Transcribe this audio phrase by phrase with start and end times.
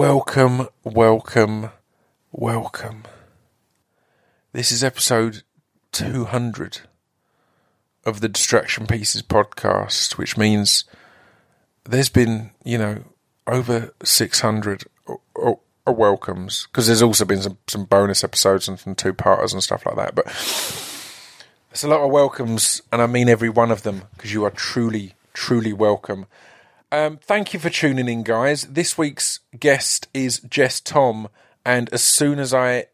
[0.00, 1.70] Welcome, welcome,
[2.30, 3.04] welcome.
[4.52, 5.42] This is episode
[5.92, 6.80] 200
[8.04, 10.84] of the Distraction Pieces podcast, which means
[11.84, 13.04] there's been, you know,
[13.46, 18.78] over 600 o- o- o- welcomes, because there's also been some, some bonus episodes and
[18.78, 20.14] some two parters and stuff like that.
[20.14, 20.26] But
[21.70, 24.50] it's a lot of welcomes, and I mean every one of them, because you are
[24.50, 26.26] truly, truly welcome.
[26.92, 28.62] Um, thank you for tuning in, guys.
[28.62, 31.28] This week's guest is Jess Thom,
[31.64, 32.86] and as soon as I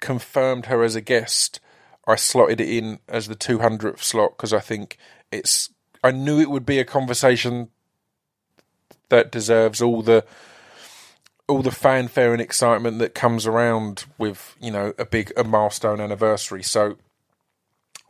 [0.00, 1.60] confirmed her as a guest,
[2.06, 4.96] I slotted it in as the 200th slot because I think
[5.30, 5.70] it's.
[6.02, 7.68] I knew it would be a conversation
[9.08, 10.24] that deserves all the
[11.48, 16.00] all the fanfare and excitement that comes around with you know a big a milestone
[16.00, 16.62] anniversary.
[16.64, 16.96] So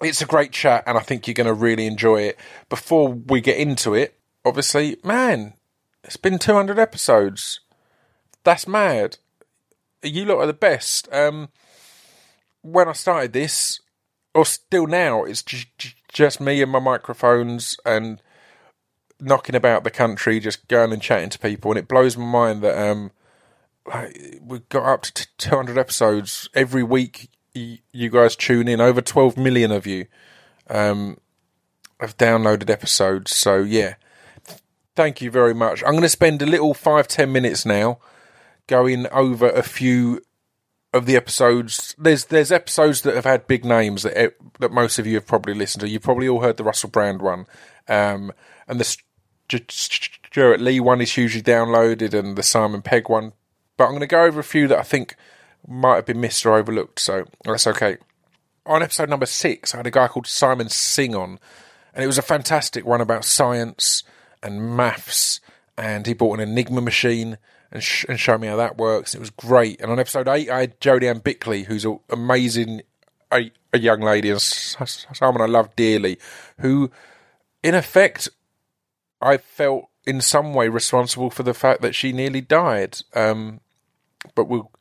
[0.01, 2.39] it's a great chat, and I think you're going to really enjoy it.
[2.71, 4.18] Before we get into it,
[4.49, 5.55] obviously, man,
[6.03, 7.61] it's been 200 episodes.
[8.45, 9.19] That's mad.
[10.03, 11.09] You lot are the best.
[11.13, 11.51] Um,
[12.63, 13.81] when I started this,
[14.35, 18.23] or still now, it's j- j- just me and my microphones and
[19.21, 22.63] knocking about the country, just going and chatting to people, and it blows my mind
[22.63, 23.11] that um,
[23.87, 27.31] like, we've got up to t- 200 episodes every week.
[27.55, 30.07] You guys tune in, over 12 million of you
[30.71, 31.19] um,
[31.99, 33.35] have downloaded episodes.
[33.35, 33.95] So yeah,
[34.99, 35.85] thank you very much.
[35.85, 38.01] I'm going to spend a little five ten minutes now
[38.67, 40.21] going over a few
[40.93, 41.95] of the episodes.
[41.97, 45.27] There's there's episodes that have had big names that e- that most of you have
[45.27, 45.89] probably listened to.
[45.89, 47.47] You've probably all heard the Russell Brand one,
[47.87, 48.33] um,
[48.67, 53.35] and the St- Stewart Lee one is hugely downloaded, and the Simon Pegg one.
[53.77, 55.15] But I'm going to go over a few that I think
[55.65, 56.99] might have been missed or overlooked.
[56.99, 57.99] So that's okay.
[58.67, 61.39] On episode number six, I had a guy called Simon Singh on,
[61.95, 64.03] and it was a fantastic one about science
[64.43, 65.41] and maths.
[65.77, 67.39] And he bought an Enigma machine
[67.71, 69.15] and, sh- and showed me how that works.
[69.15, 69.81] It was great.
[69.81, 72.83] And on episode eight, I had Jodie Ann Bickley, who's an amazing
[73.31, 76.19] a, a young lady and someone I love dearly,
[76.59, 76.91] who,
[77.63, 78.29] in effect,
[79.21, 82.99] I felt in some way responsible for the fact that she nearly died.
[83.15, 83.61] Um,
[84.35, 84.73] but we'll,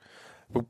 [0.50, 0.66] we'll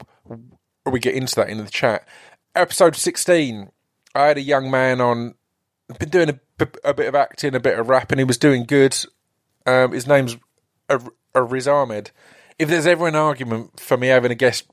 [0.85, 2.06] we get into that in the chat.
[2.53, 3.72] Episode sixteen,
[4.13, 5.35] I had a young man on.
[6.00, 8.96] Been doing a bit of acting, a bit of rap, And he was doing good.
[9.66, 10.38] Um, his name's
[10.90, 11.02] a,
[11.34, 12.12] a Riz Ahmed.
[12.59, 14.66] If there's ever an argument for me having a guest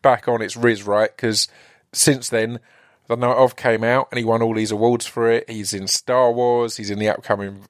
[0.00, 1.14] back on, it's Riz, right?
[1.14, 1.48] Because
[1.92, 2.60] since then,
[3.08, 5.48] the Night of came out and he won all these awards for it.
[5.48, 6.76] He's in Star Wars.
[6.76, 7.64] He's in the upcoming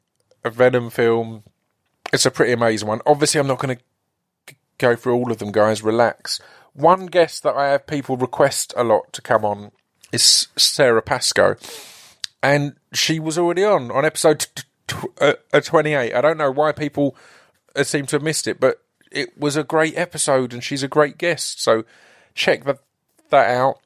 [0.45, 1.43] Venom film.
[2.13, 3.01] It's a pretty amazing one.
[3.07, 5.83] Obviously, I'm not going to go through all of them, guys.
[5.83, 6.41] Relax.
[6.75, 9.73] One guest that I have people request a lot to come on
[10.13, 11.57] is Sara Pascoe,
[12.43, 16.15] and she was already on on episode t- t- uh, uh, 28.
[16.15, 17.17] I don't know why people
[17.77, 20.89] uh, seem to have missed it, but it was a great episode, and she's a
[20.89, 21.63] great guest.
[21.63, 21.85] So
[22.35, 22.79] check that
[23.31, 23.79] that out.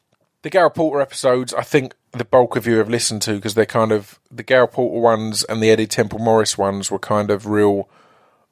[0.42, 3.66] The Gail Porter episodes, I think the bulk of you have listened to because they're
[3.66, 7.46] kind of the Gail Porter ones and the Eddie Temple Morris ones were kind of
[7.46, 7.88] real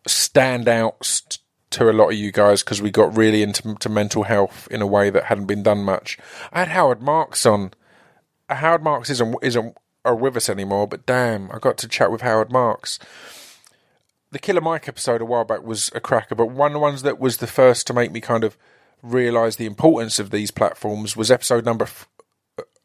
[0.09, 1.39] standouts
[1.71, 4.83] to a lot of you guys because we got really into to mental health in
[4.83, 6.19] a way that hadn't been done much.
[6.53, 7.73] I had Howard Marks on.
[8.49, 12.21] Howard Marks isn't isn't uh, with us anymore, but damn, I got to chat with
[12.21, 12.99] Howard Marks.
[14.31, 17.03] The Killer Mike episode a while back was a cracker, but one of the ones
[17.03, 18.57] that was the first to make me kind of
[19.03, 21.87] realise the importance of these platforms was episode number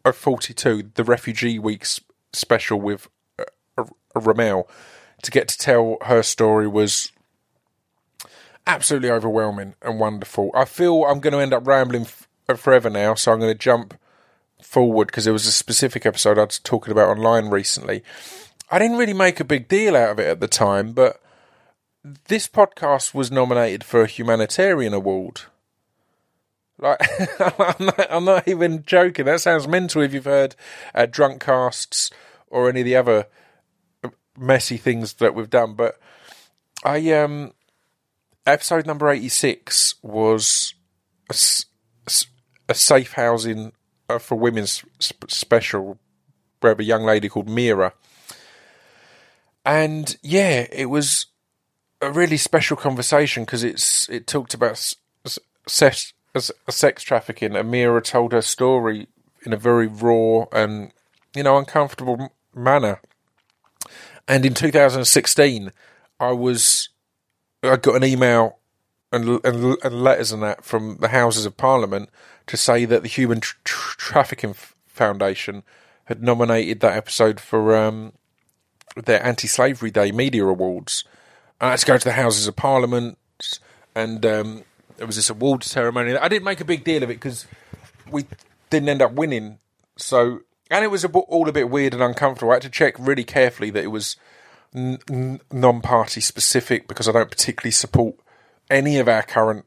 [0.06, 2.00] uh, 42, the Refugee Weeks
[2.34, 3.08] special with
[3.40, 3.46] uh,
[3.78, 4.68] uh, Ramel.
[5.24, 7.12] To get to tell her story was
[8.66, 10.52] absolutely overwhelming and wonderful.
[10.54, 13.58] I feel I'm going to end up rambling f- forever now, so I'm going to
[13.58, 13.96] jump
[14.62, 18.04] forward because there was a specific episode I was talking about online recently.
[18.72, 21.22] I didn't really make a big deal out of it at the time, but
[22.28, 25.42] this podcast was nominated for a humanitarian award.
[26.78, 27.00] Like,
[27.40, 29.26] I'm, not, I'm not even joking.
[29.26, 30.56] That sounds mental if you've heard
[30.96, 32.12] uh, drunk casts
[32.48, 33.28] or any of the other
[34.38, 35.74] messy things that we've done.
[35.74, 36.00] But
[36.84, 37.54] I um
[38.46, 40.74] episode number 86 was
[41.30, 43.72] a safe housing uh,
[44.10, 46.00] Uh, for women's sp- special
[46.62, 47.94] where a young lady called Mira.
[49.64, 51.28] And yeah it was
[52.02, 54.96] a really special conversation because it's it talked about
[55.68, 56.14] sex,
[56.70, 59.08] sex trafficking and Mira told her story
[59.46, 60.92] in a very raw and
[61.36, 63.02] you know uncomfortable manner.
[64.28, 65.72] And in 2016
[66.20, 66.90] I was
[67.62, 68.58] I got an email
[69.12, 72.10] and, and, and letters and that from the Houses of Parliament
[72.50, 74.56] to say that the Human Tr- Tr- Trafficking
[74.88, 75.64] Foundation
[76.06, 78.14] had nominated that episode for um,
[78.96, 81.04] their Anti-Slavery Day Media Awards.
[81.62, 83.18] I had to go to the Houses of Parliament,
[83.94, 84.64] and um,
[84.98, 86.16] there was this awards ceremony.
[86.18, 87.46] I didn't make a big deal of it because
[88.10, 88.26] we
[88.70, 89.60] didn't end up winning.
[89.98, 90.42] So,
[90.72, 92.52] and it was all a bit weird and uncomfortable.
[92.52, 94.16] I had to check really carefully that it was
[94.74, 98.16] n- n- non-party specific because I don't particularly support
[98.70, 99.66] any of our current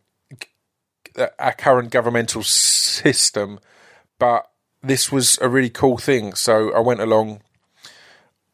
[1.39, 3.61] our current governmental system.
[4.19, 4.49] But
[4.83, 7.43] this was a really cool thing, so I went along.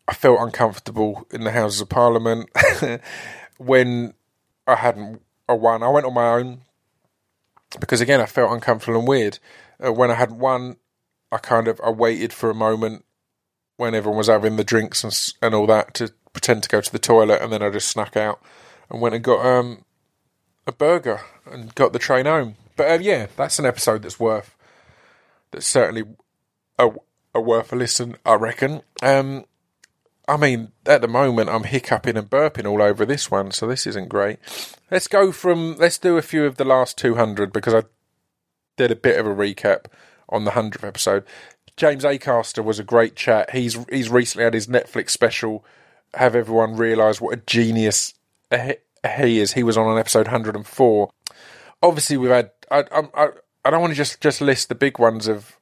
[0.06, 2.48] I felt uncomfortable in the Houses of Parliament
[3.58, 4.14] when
[4.66, 5.82] I hadn't won.
[5.82, 6.62] I went on my own
[7.78, 9.38] because again I felt uncomfortable and weird.
[9.84, 10.76] Uh, when I hadn't won,
[11.30, 13.04] I kind of I waited for a moment
[13.76, 16.92] when everyone was having the drinks and and all that to pretend to go to
[16.92, 18.40] the toilet, and then I just snuck out
[18.90, 19.84] and went and got um,
[20.68, 22.54] a burger and got the train home.
[22.76, 24.54] But uh, yeah, that's an episode that's worth
[25.50, 26.04] that's certainly
[26.78, 26.90] a,
[27.34, 28.82] a worth a listen, I reckon.
[29.02, 29.46] Um,
[30.28, 33.86] I mean, at the moment, I'm hiccuping and burping all over this one, so this
[33.86, 34.38] isn't great.
[34.90, 37.84] Let's go from let's do a few of the last 200 because I
[38.76, 39.86] did a bit of a recap
[40.28, 41.24] on the hundredth episode.
[41.76, 43.50] James Acaster was a great chat.
[43.50, 45.64] He's he's recently had his Netflix special.
[46.14, 48.14] Have everyone realise what a genius
[49.04, 49.52] he is?
[49.52, 51.10] He was on an episode 104.
[51.82, 52.50] Obviously, we've had.
[52.70, 52.84] I
[53.14, 53.28] I
[53.64, 55.58] I don't want to just just list the big ones of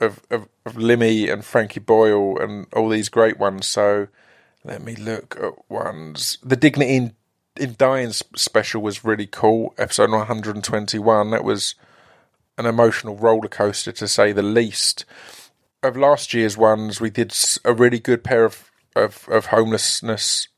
[0.00, 3.66] of of, of Limmy and Frankie Boyle and all these great ones.
[3.66, 4.08] So
[4.64, 6.38] let me look at ones.
[6.42, 7.14] The Dignity in
[7.58, 9.74] in Dying special was really cool.
[9.78, 11.30] Episode 121.
[11.30, 11.74] That was
[12.58, 15.04] an emotional roller coaster to say the least.
[15.82, 17.34] Of last year's ones, we did
[17.64, 20.48] a really good pair of of, of homelessness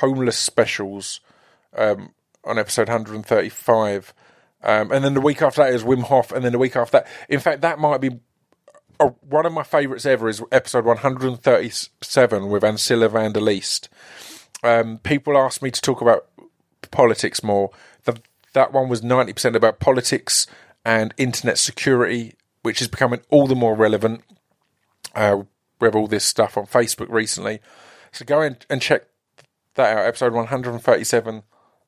[0.00, 1.20] homeless specials
[1.76, 2.12] um,
[2.44, 4.14] on episode 135.
[4.62, 6.98] Um, and then the week after that is Wim Hof, and then the week after
[6.98, 8.18] that, in fact, that might be
[8.98, 10.28] uh, one of my favourites ever.
[10.28, 13.88] Is episode 137 with Ancilla van de Leest.
[14.62, 16.26] Um, people ask me to talk about
[16.90, 17.70] politics more.
[18.04, 18.20] The,
[18.54, 20.46] that one was 90% about politics
[20.84, 24.22] and internet security, which is becoming all the more relevant.
[25.14, 25.42] Uh,
[25.78, 27.60] we have all this stuff on Facebook recently.
[28.12, 29.04] So go and check
[29.74, 31.42] that out, episode 137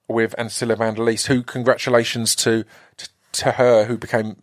[0.08, 2.64] with Ancilla van de Leest, who, congratulations to,
[2.96, 4.43] to, to her, who became,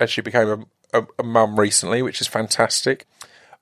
[0.00, 3.06] as she became a, a, a mum recently, which is fantastic.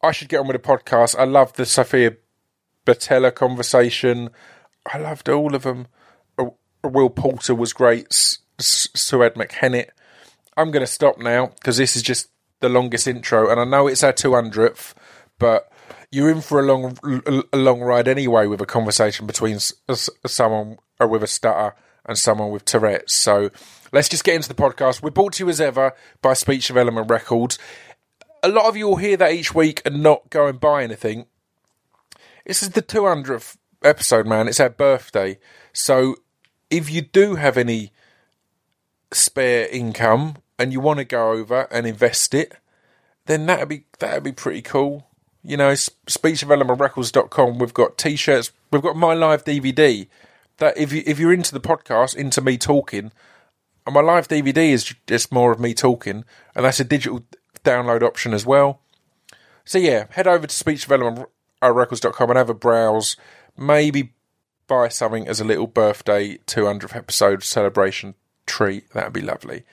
[0.03, 1.19] I should get on with the podcast.
[1.19, 2.17] I love the Sofia
[2.87, 4.31] Boutella conversation.
[4.91, 5.89] I loved all of them.
[6.39, 6.47] Uh,
[6.83, 8.09] Will Porter was great.
[8.59, 9.91] Suad Makhenit
[10.57, 12.29] I'm going to stop now because this is just
[12.61, 14.93] the longest intro, and I know it's our 200th,
[15.39, 15.70] but
[16.11, 16.99] you're in for a long,
[17.53, 19.59] a long ride anyway with a conversation between
[20.27, 21.75] someone uh, with a stutter
[22.05, 23.15] and someone with Tourette's.
[23.15, 23.51] So
[23.93, 25.03] let's just get into the podcast.
[25.03, 27.59] We're brought to you as ever by Speech Development Records.
[28.43, 31.27] A lot of you will hear that each week and not go and buy anything.
[32.45, 34.49] This is the 200th episode, man.
[34.49, 35.39] It's our birthday.
[35.73, 36.17] So
[36.71, 37.93] if you do have any
[39.13, 42.57] spare income and you want to go over and invest it,
[43.27, 45.10] then that'd be that'd be pretty cool.
[45.43, 47.59] You know, speechdevelopmentrecords.com.
[47.59, 48.53] We've got t-shirts.
[48.71, 50.07] We've got my live DVD.
[50.59, 53.13] That if you if you're into the podcast, into me talking,
[53.87, 57.25] and my live DVD is just more of me talking, and that's a digital
[57.65, 58.81] download option as well.
[59.65, 63.17] So yeah, head over to speechdevelopmentrecords.com and have a browse.
[63.57, 64.13] Maybe
[64.67, 68.15] buy something as a little birthday 200th episode celebration
[68.47, 68.91] treat.
[68.91, 69.65] That'd be lovely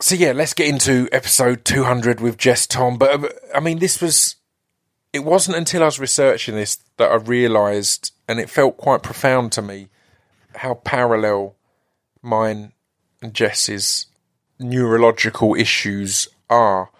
[0.00, 2.96] so yeah, let's get into episode 200 with Jess Thom.
[2.96, 4.36] But uh, I mean, this was,
[5.12, 9.52] it wasn't until I was researching this that I realised, and it felt quite profound
[9.52, 9.88] to me,
[10.56, 11.56] how parallel
[12.22, 12.72] mine
[13.22, 14.06] and Jess's
[14.58, 16.90] neurological issues are,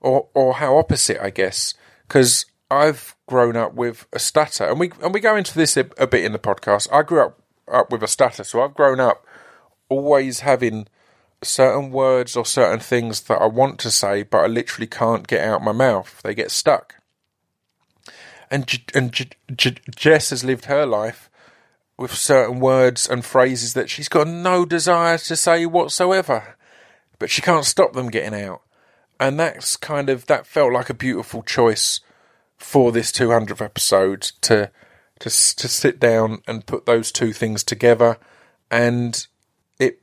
[0.00, 1.74] or or how opposite, I guess,
[2.06, 5.88] because I've grown up with a stutter, and we and we go into this a,
[5.98, 6.88] a bit in the podcast.
[6.92, 9.26] I grew up up with a stutter, so I've grown up
[9.90, 10.86] always having
[11.42, 15.46] certain words or certain things that I want to say, but I literally can't get
[15.46, 16.20] out my mouth.
[16.22, 16.94] They get stuck.
[18.50, 21.30] And J- and J- J- Jess has lived her life
[21.98, 26.56] with certain words and phrases that she's got no desire to say whatsoever,
[27.18, 28.62] but she can't stop them getting out.
[29.18, 32.00] And that's kind of that felt like a beautiful choice
[32.56, 34.70] for this 200th episode to
[35.18, 38.18] to to sit down and put those two things together.
[38.70, 39.26] And
[39.80, 40.00] it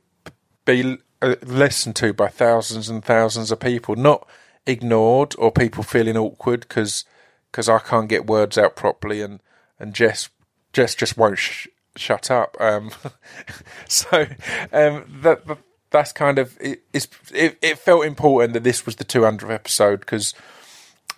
[0.66, 4.28] be uh, listened to by thousands and thousands of people, not
[4.66, 7.04] ignored or people feeling awkward because
[7.50, 9.40] because I can't get words out properly and
[9.78, 10.28] and Jess
[10.72, 12.56] Jess just won't sh- shut up.
[12.60, 12.90] Um,
[13.88, 14.26] so
[14.72, 15.42] um, that
[15.90, 17.78] that's kind of it, it, it.
[17.78, 20.34] felt important that this was the 200th episode because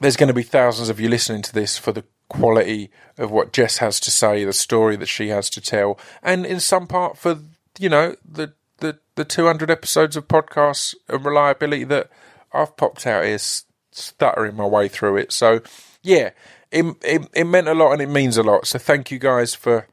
[0.00, 3.52] there's going to be thousands of you listening to this for the quality of what
[3.52, 7.16] Jess has to say, the story that she has to tell, and in some part
[7.16, 7.38] for
[7.78, 12.10] you know the the, the 200 episodes of podcasts and reliability that
[12.52, 15.32] I've popped out here s- stuttering my way through it.
[15.32, 15.60] So,
[16.02, 16.30] yeah,
[16.70, 18.66] it, it, it meant a lot and it means a lot.
[18.66, 19.86] So, thank you guys for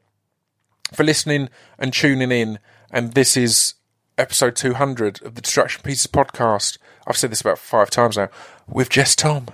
[0.92, 1.48] for listening
[1.78, 2.58] and tuning in.
[2.90, 3.74] And this is
[4.18, 6.78] episode 200 of the Distraction Pieces podcast.
[7.06, 8.28] I've said this about five times now
[8.68, 9.48] with Jess Thom.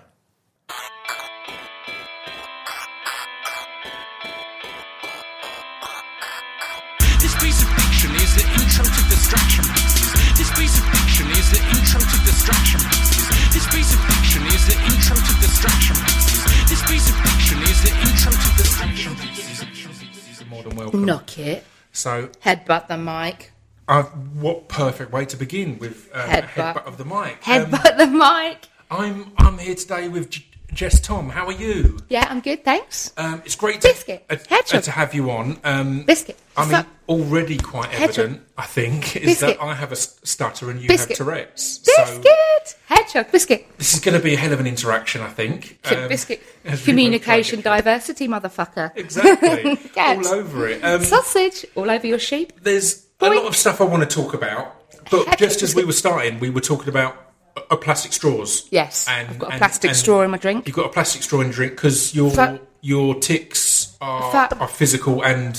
[17.72, 20.44] Is the intro to distraction pieces.
[20.50, 21.04] More than welcome.
[21.06, 21.64] Knock it.
[21.92, 23.52] So, Headbutt the mic.
[23.88, 26.48] uh, what perfect way to begin with uh, Headbutt.
[26.74, 27.38] headbutt of the mic.
[27.48, 28.68] Um, Headbutt the mic.
[28.90, 31.28] I'm I'm here today with J- Jess Thom.
[31.28, 31.98] How are you?
[32.08, 33.12] Yeah, I'm good, thanks.
[33.16, 34.24] Um, it's great to, Biscuit.
[34.30, 34.78] uh, Hedgehog.
[34.78, 35.58] uh, to have you on.
[35.64, 36.38] Um, Biscuit.
[36.56, 38.18] I mean, already quite Hedgehog.
[38.26, 39.58] evident, I think, is Biscuit.
[39.58, 41.18] that I have a stutter and you Biscuit.
[41.18, 41.78] have Tourette's.
[41.80, 42.24] Biscuit.
[42.24, 43.30] So Hedgehog.
[43.32, 43.66] Biscuit.
[43.78, 45.78] this is going to be a hell of an interaction, I think.
[45.92, 46.42] Um, Biscuit.
[46.64, 48.92] as we both Communication try to get diversity, motherfucker.
[48.96, 49.78] Exactly.
[49.96, 50.82] All over it.
[50.82, 52.52] Um, Sausage all over your sheep.
[52.62, 54.74] there's a lot of stuff I want to talk about,
[55.10, 58.66] but Heck, just as we were starting, we were talking about uh, plastic straws.
[58.70, 60.66] Yes, And- I've got a and- plastic and straw in my drink.
[60.66, 64.68] You've got a plastic straw in drink because your Fa- your tics are, Fa- are
[64.68, 65.56] physical and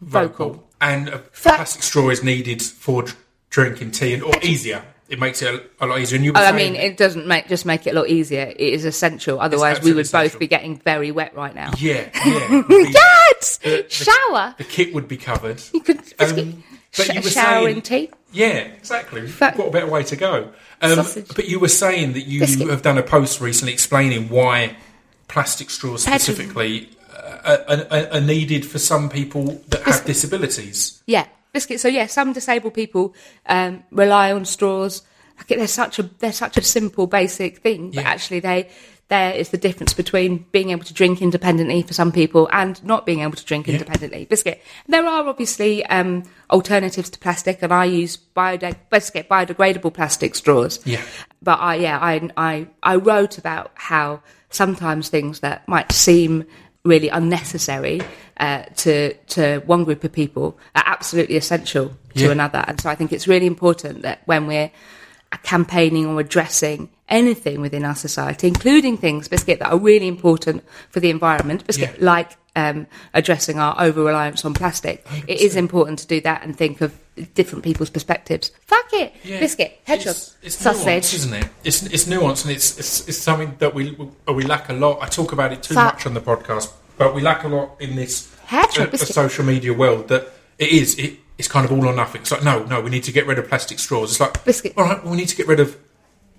[0.00, 0.68] vocal, Vocal.
[0.80, 3.16] and a Fa- plastic straw is needed for dr-
[3.50, 4.84] drinking tea, and or easier.
[5.08, 6.16] It makes it a, a lot easier.
[6.16, 8.44] And you Oh, I mean, it doesn't make just make it a lot easier.
[8.56, 9.38] It is essential.
[9.40, 11.70] Otherwise, we would both be getting very wet right now.
[11.76, 12.48] yeah, yeah.
[12.68, 13.58] the, Cats!
[13.58, 14.54] the- Shower.
[14.56, 15.62] the kit would be covered.
[15.74, 16.64] You could Um,
[16.96, 18.10] but sh- you were shower saying- in tea.
[18.32, 19.26] Yeah, exactly.
[19.28, 20.52] Fa- got a better way to go.
[20.80, 20.96] Um,
[21.36, 22.68] but you were saying that you Biscuit.
[22.68, 24.76] have done a post recently explaining why
[25.28, 31.02] plastic straws specifically uh, are, are, are needed for some people that have disabilities.
[31.06, 31.82] Yeah, biscuits.
[31.82, 33.14] So yeah, some disabled people
[33.46, 35.02] um, rely on straws.
[35.38, 38.10] Like they're such a they're such a simple, basic thing, but Yeah.
[38.10, 38.70] actually they
[39.12, 43.04] there is the difference between being able to drink independently for some people and not
[43.04, 43.74] being able to drink Yeah.
[43.74, 44.24] independently.
[44.24, 44.62] Biscuit.
[44.88, 50.80] There are obviously um, alternatives to plastic, and I use biode- biscuit biodegradable plastic straws.
[50.84, 51.02] Yeah.
[51.42, 52.52] But I yeah I I
[52.82, 56.44] I wrote about how sometimes things that might seem
[56.84, 58.00] really unnecessary
[58.46, 62.30] uh, to to one group of people are absolutely essential to Yeah.
[62.38, 62.64] another.
[62.66, 64.70] And so I think it's really important that when we're
[65.42, 70.98] campaigning or addressing anything within our society, including things, Biscuit, that are really important for
[70.98, 72.04] the environment, Biscuit, Yeah.
[72.04, 76.56] like um, addressing our over reliance on plastic, it is important to do that and
[76.56, 76.92] think of
[77.34, 78.50] different people's perspectives.
[78.66, 79.40] Fuck it, Yeah.
[79.40, 80.84] Biscuit, hedgehog, It's, it's sausage.
[80.86, 81.46] nuance, isn't it?
[81.64, 83.96] It's it's nuance, and it's it's, it's something that we
[84.40, 84.98] we lack a lot.
[85.00, 87.76] I talk about it too Fa- much on the podcast, but we lack a lot
[87.80, 90.08] in this Hedgehog uh, social media world.
[90.08, 90.22] That
[90.58, 92.20] it is it, it's kind of all or nothing.
[92.22, 94.10] It's like no, no, we need to get rid of plastic straws.
[94.10, 94.74] It's like Biscuit.
[94.76, 95.76] all right, well, we need to get rid of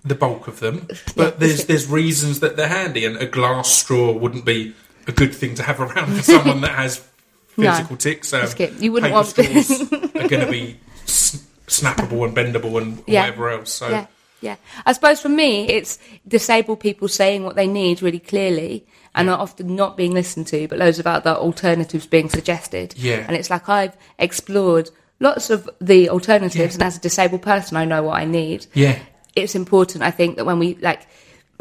[0.06, 4.12] the bulk of them, but there's there's reasons that they're handy, and a glass straw
[4.12, 4.74] wouldn't be
[5.08, 7.02] a good thing to have around for someone that has
[7.58, 7.72] No.
[7.72, 8.34] physical tics.
[8.34, 8.48] Um,
[8.80, 13.22] You wouldn't want- straws are going to be s- snappable and bendable and Yeah.
[13.26, 13.72] whatever else.
[13.72, 13.90] So.
[13.90, 14.06] Yeah,
[14.42, 14.56] yeah.
[14.88, 19.38] I suppose for me, it's disabled people saying what they need really clearly and are
[19.38, 22.96] often not being listened to, but loads of other alternatives being suggested.
[22.98, 23.24] Yeah.
[23.28, 26.80] And it's like I've explored lots of the alternatives, Yeah.
[26.80, 28.66] and as a disabled person, I know what I need.
[28.74, 28.98] Yeah.
[29.36, 31.08] It's important, I think, that when we like,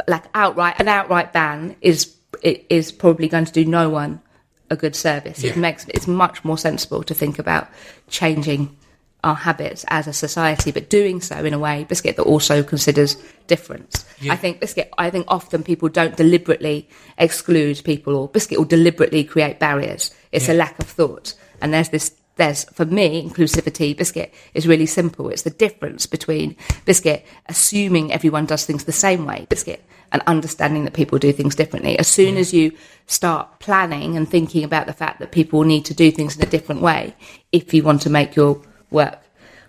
[0.06, 4.20] like outright, an outright ban is it is probably going to do no one
[4.70, 5.44] a good service.
[5.44, 7.68] It makes it's much more sensible to think about
[8.08, 8.76] changing
[9.24, 13.16] our habits as a society, but doing so in a way, Biscuit, that also considers
[13.46, 14.04] difference.
[14.20, 14.32] Yeah.
[14.32, 14.92] I think Biscuit.
[14.98, 16.88] I think often people don't deliberately
[17.18, 20.10] exclude people, or Biscuit will deliberately create barriers.
[20.32, 22.14] It's a lack of thought, and there's this.
[22.42, 23.96] There's for me, inclusivity.
[23.96, 25.28] Biscuit is really simple.
[25.28, 29.80] It's the difference between Biscuit assuming everyone does things the same way, Biscuit,
[30.10, 31.96] and understanding that people do things differently.
[32.00, 32.72] As soon as you
[33.06, 36.50] start planning and thinking about the fact that people need to do things in a
[36.50, 37.14] different way,
[37.52, 39.20] if you want to make your work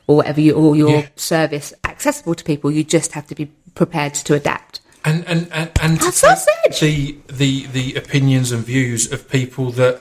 [0.08, 1.08] or whatever you or your Yeah.
[1.16, 4.80] service accessible to people, you just have to be prepared to adapt.
[5.06, 6.80] and and and, and sausage!
[6.80, 9.96] the the the opinions and views of people that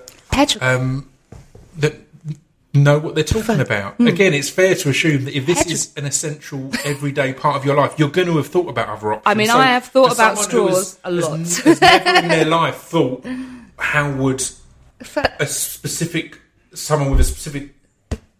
[0.62, 1.10] um
[1.76, 1.94] that
[2.74, 3.94] know what they're talking about.
[3.96, 4.08] Hmm.
[4.08, 5.72] Again, it's fair to assume that if this Hedgehog.
[5.72, 9.12] is an essential everyday part of your life, you're going to have thought about other
[9.12, 9.22] options.
[9.26, 11.38] I mean, I have thought about straws a lot.
[11.38, 13.26] Has, has never in their life thought
[13.78, 14.42] how would
[15.38, 16.40] a specific
[16.74, 17.74] someone with a specific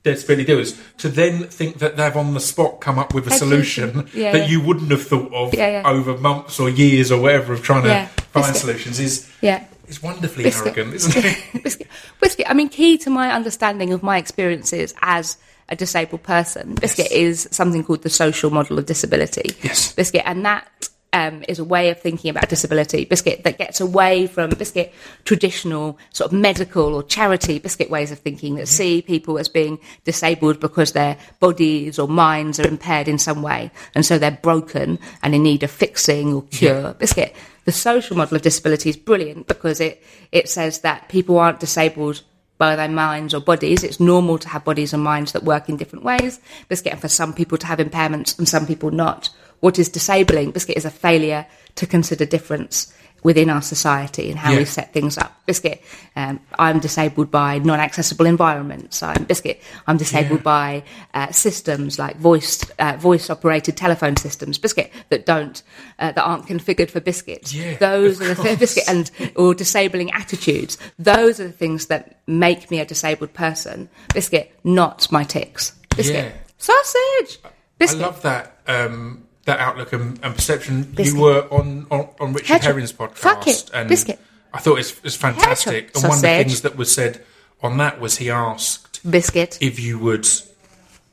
[0.03, 3.31] disability do is to then think that they've on the spot come up with a
[3.31, 4.47] solution Yeah, that yeah.
[4.47, 8.09] you wouldn't have thought of Yeah, over months or years or whatever of trying to
[8.33, 8.57] Find Biscuit.
[8.57, 9.65] solutions is Yeah.
[9.89, 10.77] is wonderfully Biscuit.
[10.77, 11.63] arrogant, isn't it?
[11.63, 11.87] biscuit.
[12.21, 12.47] Biscuit.
[12.51, 15.37] I mean, key to my understanding of my experiences as
[15.69, 17.47] a disabled person, Biscuit Yes.
[17.47, 19.55] is something called the social model of disability.
[19.63, 19.93] Yes.
[19.93, 23.05] Biscuit, and that um, is a way of thinking about disability.
[23.05, 24.93] Biscuit that gets away from Biscuit
[25.25, 29.79] traditional sort of medical or charity Biscuit ways of thinking that see people as being
[30.05, 34.99] disabled because their bodies or minds are impaired in some way, and so they're broken
[35.23, 36.95] and in need of fixing or cure.
[36.95, 37.35] Biscuit.
[37.65, 40.03] The social model of disability is brilliant because it
[40.33, 42.23] it says that people aren't disabled
[42.59, 43.83] by their minds or bodies.
[43.83, 46.41] It's normal to have bodies and minds that work in different ways.
[46.69, 49.31] Biscuit, and for some people to have impairments and some people not.
[49.63, 50.51] What is disabling?
[50.51, 52.93] Biscuit is a failure to consider difference
[53.23, 54.59] within our society and how Yeah.
[54.59, 55.33] we set things up.
[55.47, 55.81] Biscuit,
[56.17, 59.01] um, I'm disabled by non-accessible environments.
[59.05, 59.63] I'm biscuit.
[59.87, 60.43] I'm disabled Yeah.
[60.43, 60.83] by
[61.15, 64.59] uh, systems like voice uh, voice-operated telephone systems.
[64.59, 65.63] Biscuit that don't
[66.01, 67.55] uh, that aren't configured for biscuits.
[67.55, 70.77] Yeah, Those are the th- biscuit and or disabling attitudes.
[70.99, 73.89] Those are the things that make me a disabled person.
[74.13, 75.71] Biscuit, not my tics.
[75.97, 77.39] Biscuit, sausage.
[77.81, 80.83] I love that um, that outlook and, and perception.
[80.85, 81.15] Biscuit.
[81.17, 82.73] You were on, on, on Richard Hedgehog.
[82.75, 83.71] Herring's podcast, Fuck it.
[83.75, 84.19] and Biscuit.
[84.55, 85.95] I thought it's, it's fantastic.
[85.95, 87.23] And one of the things that was said
[87.63, 89.59] on that was he asked Biscuit.
[89.61, 90.27] if you would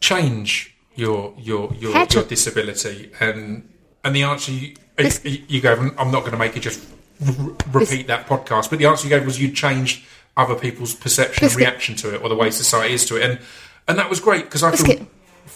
[0.01, 3.67] change your your your, your disability, and
[4.03, 4.75] and the answer you,
[5.23, 5.79] you you gave.
[5.79, 6.85] I'm not going to make you just
[7.25, 10.05] r- repeat that podcast, but the answer you gave was you'd change
[10.37, 11.51] other people's perception Biscuit.
[11.63, 13.39] and reaction to it, or the way society is to it, and
[13.87, 15.01] and that was great because I Biscuit.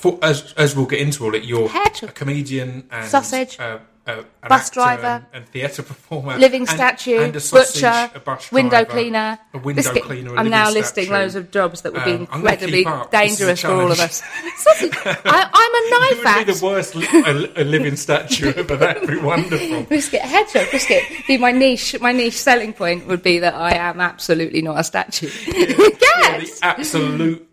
[0.03, 2.09] For, as, as we'll get into all it, you're Hedgehog.
[2.09, 3.57] a comedian and Sausage.
[3.57, 5.05] uh, uh, Bus driver.
[5.07, 9.39] and, and theatre performer, Living statue, and a sausage, butcher, a bus window cleaner.
[9.53, 10.03] a window biscuit.
[10.03, 10.35] cleaner.
[10.35, 11.17] I'm now listing statue.
[11.21, 13.11] loads of jobs that would be Um, incredibly keep up.
[13.11, 14.21] This is a dangerous for all of us.
[14.57, 14.91] Sausage.
[15.05, 15.83] I, I'm a
[16.25, 17.07] knife would be the worst li-
[17.55, 18.75] a, a living statue ever.
[18.75, 19.83] That'd be wonderful.
[19.83, 21.03] Biscuit, hedgehog, biscuit.
[21.27, 24.83] See, my niche, my niche selling point would be that I am absolutely not a
[24.83, 25.29] statue.
[25.47, 26.59] Yeah, the yes.
[26.61, 27.47] absolute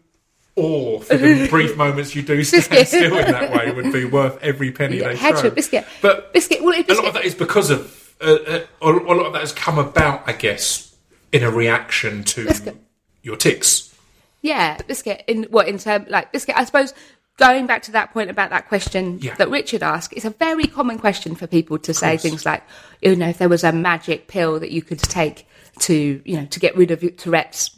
[0.60, 4.38] awe for the brief moments you do stand still in that way would be worth
[4.42, 5.50] every penny Yeah, they throw.
[5.50, 5.86] biscuit.
[6.02, 6.62] But Biscuit.
[6.62, 9.52] Well, a lot of that is because of uh, uh, a lot of that has
[9.52, 10.94] come about, I guess,
[11.32, 12.76] in a reaction to Biscuit.
[13.22, 13.94] your tics.
[14.42, 15.24] Yeah, biscuit.
[15.26, 16.56] In what in term like biscuit?
[16.56, 16.92] I suppose
[17.36, 19.34] going back to that point about that question Yeah.
[19.36, 22.62] that Richard asked, it's a very common question for people to say things like,
[23.00, 25.46] you know, if there was a magic pill that you could take
[25.80, 27.70] to, you know, to get rid of Tourette's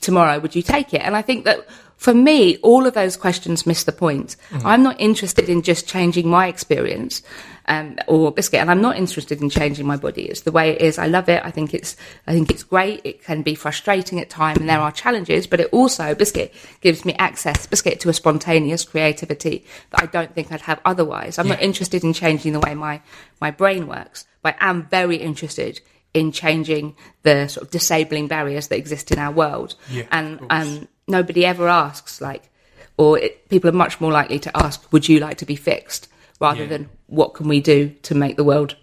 [0.00, 1.02] tomorrow, would you take it?
[1.02, 4.36] And I think that for me, all of those questions miss the point.
[4.64, 7.22] I'm not interested in just changing my experience
[7.68, 10.22] um, or biscuit, and I'm not interested in changing my body.
[10.22, 10.98] It's the way it is.
[10.98, 11.42] I love it.
[11.44, 13.00] I think it's, I think it's great.
[13.04, 17.04] It can be frustrating at times, and there are challenges, but it also biscuit gives
[17.04, 21.38] me access, biscuit, to a spontaneous creativity that I don't think I'd have otherwise.
[21.38, 23.00] I'm not interested in changing the way my
[23.40, 25.80] my brain works, but I am very interested
[26.14, 29.74] in changing the sort of disabling barriers that exist in our world.
[29.90, 32.48] Yeah, and um, nobody ever asks like,
[32.96, 36.08] or it, people are much more likely to ask, "Would you like to be fixed?"
[36.40, 36.68] rather Yeah.
[36.68, 38.76] than "What can we do to make the world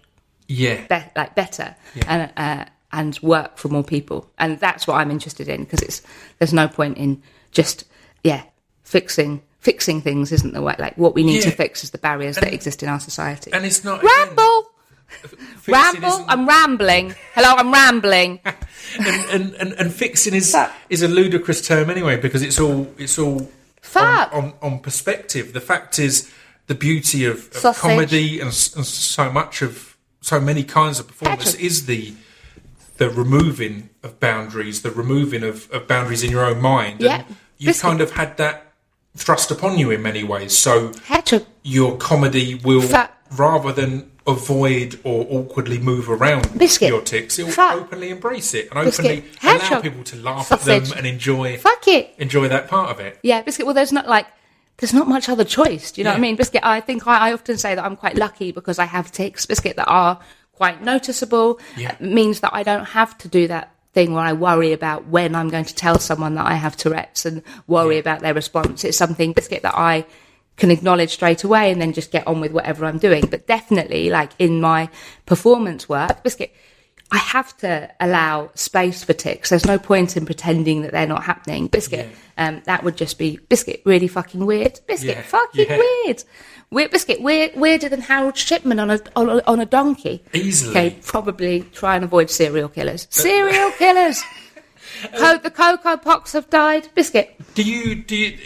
[0.48, 1.74] Yeah, be- like better
[2.06, 6.02] and uh, and work for more people?" And that's what I'm interested in because it's
[6.38, 7.84] there's no point in just
[8.22, 8.42] yeah
[8.82, 10.74] fixing fixing things isn't the way.
[10.78, 13.50] Like what we need to fix is the barriers that exist in our society.
[13.52, 14.34] and it's not Ramble.
[14.62, 14.73] fixing
[15.66, 16.08] Ramble.
[16.08, 17.14] isn't- I'm rambling.
[17.34, 18.40] Hello, I'm rambling.
[18.98, 20.72] and, and, and, and fixing is Fuck.
[20.90, 23.50] is a ludicrous term anyway because it's all it's all
[23.96, 25.52] on, on, on perspective.
[25.52, 26.30] The fact is
[26.66, 31.44] the beauty of, of comedy and, and so much of so many kinds of performance
[31.52, 31.62] Patrick.
[31.64, 32.14] is the
[32.96, 37.00] the removing of boundaries, the removing of, of boundaries in your own mind.
[37.00, 37.24] Yeah.
[37.26, 37.82] And you've Biscuit.
[37.82, 38.72] kind of had that
[39.16, 40.56] thrust upon you in many ways.
[40.56, 40.92] So
[41.62, 42.82] your comedy will
[43.36, 46.88] rather than avoid or awkwardly move around Biscuit.
[46.88, 47.76] your tics, it will Fat.
[47.76, 49.04] openly embrace it and Biscuit.
[49.06, 49.82] openly allow Hedgehog.
[49.82, 50.88] people to laugh at Sausage.
[50.88, 52.14] them and enjoy Fuck it.
[52.18, 53.18] enjoy that part of it.
[53.22, 53.66] Yeah, biscuit.
[53.66, 54.26] Well, there's not like
[54.78, 55.92] there's not much other choice.
[55.92, 56.22] Do you know what I Yeah.
[56.22, 56.36] mean?
[56.36, 56.62] Biscuit.
[56.64, 59.46] I think I, I often say that I'm quite lucky because I have tics.
[59.46, 60.18] Biscuit that are
[60.52, 61.60] quite noticeable.
[61.76, 61.92] Yeah.
[61.92, 65.36] It means that I don't have to do that thing where I worry about when
[65.36, 68.82] I'm going to tell someone that I have Tourette's and worry about their response.
[68.84, 70.06] It's something biscuit that I
[70.56, 73.26] can acknowledge straight away and then just get on with whatever I'm doing.
[73.30, 74.88] But definitely, like in my
[75.26, 76.54] performance work, biscuit.
[77.12, 79.50] I have to allow space for tics.
[79.50, 81.68] There's no point in pretending that they're not happening.
[81.68, 83.82] Biscuit, um, that would just be biscuit.
[83.84, 84.80] Really fucking weird.
[84.88, 85.78] Biscuit, Yeah, fucking yeah.
[85.78, 86.24] weird.
[86.70, 87.20] Weird biscuit.
[87.20, 90.24] Weird, weirder than Harold Shipman on a on a, on a donkey.
[90.32, 90.70] Easily.
[90.70, 93.06] Okay, probably try and avoid serial killers.
[93.10, 94.20] Serial killers.
[95.16, 96.88] Co- the cocoa pox have died.
[96.94, 97.36] Biscuit.
[97.54, 98.38] Do you do you,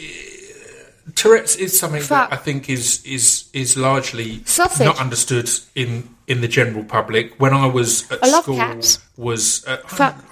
[1.14, 2.30] Tourette's is something Fuck.
[2.30, 4.84] that I think is is is largely Sausage.
[4.86, 7.34] not understood in in the general public.
[7.40, 8.98] When I was at I love school, cats.
[9.16, 9.78] was uh.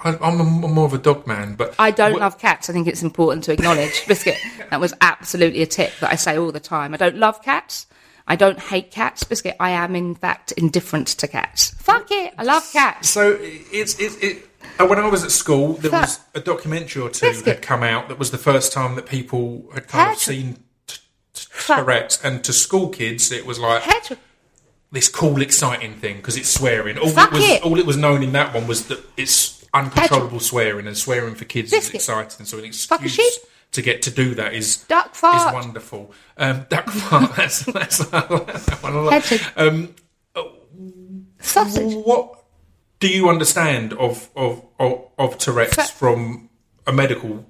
[0.03, 2.69] I'm, I'm, a, I'm more of a dog man, but I don't Wh- love cats.
[2.69, 4.05] I think it's important to acknowledge.
[4.07, 4.37] Biscuit,
[4.69, 6.93] that was absolutely a tip that I say all the time.
[6.93, 7.87] I don't love cats.
[8.27, 9.23] I don't hate cats.
[9.23, 11.71] Biscuit, I am in fact indifferent to cats.
[11.79, 12.33] Fuck it.
[12.37, 13.09] I love cats.
[13.09, 14.45] So it's it's it.
[14.79, 16.01] uh, When I was at school, there Fuck.
[16.01, 17.47] was a documentary or two Biscuit.
[17.55, 20.57] had come out that was the first time that people had kind of seen
[21.57, 21.79] Fuck.
[21.79, 23.83] Tourette's, and to school kids, it was like
[24.91, 26.97] this cool, exciting thing because it's swearing.
[26.97, 27.63] All Fuck it was, it.
[27.63, 31.45] all it was known in that one was that it's uncontrollable swearing, and swearing for
[31.45, 31.95] kids Biscuit.
[32.01, 32.45] is exciting.
[32.45, 33.39] So an excuse
[33.73, 35.47] to get to do that is Duck fart.
[35.49, 36.11] is wonderful.
[36.37, 37.35] Um, duck fart.
[37.35, 39.65] That's that's that one.
[39.67, 39.95] Um,
[41.39, 41.93] Sausage.
[41.93, 42.43] what
[42.99, 46.49] do you understand of of of, of Tourette's from
[46.85, 47.45] a medical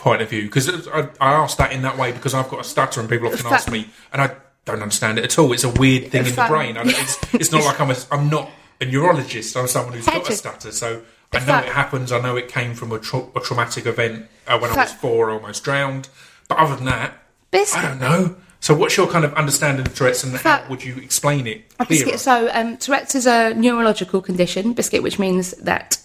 [0.00, 0.42] point of view?
[0.44, 3.28] Because I, I asked that in that way because I've got a stutter, and people
[3.28, 4.34] often Fa- ask me, and I
[4.64, 5.52] don't understand it at all.
[5.52, 6.76] It's a weird thing in the brain.
[6.76, 9.56] I, don't- it's, it's not like I'm a, I'm not a neurologist.
[9.56, 11.02] I'm someone who's got a stutter, so.
[11.32, 12.10] I know it happens.
[12.10, 15.30] I know it came from a, tra- a traumatic event uh, when I was four,
[15.30, 16.08] almost drowned.
[16.48, 17.84] But other than that, Biscuit.
[17.84, 18.34] I don't know.
[18.58, 21.86] So, what's your kind of understanding of Tourette's, and how would you explain it clearer?
[21.88, 22.18] Biscuit.
[22.18, 25.98] So, um, Tourette's is a neurological condition, biscuit, which means that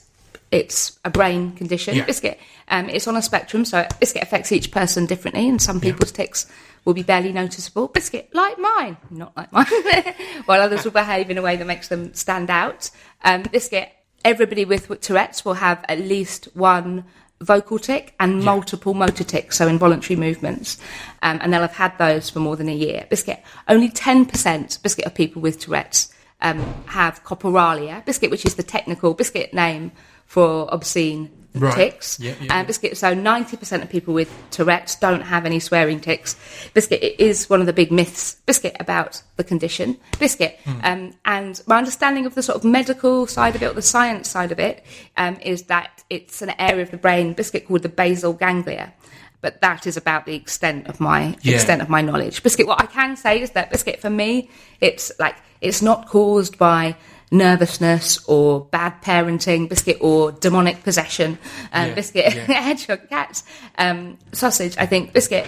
[0.52, 1.96] it's a brain condition.
[1.96, 2.06] Yeah.
[2.06, 2.40] Biscuit.
[2.68, 6.48] Um, it's on a spectrum, so biscuit affects each person differently, and some people's tics
[6.84, 7.88] will be barely noticeable.
[7.88, 9.66] Biscuit, like mine, not like mine,
[10.46, 12.90] while others will behave in a way that makes them stand out.
[13.24, 13.90] Um, biscuit.
[14.24, 17.06] Everybody with Tourette's will have at least one
[17.42, 20.80] vocal tic and multiple motor tics, so involuntary movements,
[21.22, 23.06] um, and they'll have had those for more than a year.
[23.10, 23.44] Biscuit.
[23.68, 28.04] Only ten percent biscuit of people with Tourette's um, have coprolalia.
[28.04, 29.92] Biscuit, which is the technical biscuit name
[30.26, 31.74] for obscene Right.
[31.74, 32.20] tics.
[32.20, 32.64] Yeah, yeah.
[32.64, 32.98] Biscuit.
[32.98, 36.36] So ninety percent of people with Tourette's don't have any swearing tics.
[36.74, 38.36] Biscuit it is one of the big myths.
[38.46, 39.98] Biscuit about the condition.
[40.20, 40.60] Biscuit.
[40.66, 40.80] Hmm.
[40.84, 44.30] Um, and my understanding of the sort of medical side of it, or the science
[44.30, 44.84] side of it,
[45.18, 48.94] um, is that it's an area of the brain, biscuit called the basal ganglia.
[49.42, 51.56] But that is about the extent of my Yeah.
[51.56, 52.42] extent of my knowledge.
[52.42, 52.66] Biscuit.
[52.68, 54.50] What I can say is that biscuit for me,
[54.82, 56.96] it's like it's not caused by
[57.38, 61.38] nervousness or bad parenting, biscuit or demonic possession,
[61.74, 62.42] um, Yeah, biscuit, yeah.
[62.62, 63.44] hedgehog, cats,
[63.78, 64.76] um, sausage.
[64.78, 65.46] I think biscuit.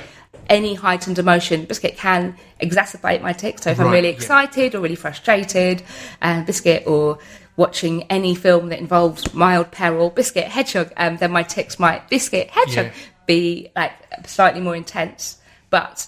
[0.49, 3.63] Any heightened emotion, biscuit can exacerbate my tics.
[3.63, 4.13] So if I'm Right, really yeah.
[4.15, 5.83] excited or really frustrated,
[6.21, 7.17] uh, biscuit or
[7.57, 12.49] watching any film that involves mild peril, biscuit, hedgehog, um, then my tics might biscuit,
[12.49, 12.91] hedgehog Yeah.
[13.25, 13.91] be like
[14.25, 15.37] slightly more intense.
[15.69, 16.07] But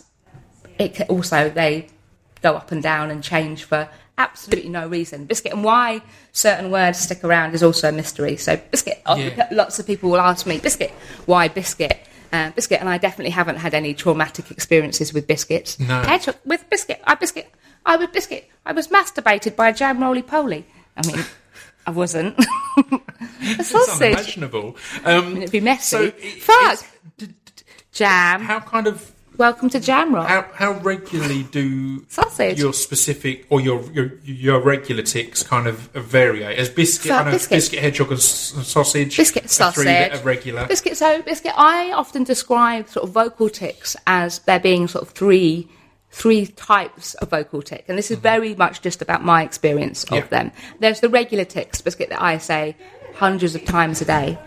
[0.77, 1.87] it can also they
[2.41, 5.25] go up and down and change for absolutely no reason.
[5.25, 6.01] Biscuit and why
[6.31, 8.35] certain words stick around is also a mystery.
[8.37, 9.47] So biscuit, uh, Yeah.
[9.51, 10.91] lots of people will ask me biscuit,
[11.25, 11.97] why biscuit?
[12.31, 15.79] Uh, biscuit, and I definitely haven't had any traumatic experiences with biscuits.
[15.79, 16.01] No.
[16.03, 17.51] Hedgehog with biscuit, I biscuit,
[17.87, 20.65] I was biscuit, I was masturbated by a jam roly poly.
[20.95, 21.25] I mean,
[21.87, 22.37] I wasn't.
[22.77, 22.99] a
[23.41, 24.01] It's sausage.
[24.13, 24.77] unimaginable.
[25.05, 25.81] Um, It'd be messy.
[25.97, 26.79] So it- Fuck.
[27.17, 27.33] d- d-
[27.91, 28.41] Jam.
[28.41, 30.27] How kind of Welcome to Jam Rock.
[30.27, 32.59] how, how regularly do Sausage.
[32.59, 36.43] your specific or your your, your regular tics kind of vary?
[36.43, 37.55] As biscuit, I know biscuit.
[37.55, 39.15] biscuit, hedgehog, and sausage.
[39.15, 40.21] Biscuit are three that sausage.
[40.21, 40.67] are regular.
[40.67, 40.97] Biscuit.
[40.97, 41.53] So biscuit.
[41.55, 45.69] I often describe sort of vocal tics as there being sort of three
[46.11, 50.09] three types of vocal tic, and this is very much just about my experience of
[50.09, 50.15] Mm-hmm.
[50.33, 50.43] Yeah.
[50.43, 50.51] them.
[50.81, 52.75] There's the regular tics, biscuit, that I say
[53.15, 54.37] hundreds of times a day.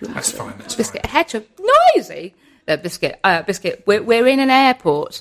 [0.00, 0.54] That's fine.
[0.58, 1.10] That's Biscuit, fine.
[1.10, 1.44] hedgehog,
[1.96, 2.34] noisy.
[2.68, 3.82] Uh, biscuit, uh, biscuit.
[3.86, 5.20] We're, we're in an airport.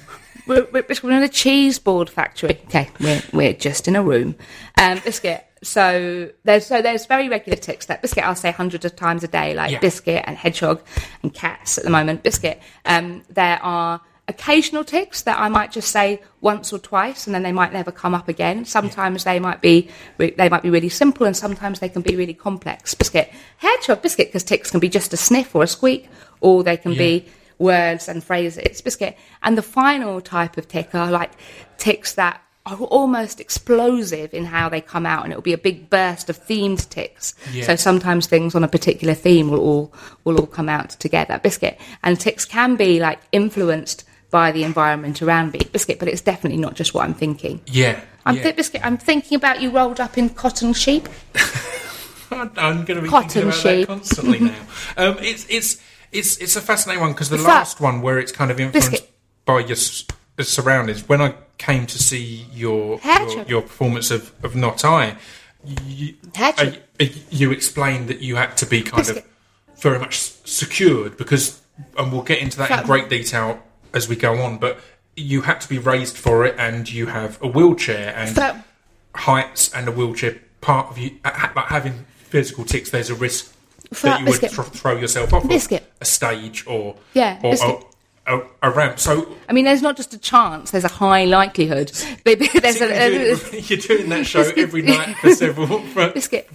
[0.46, 2.60] we're, we're, we're in a cheese board factory.
[2.66, 4.36] Okay, we're, we're just in a room.
[4.80, 5.44] Um, biscuit.
[5.62, 9.28] So there's so there's very regular tics that biscuit I'll say hundreds of times a
[9.28, 9.78] day, like Yeah.
[9.80, 10.82] biscuit and hedgehog
[11.22, 12.22] and cats at the moment.
[12.22, 12.60] Biscuit.
[12.84, 17.42] Um, there are occasional tics that I might just say once or twice, and then
[17.42, 18.64] they might never come up again.
[18.66, 22.14] Sometimes they might be re- they might be really simple, and sometimes they can be
[22.14, 22.94] really complex.
[22.94, 26.08] Biscuit, hedgehog, biscuit, because tics can be just a sniff or a squeak,
[26.44, 27.24] or they can be
[27.58, 28.80] words and phrases.
[28.82, 31.32] Biscuit, and the final type of tic are like
[31.78, 35.88] tics that are almost explosive in how they come out, and it'll be a big
[35.90, 37.34] burst of themed tics.
[37.52, 37.64] Yeah.
[37.64, 39.92] So sometimes things on a particular theme will all
[40.24, 41.40] will all come out together.
[41.42, 45.60] Biscuit and tics can be like influenced by the environment around me.
[45.72, 47.60] Biscuit, but it's definitely not just what I'm thinking.
[47.66, 48.00] Yeah.
[48.26, 48.42] I'm yeah.
[48.42, 48.80] thi- biscuit.
[48.84, 51.08] I'm thinking about you rolled up in cotton sheep.
[52.30, 53.86] I'm going to be Cotton thinking about sheep.
[53.86, 54.54] that constantly now.
[54.96, 55.80] Um, it's it's
[56.14, 58.90] it's it's a fascinating one because the It's last one where it's kind of influenced
[58.92, 59.10] Biscuit.
[59.44, 60.04] by your s-
[60.40, 61.08] surroundings.
[61.08, 65.16] When I came to see your your, your performance of, of Not I,
[65.86, 66.70] you, uh,
[67.30, 69.24] you explained that you had to be kind Biscuit.
[69.24, 71.60] of very much secured because,
[71.98, 73.60] and we'll get into that in great detail
[73.92, 74.78] as we go on, but.
[75.16, 78.36] you had to be raised for it, and you have a wheelchair and
[79.14, 80.34] heights and a wheelchair.
[80.60, 83.53] Part of you, like having physical tics, there's a risk
[84.02, 84.52] that you would biscuit.
[84.52, 85.50] thro- throw yourself off of
[86.00, 87.84] a stage or Yeah, or biscuit.
[88.26, 88.98] a, a, a ramp.
[88.98, 91.92] So I mean, there's not just a chance; there's a high likelihood.
[92.24, 96.48] But there's a, you're, doing, you're doing that show every night for several for, biscuit.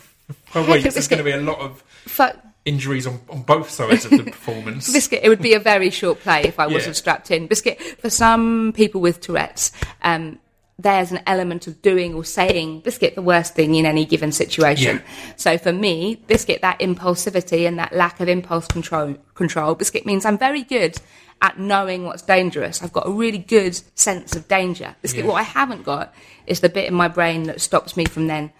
[0.45, 0.93] for Heck, weeks.
[0.95, 2.37] There's going to be a lot of Fuck.
[2.65, 4.91] injuries on, on both sides of the performance.
[4.91, 6.73] Biscuit, it would be a very short play if I Yeah.
[6.73, 7.47] wasn't strapped in.
[7.47, 9.71] Biscuit, for some people with Tourette's,
[10.01, 10.39] um,
[10.79, 14.97] there's an element of doing or saying biscuit the worst thing in any given situation.
[14.97, 15.33] Yeah.
[15.35, 20.25] So for me, biscuit that impulsivity and that lack of impulse control control, biscuit means
[20.25, 20.97] I'm very good
[21.41, 22.81] at knowing what's dangerous.
[22.81, 24.95] I've got a really good sense of danger.
[25.01, 25.31] Biscuit, Yeah.
[25.31, 26.13] what I haven't got
[26.47, 28.51] is the bit in my brain that stops me from then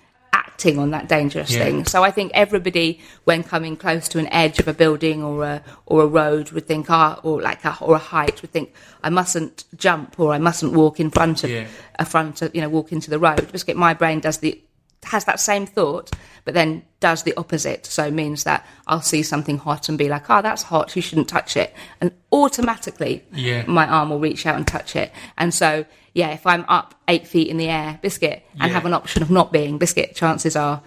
[0.59, 1.63] acting on that dangerous Yeah.
[1.63, 1.85] thing.
[1.85, 5.61] So I think everybody, when coming close to an edge of a building or a
[5.85, 9.09] or a road, would think, ah, or like a, or a height, would think, I
[9.09, 11.65] mustn't jump or I mustn't walk in front of Yeah.
[11.97, 13.47] a front of you know walk into the road.
[13.53, 14.59] Just get my brain does the
[15.05, 16.11] has that same thought,
[16.45, 17.85] but then does the opposite.
[17.85, 21.01] So it means that I'll see something hot and be like, oh, that's hot, you
[21.01, 23.63] shouldn't touch it, and automatically Yeah.
[23.67, 25.11] my arm will reach out and touch it.
[25.37, 28.73] And so yeah, if I'm up eight feet in the air, biscuit, and Yeah.
[28.75, 30.81] have an option of not being biscuit, chances are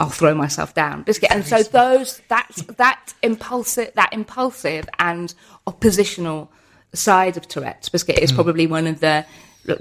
[0.00, 1.30] I'll throw myself down biscuit.
[1.32, 5.34] And so those that's that impulsive that impulsive and
[5.66, 6.50] oppositional
[6.94, 9.26] side of Tourette's biscuit is probably one of the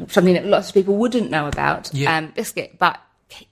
[0.10, 2.17] something that lots of people wouldn't know about Yeah.
[2.17, 3.00] um, biscuit, but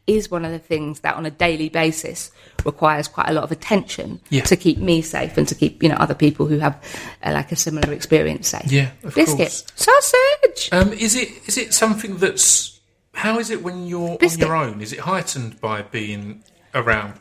[0.07, 2.31] is one of the things that on a daily basis
[2.63, 4.43] requires quite a lot of attention Yeah.
[4.43, 6.81] to keep me safe and to keep you know other people who have
[7.23, 8.71] uh, like a similar experience safe.
[8.71, 9.65] Yeah, of biscuit course.
[9.75, 10.69] sausage.
[10.71, 12.79] Um, is it is it something that's
[13.13, 14.43] how is it when you're Biscuit.
[14.43, 14.81] on your own?
[14.81, 17.13] Is it heightened by being around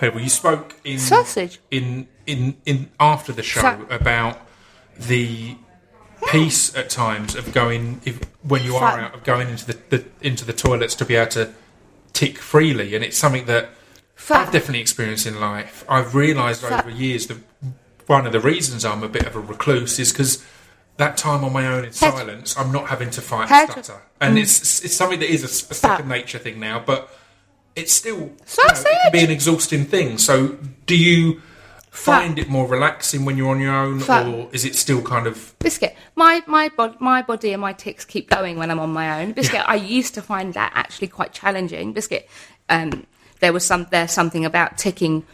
[0.00, 0.20] people?
[0.20, 1.60] You spoke in Sausage.
[1.70, 4.40] in in in after the show Sa- about
[4.98, 5.56] the
[6.30, 10.04] peace at times of going if when you are out of going into the, the
[10.20, 11.54] into the toilets to be able to
[12.18, 13.70] tick freely, and it's something that
[14.16, 15.84] Fa- I've definitely experienced in life.
[15.88, 17.38] I've realised over years that
[18.08, 20.44] one of the reasons I'm a bit of a recluse is because
[20.96, 24.36] that time on my own in silence, I'm not having to fight Head- stutter, and
[24.36, 27.16] it's it's something that is a second nature thing now, but
[27.76, 28.34] it's still you know,
[28.90, 30.18] it can be an exhausting thing.
[30.18, 31.40] So, do you
[31.90, 35.54] find it more relaxing when you're on your own, or is it still kind of
[35.58, 35.96] Biscuit.
[36.16, 39.32] My my bod- my body and my tics keep going when I'm on my own.
[39.32, 39.62] Biscuit.
[39.66, 41.92] I used to find that actually quite challenging.
[41.92, 42.28] Biscuit.
[42.68, 43.06] Um,
[43.40, 45.24] there was some there's something about ticking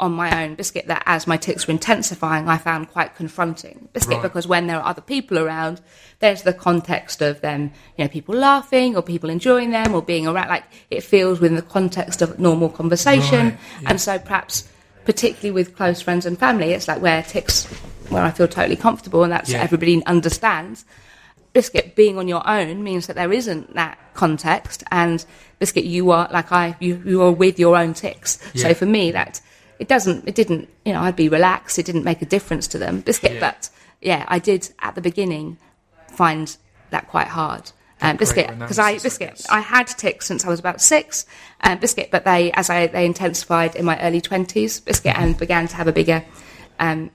[0.00, 4.16] on my own biscuit that as my tics were intensifying I found quite confronting biscuit
[4.16, 4.22] Right.
[4.24, 5.80] because when there are other people around
[6.18, 10.26] there's the context of them you know people laughing or people enjoying them or being
[10.26, 13.90] around like it feels within the context of normal conversation Right, yeah.
[13.90, 14.68] and so perhaps
[15.04, 17.64] particularly with close friends and family it's like where tics
[18.10, 19.62] where I feel totally comfortable and that's Yeah.
[19.62, 20.84] everybody understands
[21.52, 25.24] biscuit being on your own means that there isn't that context and
[25.60, 28.62] biscuit you are like i you, you are with your own tics Yeah.
[28.68, 29.40] so for me that
[29.78, 32.78] it doesn't it didn't you know i'd be relaxed it didn't make a difference to
[32.78, 33.40] them biscuit Yeah.
[33.40, 35.56] but yeah i did at the beginning
[36.10, 36.56] find
[36.90, 37.70] that quite hard
[38.04, 39.44] um, biscuit because i biscuit.
[39.50, 41.26] I, had tics since i was about six
[41.62, 45.68] um, biscuit but they as i they intensified in my early 20s biscuit and began
[45.68, 46.24] to have a bigger
[46.78, 47.10] um,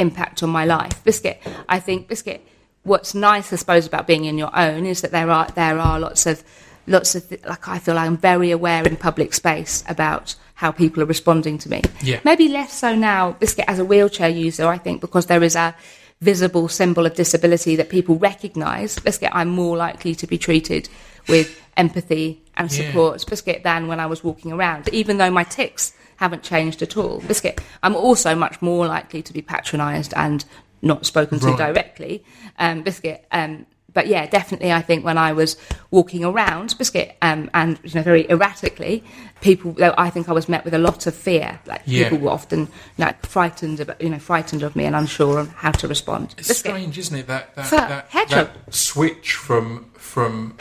[0.00, 1.04] impact on my life.
[1.04, 2.44] Biscuit, I think biscuit.
[2.82, 6.00] What's nice, I suppose, about being in your own is that there are there are
[6.00, 6.42] lots of
[6.86, 11.02] lots of th- like I feel I'm very aware in public space about how people
[11.02, 11.82] are responding to me.
[12.02, 12.20] Yeah.
[12.24, 14.66] Maybe less so now, biscuit as a wheelchair user.
[14.66, 15.74] I think because there is a
[16.20, 18.98] visible symbol of disability that people recognise.
[18.98, 20.88] Biscuit, I'm more likely to be treated
[21.28, 22.86] with empathy and Yeah.
[22.86, 26.96] support biscuit than when I was walking around, even though my tics haven't changed at
[26.98, 27.20] all.
[27.26, 30.44] Biscuit, I'm also much more likely to be patronised and
[30.82, 32.22] not spoken to directly.
[32.58, 35.56] Um, biscuit, um, but yeah, definitely, I think when I was
[35.90, 39.02] walking around, biscuit, um, and you know, very erratically,
[39.40, 41.60] people, I think I was met with a lot of fear.
[41.66, 42.08] Like Yeah.
[42.08, 45.72] people were often like frightened, about, you know, frightened of me and unsure on how
[45.72, 46.34] to respond.
[46.38, 47.26] It's Biscuit, strange, isn't it?
[47.26, 47.70] That that,
[48.12, 50.56] that, that switch from from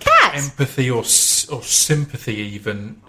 [0.00, 0.98] cat, empathy or
[1.50, 3.00] or sympathy, even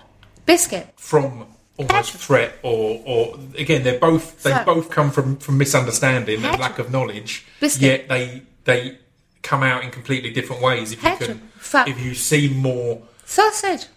[0.45, 1.45] biscuit, from
[1.77, 6.59] almost threat or or again, they're both they Fa- both come from from misunderstanding and
[6.59, 7.45] lack of knowledge.
[7.59, 7.81] Biscuit.
[7.81, 8.97] Yet they they
[9.41, 10.91] come out in completely different ways.
[10.91, 11.51] If you can,
[11.87, 13.01] if you see more.
[13.25, 13.87] sausage.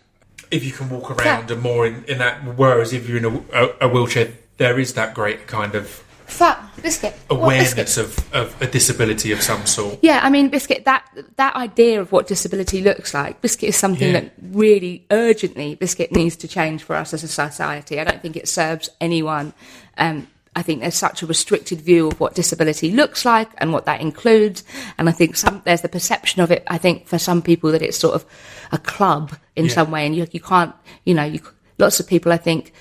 [0.51, 3.65] If you can walk around and more in, in that, whereas if you're in a,
[3.65, 7.13] a, a wheelchair, there is that great kind of Fat biscuit.
[7.29, 7.89] What biscuit?
[7.89, 9.99] awareness of, of a disability of some sort.
[10.03, 10.85] Yeah, I mean, biscuit.
[10.87, 14.21] That that idea of what disability looks like, biscuit is something Yeah.
[14.21, 18.01] that really urgently biscuit needs to change for us as a society.
[18.01, 19.53] I don't think it serves anyone.
[19.99, 23.87] Um, I think there's such a restricted view of what disability looks like and what
[23.87, 24.65] that includes.
[24.99, 27.81] And I think some, there's the perception of it, I think, for some people that
[27.83, 28.27] it's sort of
[28.71, 29.73] a club in Yeah.
[29.73, 30.05] some way.
[30.05, 31.41] And you, you can't, you know, you,
[31.79, 32.73] lots of people, I think,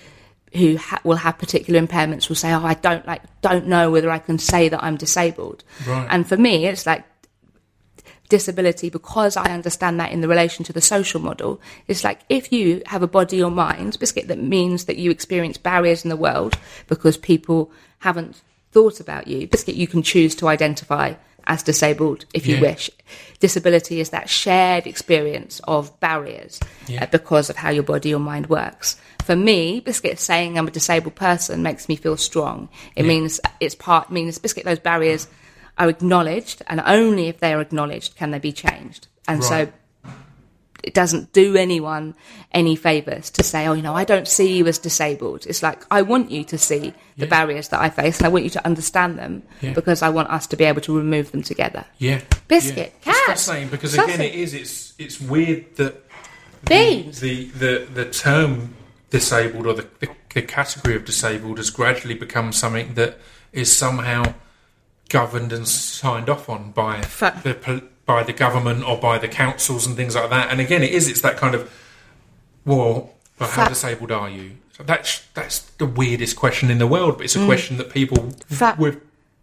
[0.53, 4.11] who ha- will have particular impairments will say, "Oh, I don't like, don't know whether
[4.11, 6.05] I can say that I'm disabled." Right.
[6.09, 7.05] And for me, it's like
[8.31, 11.61] disability because I understand that in the relation to the social model.
[11.87, 15.57] It's like if you have a body or mind, biscuit, that means that you experience
[15.57, 18.41] barriers in the world because people haven't
[18.71, 19.45] thought about you.
[19.47, 21.13] Biscuit, you can choose to identify
[21.45, 22.61] as disabled if you Yeah.
[22.61, 22.89] wish.
[23.39, 27.03] Disability is that shared experience of barriers Yeah.
[27.03, 28.95] uh, because of how your body or mind works.
[29.25, 32.69] For me, Biscuit saying I'm a disabled person makes me feel strong.
[32.95, 33.07] It Yeah.
[33.09, 35.27] means it's part means Biscuit those barriers
[35.77, 39.07] are acknowledged, and only if they are acknowledged can they be changed.
[39.27, 39.71] And so
[40.83, 42.15] it doesn't do anyone
[42.51, 45.45] any favours to say, oh, you know, I don't see you as disabled.
[45.45, 46.79] It's like, I want you to see
[47.17, 47.25] the Yeah.
[47.27, 49.73] barriers that I face and I want you to understand them Yeah.
[49.73, 51.85] because I want us to be able to remove them together.
[51.99, 52.21] Yeah.
[52.47, 53.11] Biscuit, yeah.
[53.11, 54.15] It's cat, fascinating because sausage.
[54.15, 54.53] again, it is.
[54.55, 56.03] It's it's weird that
[56.67, 57.19] Beans.
[57.19, 58.73] the the the term
[59.11, 63.19] disabled or the, the the category of disabled has gradually become something that
[63.53, 64.33] is somehow
[65.11, 69.95] governed and signed off on by the by the government or by the councils and
[69.95, 70.49] things like that.
[70.51, 71.07] And again, it is.
[71.07, 71.71] It's that kind of
[72.65, 74.51] well, but how disabled are you?
[74.77, 77.17] So that's that's the weirdest question in the world.
[77.17, 77.45] But it's a Mm.
[77.45, 78.33] question that people
[78.77, 78.97] with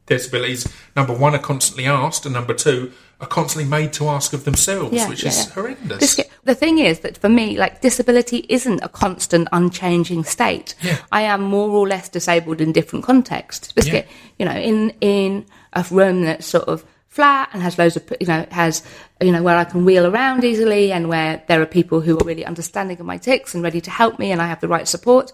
[0.07, 4.44] disabilities, number one, are constantly asked, and number two, are constantly made to ask of
[4.44, 5.52] themselves, Yeah, which yeah, is yeah.
[5.52, 6.20] horrendous.
[6.44, 10.74] The thing is that for me, like disability isn't a constant, unchanging state.
[11.12, 13.72] I am more or less disabled in different contexts.
[13.72, 14.09] Biscuit.
[14.38, 18.26] You know, in in a room that's sort of flat and has loads of you
[18.26, 18.83] know has
[19.20, 22.24] you know where I can wheel around easily and where there are people who are
[22.24, 24.87] really understanding of my tics and ready to help me and I have the right
[24.87, 25.33] support.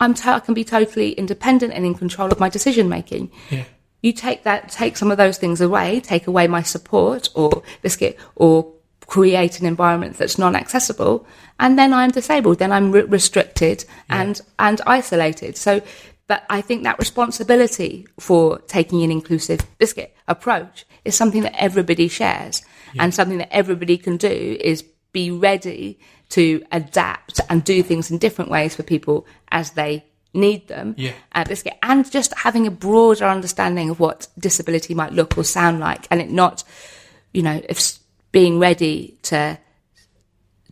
[0.00, 3.30] I'm to- I can be totally independent and in control of my decision making.
[3.50, 3.64] Yeah.
[4.02, 8.18] You take that, take some of those things away, take away my support or biscuit,
[8.36, 8.70] or
[9.06, 11.26] create an environment that's non-accessible,
[11.58, 12.58] and then I'm disabled.
[12.58, 15.56] Then I'm re- restricted and and isolated.
[15.56, 15.80] So,
[16.26, 22.08] but I think that responsibility for taking an inclusive biscuit approach is something that everybody
[22.08, 22.62] shares,
[22.98, 24.82] and something that everybody can do is
[25.12, 25.98] be ready
[26.30, 30.94] to adapt and do things in different ways for people as they need them.
[30.96, 31.12] Yeah.
[31.32, 35.78] Uh, biscuit, and just having a broader understanding of what disability might look or sound
[35.80, 36.64] like, and it not,
[37.32, 37.98] you know, if
[38.32, 39.58] being ready to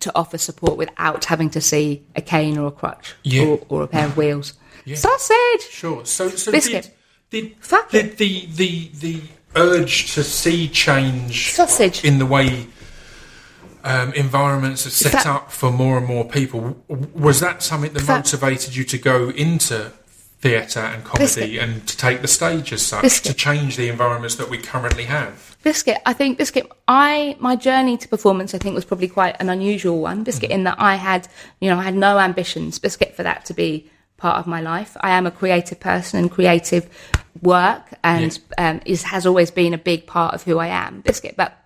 [0.00, 3.44] to offer support without having to see a cane or a crutch Yeah.
[3.44, 4.54] or, or a pair of wheels.
[4.84, 4.96] Yeah.
[4.96, 5.68] Sausage.
[5.70, 6.04] Sure.
[6.04, 6.90] So, so Biscuit.
[7.30, 9.20] did did, did the the the
[9.56, 12.04] urge to see change Sausage.
[12.04, 12.66] in the way
[13.84, 16.82] um, environments are set up for more and more people
[17.14, 19.90] was that something that motivated you to go into
[20.40, 21.58] theatre and comedy Biscuit.
[21.58, 23.30] and to take the stage as such Biscuit.
[23.30, 25.56] to change the environments that we currently have?
[25.62, 26.70] Biscuit, I think Biscuit.
[26.88, 30.24] I my journey to performance, I think, was probably quite an unusual one.
[30.24, 30.58] Biscuit, Mm-hmm.
[30.58, 31.28] in that I had,
[31.60, 32.78] you know, I had no ambitions.
[32.80, 33.88] Biscuit for that to be
[34.22, 34.96] part of my life.
[35.00, 36.85] I am a creative person, and creative
[37.42, 41.00] work and um, is has always been a big part of who I am.
[41.00, 41.58] Biscuit, but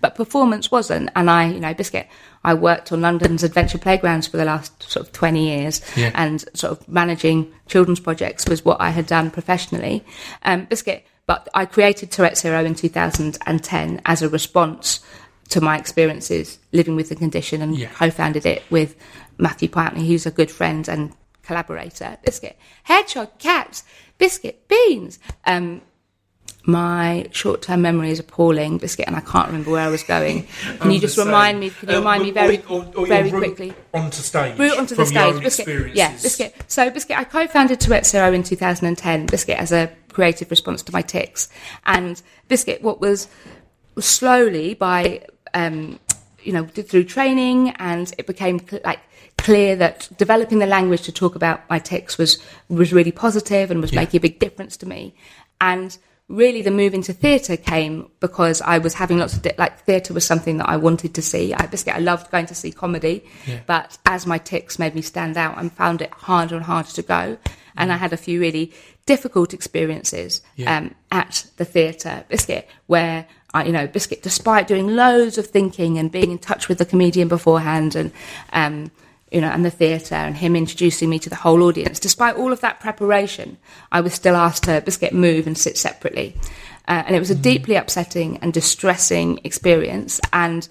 [0.00, 1.08] but performance wasn't.
[1.16, 2.06] And I, you know, Biscuit,
[2.44, 6.10] I worked on London's adventure playgrounds for the last sort of 20 years Yeah.
[6.14, 10.04] and sort of managing children's projects was what I had done professionally.
[10.42, 15.00] Um, Biscuit, but I created Touretteshero in 2010 as a response
[15.50, 17.88] to my experiences living with the condition and Yeah.
[17.94, 18.94] co-founded it with
[19.38, 21.12] Matthew Pountney, who's a good friend and
[21.48, 22.16] collaborator.
[22.24, 23.82] Biscuit, hedgehog, cats,
[24.18, 25.18] biscuit, beans.
[25.46, 25.80] Um,
[26.64, 30.46] my short-term memory is appalling, biscuit, and I can't remember where I was going.
[30.80, 31.70] Can you just I'm remind me?
[31.70, 33.72] Can you Uh, remind or- me very, or- or very quickly?
[33.94, 35.40] onto stage Route onto the stage.
[35.42, 35.94] Biscuit.
[35.94, 36.54] Yeah, Biscuit.
[36.68, 41.00] So, Biscuit, I co founded Touretteshero in 2010, Biscuit, as a creative response to my
[41.00, 41.48] tics.
[41.86, 43.28] And Biscuit, what was
[43.98, 45.22] slowly by,
[45.54, 45.98] um,
[46.42, 49.00] you know, through training, and it became like
[49.38, 53.80] clear that developing the language to talk about my tics was, was really positive and
[53.80, 54.00] was Yeah.
[54.00, 55.14] making a big difference to me.
[55.60, 55.96] And
[56.28, 60.12] really the move into theatre came because I was having lots of di- like theatre
[60.12, 61.54] was something that I wanted to see.
[61.54, 63.60] I basically I loved going to see comedy, Yeah.
[63.66, 67.02] but as my tics made me stand out, I found it harder and harder to
[67.02, 67.38] go.
[67.76, 68.72] And I had a few really
[69.06, 70.76] difficult experiences Yeah.
[70.76, 73.24] um, at the theatre, Biscuit, where
[73.54, 76.84] I, you know, Biscuit, despite doing loads of thinking and being in touch with the
[76.84, 78.12] comedian beforehand, and
[78.52, 78.90] um,
[79.30, 82.52] you know, and the theatre, and him introducing me to the whole audience, despite all
[82.52, 83.58] of that preparation,
[83.92, 86.34] I was still asked to Biscuit move and sit separately,
[86.86, 90.20] uh, and it was a deeply upsetting and distressing experience.
[90.32, 90.68] And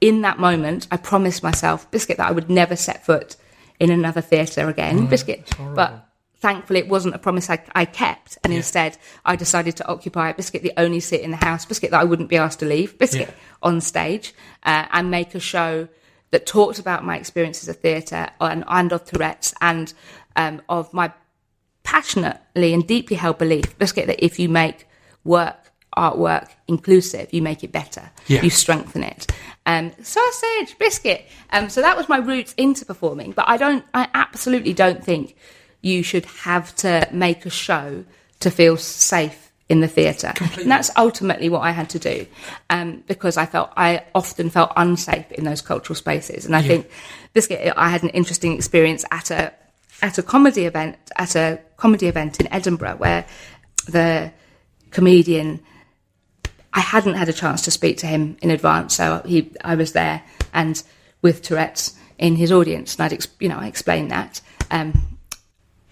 [0.00, 3.36] in that moment, I promised myself, Biscuit, that I would never set foot
[3.80, 5.50] in another theatre again, Biscuit.
[5.74, 6.06] But
[6.38, 10.62] thankfully it wasn't a promise I, I kept, and instead I decided to occupy Biscuit,
[10.62, 13.28] the only seat in the house, Biscuit that I wouldn't be asked to leave, Biscuit
[13.28, 13.34] Yeah.
[13.62, 14.34] on stage,
[14.64, 15.88] uh, and make a show
[16.30, 19.92] that talked about my experiences of theatre and, and of Tourette's and
[20.34, 21.12] um, of my
[21.82, 24.86] passionately and deeply held belief, Biscuit, that if you make
[25.24, 25.56] work,
[25.96, 28.10] artwork inclusive, you make it better.
[28.26, 28.42] Yeah.
[28.42, 29.32] You strengthen it.
[29.64, 31.26] Um, sausage, biscuit.
[31.50, 33.32] Um, so that was my route into performing.
[33.32, 35.36] But I don't, I absolutely don't think
[35.80, 38.04] you should have to make a show
[38.40, 40.32] to feel safe in the theatre.
[40.58, 42.26] And that's ultimately what I had to do
[42.70, 46.46] um, because I felt I often felt unsafe in those cultural spaces.
[46.46, 46.88] And I think
[47.32, 49.52] this I had an interesting experience at a
[50.02, 53.26] at a comedy event at a comedy event in Edinburgh where
[53.88, 54.32] the
[54.90, 55.60] comedian
[56.72, 59.92] I hadn't had a chance to speak to him in advance, so he I was
[59.92, 60.80] there and
[61.22, 64.40] with Tourette's in his audience, and I'd ex- you know I explained that
[64.70, 65.15] um,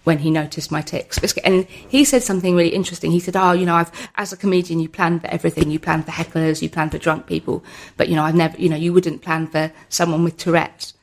[0.05, 3.11] when he noticed my tics, and he said something really interesting.
[3.11, 5.69] He said, "Oh, you know, I've as a comedian, you plan for everything.
[5.69, 7.63] You plan for hecklers, you plan for drunk people,
[7.97, 10.93] but you know, I've never, you know, you wouldn't plan for someone with Tourette's."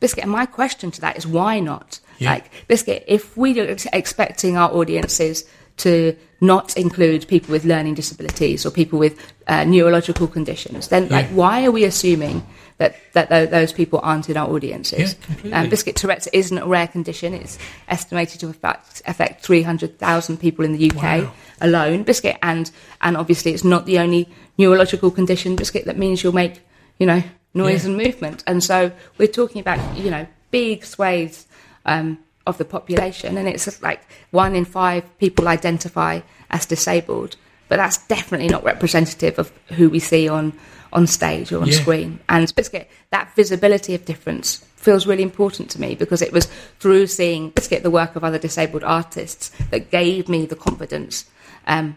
[0.00, 2.00] Biscuit, and my question to that is why not?
[2.18, 2.32] Yeah.
[2.32, 5.44] Like, Biscuit, if we are expecting our audiences
[5.78, 11.28] to not include people with learning disabilities or people with uh, neurological conditions, then like,
[11.28, 12.44] why are we assuming
[12.78, 15.16] that, that tho- those people aren't in our audiences?
[15.44, 15.60] Yeah.
[15.62, 17.34] Um, Biscuit Tourette's isn't a rare condition.
[17.34, 17.58] It's
[17.88, 21.32] estimated to affect, affect 300,000 people in the UK Wow.
[21.60, 22.02] alone.
[22.02, 22.70] Biscuit, and,
[23.00, 26.60] and obviously it's not the only neurological condition, Biscuit, that means you'll make,
[26.98, 27.22] you know,
[27.54, 27.90] noise Yeah.
[27.90, 28.42] and movement.
[28.46, 31.46] And so we're talking about, you know, big swathes
[31.86, 34.00] um, of the population, and it's like
[34.30, 36.20] one in five people identify
[36.50, 37.36] as disabled,
[37.68, 40.52] but that's definitely not representative of who we see on,
[40.92, 41.80] on stage or on Yeah.
[41.80, 42.20] screen.
[42.28, 46.48] And Biscuit, that visibility of difference feels really important to me because it was
[46.80, 51.24] through seeing Biscuit, the work of other disabled artists, that gave me the confidence
[51.66, 51.96] um,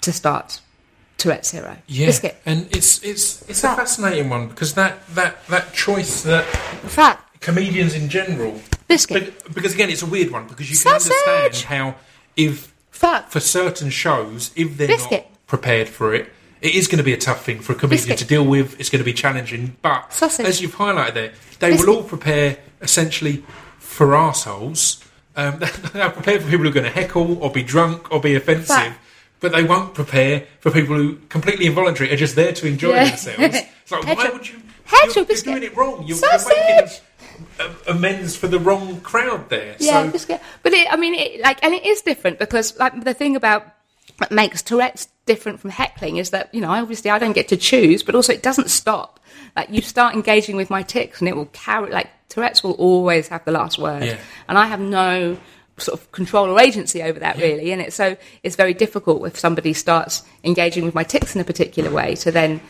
[0.00, 0.60] to start
[1.18, 1.76] Touretteshero.
[1.86, 2.36] Yeah, Biscuit.
[2.44, 7.94] and it's it's it's a fascinating one because that that that choice that fact, comedians
[7.94, 9.44] in general, Biscuit.
[9.44, 11.12] Be- because again, it's a weird one because you can Sausage!
[11.12, 11.94] understand how
[12.36, 13.30] if Fact.
[13.32, 15.26] for certain shows, if they're Biscuit.
[15.30, 16.30] not prepared for it,
[16.64, 18.18] it is going to be a tough thing for a comedian Biscuit.
[18.18, 18.80] to deal with.
[18.80, 20.46] It's going to be challenging, but Sausage.
[20.46, 21.86] as you've highlighted there, they Biscuit.
[21.88, 23.44] will all prepare essentially
[23.78, 25.04] for arseholes.
[25.36, 25.58] Um,
[25.92, 28.66] they're prepared for people who are going to heckle or be drunk or be offensive.
[28.68, 28.98] Fact.
[29.40, 33.04] But they won't prepare for people who completely involuntary are just there to enjoy Yeah.
[33.10, 33.58] themselves.
[33.84, 34.62] It's like, why would you?
[35.14, 36.06] You're, you're doing it wrong.
[36.06, 36.56] You're, Sausage.
[36.56, 39.76] you're making amends for the wrong crowd there.
[39.78, 40.40] Yeah, so.
[40.62, 43.66] But it, I mean, it, like, and it is different because, like, the thing about
[44.18, 47.56] what makes Tourette's different from heckling is that you know, obviously, I don't get to
[47.56, 49.20] choose, but also it doesn't stop.
[49.56, 51.90] Like, you start engaging with my tics, and it will carry.
[51.90, 54.16] Like, Tourette's will always have the last word, Yeah.
[54.48, 55.36] and I have no
[55.78, 59.36] sort of control or agency over that really and it's so it's very difficult if
[59.36, 62.60] somebody starts engaging with my tics in a particular way to then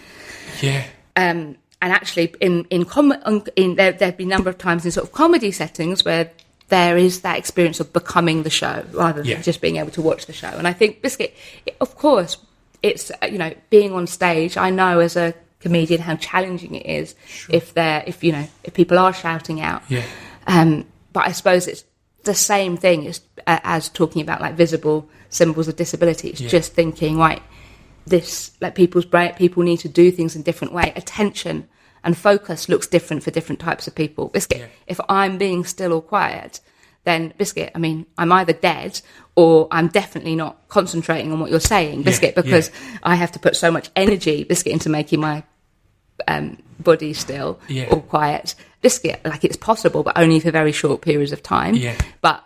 [0.62, 0.82] yeah.
[1.16, 3.12] um, and actually in in, com-
[3.56, 6.30] in there there've been a number of times in sort of comedy settings where
[6.76, 9.42] there is that experience of becoming the show rather than Yeah.
[9.50, 11.30] just being able to watch the show and i think biscuit
[11.84, 12.32] of course
[12.88, 15.28] it's uh, you know being on stage i know as a
[15.64, 17.14] comedian how challenging it is
[17.58, 20.04] if they're if you know if people are shouting out Yeah.
[20.54, 20.68] um,
[21.16, 21.84] but I suppose it's
[22.24, 24.98] the same thing as, uh, as talking about like visible
[25.38, 26.26] symbols of disability.
[26.32, 26.48] It's Yeah.
[26.58, 27.42] just thinking, right,
[28.06, 30.92] this like people's brain, people need to do things in different way.
[30.96, 31.56] Attention
[32.04, 34.28] and focus looks different for different types of people.
[34.28, 34.66] Biscuit, Yeah.
[34.86, 36.60] if I'm being still or quiet,
[37.04, 37.72] then biscuit.
[37.74, 39.00] I mean, I'm either dead
[39.34, 42.42] or I'm definitely not concentrating on what you're saying, biscuit, yeah.
[42.42, 42.70] because
[43.02, 45.42] I have to put so much energy, biscuit, into making my
[46.28, 47.86] um, body still Yeah.
[47.90, 48.54] or quiet.
[48.82, 51.74] Biscuit, like it's possible, but only for very short periods of time.
[51.74, 51.96] Yeah.
[52.20, 52.44] But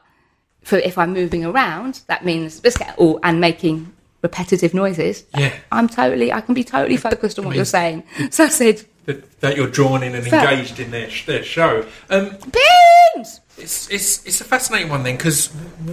[0.63, 3.93] for if I'm moving around, that means biscuit or and making
[4.23, 5.25] repetitive noises.
[5.37, 5.53] Yeah.
[5.73, 6.33] I'm totally.
[6.33, 8.03] I can be totally focused on what mean- you're saying.
[8.31, 10.47] So I said, That, that you're drawn in and Fair.
[10.51, 11.87] engaged in their, their show.
[12.11, 13.41] Um, beans.
[13.57, 15.47] it's, it's, it's a fascinating one then because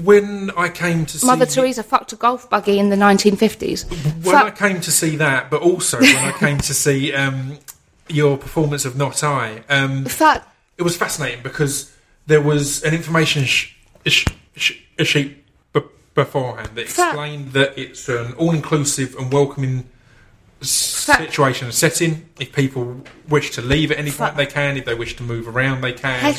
[0.03, 3.85] when I came to see Mother Teresa fucked a golf buggy in the 1950s.
[4.25, 7.57] when I came to see that, but also when I came to see um,
[8.09, 10.45] your performance of Not I, um, Fuck.
[10.77, 11.95] it was fascinating because
[12.27, 14.25] there was an information sh- sh-
[14.57, 15.41] sh- sheet
[15.71, 15.79] b-
[16.15, 17.07] beforehand that Fuck.
[17.13, 19.91] explained that it's an all-inclusive and welcoming Fuck.
[20.69, 22.29] Situation and setting.
[22.39, 24.77] If people wish to leave at any point, they can.
[24.77, 26.35] If they wish to move around, they can.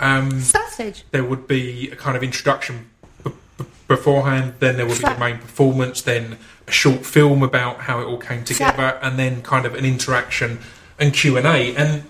[0.00, 1.04] Um, Sausage.
[1.10, 2.88] there would be a kind of introduction
[3.24, 4.54] b- b- beforehand.
[4.60, 6.02] Then there would be the main performance.
[6.02, 9.84] Then a short film about how it all came together, and then kind of an
[9.84, 10.60] interaction
[10.98, 11.74] and Q and A.
[11.76, 12.04] And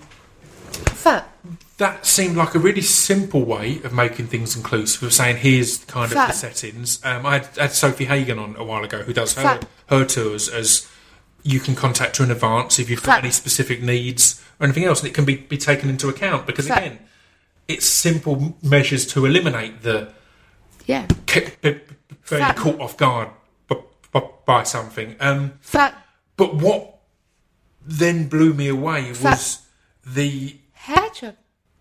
[1.79, 5.03] that seemed like a really simple way of making things inclusive.
[5.03, 7.01] Of saying here's kind of the settings.
[7.05, 10.49] Um, I had, had Sofie Hagen on a while ago, who does her her tours
[10.49, 10.89] as
[11.43, 15.01] you can contact her in advance if you've got any specific needs or anything else,
[15.01, 16.85] and it can be, be taken into account because Fact.
[16.87, 16.99] again,
[17.69, 20.13] it's simple measures to eliminate the
[20.87, 21.07] Yeah.
[21.27, 21.81] ca- be- be-
[22.31, 22.59] being Fact.
[22.59, 23.29] caught off guard
[23.69, 23.77] b-
[24.13, 25.17] b- by something.
[25.21, 25.53] Um,
[26.37, 26.99] but what
[27.87, 29.61] then blew me away was
[30.07, 30.57] the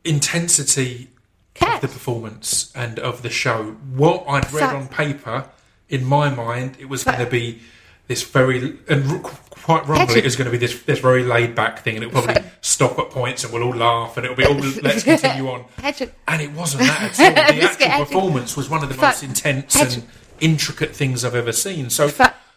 [0.03, 1.09] intensity
[1.53, 1.75] Cat.
[1.75, 3.77] of the performance and of the show.
[3.93, 4.75] What I'd read Fact.
[4.75, 5.49] on paper,
[5.89, 7.61] in my mind, it was going to be
[8.07, 9.19] this very and r-
[9.67, 12.21] quite wrongly, it was going to be this this very laid back thing, and it'll
[12.21, 15.49] probably stop at points, and we'll all laugh, and it'll be oh, all let's continue
[15.49, 15.65] on.
[15.77, 16.11] Hedgehog.
[16.27, 17.57] And it wasn't that at all.
[17.77, 20.05] The actual performance was one of the most intense and
[20.39, 21.89] intricate things I've ever seen.
[21.89, 22.09] So,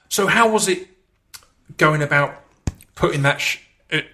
[0.09, 0.89] so how was it
[1.77, 2.35] going about
[2.95, 3.59] putting that sh-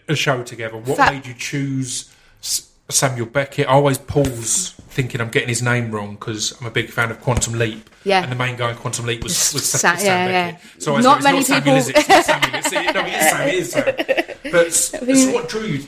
[0.09, 0.77] a, show together?
[0.77, 3.67] What made you choose S- Samuel Beckett?
[3.69, 7.21] I always pause thinking I'm getting his name wrong because I'm a big fan of
[7.21, 7.89] Quantum Leap.
[8.05, 8.23] Yeah.
[8.23, 10.63] And the main guy in Quantum Leap was, was Sa- Sa- Sam yeah, Beckett.
[10.65, 10.81] yeah.
[10.81, 11.97] So I Not many it's not Samuel, is it?
[11.97, 12.51] people- It's Samuel.
[12.55, 13.49] It's, it, no, it is Sam.
[13.49, 14.51] It is Sam.
[14.53, 14.73] But
[15.19, 15.87] so what drew you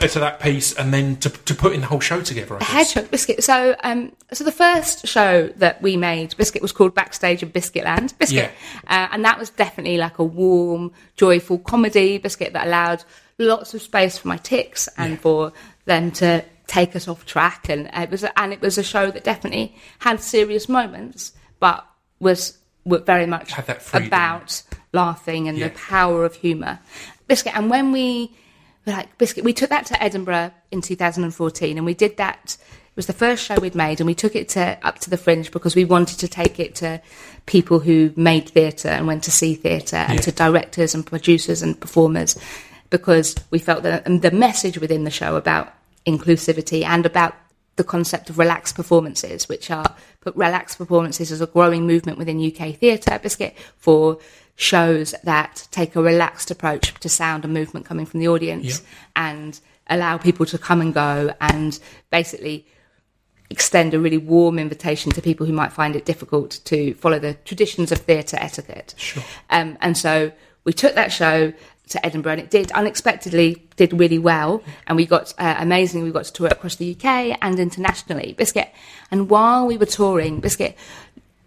[0.00, 2.56] to that piece and then to, to putting the whole show together?
[2.56, 2.68] I guess?
[2.92, 3.42] Hedgehog Biscuit.
[3.42, 8.16] So, um, so the first show that we made, Biscuit, was called Backstage in Biscuitland.
[8.18, 8.50] Biscuit,
[8.86, 13.02] uh, and that was definitely like a warm, joyful comedy biscuit that allowed
[13.38, 15.52] lots of space for my tics and for
[15.86, 17.68] them to take us off track.
[17.68, 21.84] And it was, and it was a show that definitely had serious moments, but
[22.20, 24.08] was, were very much Had that freedom.
[24.08, 24.62] about
[24.92, 25.68] laughing and Yeah.
[25.68, 26.78] the power of humour.
[27.26, 28.32] Biscuit, and when we
[28.86, 32.56] like biscuit, we took that to Edinburgh in 2014, and we did that.
[32.60, 35.16] It was the first show we'd made, and we took it to up to the
[35.16, 37.00] Fringe because we wanted to take it to
[37.46, 40.20] people who made theatre and went to see theatre, and Yeah.
[40.26, 42.36] to directors and producers and performers,
[42.90, 45.72] because we felt that the message within the show about
[46.06, 47.34] inclusivity and about
[47.76, 52.38] the concept of relaxed performances, which are but relaxed performances as a growing movement within
[52.40, 54.18] UK theatre, Biscuit, for
[54.56, 58.86] shows that take a relaxed approach to sound and movement coming from the audience Yeah.
[59.16, 61.78] and allow people to come and go and
[62.10, 62.64] basically
[63.50, 67.34] extend a really warm invitation to people who might find it difficult to follow the
[67.44, 68.94] traditions of theatre etiquette.
[68.96, 69.22] Sure.
[69.50, 70.32] Um, and so
[70.64, 71.52] we took that show
[71.88, 74.62] to Edinburgh, and it did unexpectedly did really well.
[74.86, 78.34] And we got uh, amazingly, we got to tour across the UK and internationally.
[78.36, 78.72] Biscuit,
[79.10, 80.76] and while we were touring, Biscuit,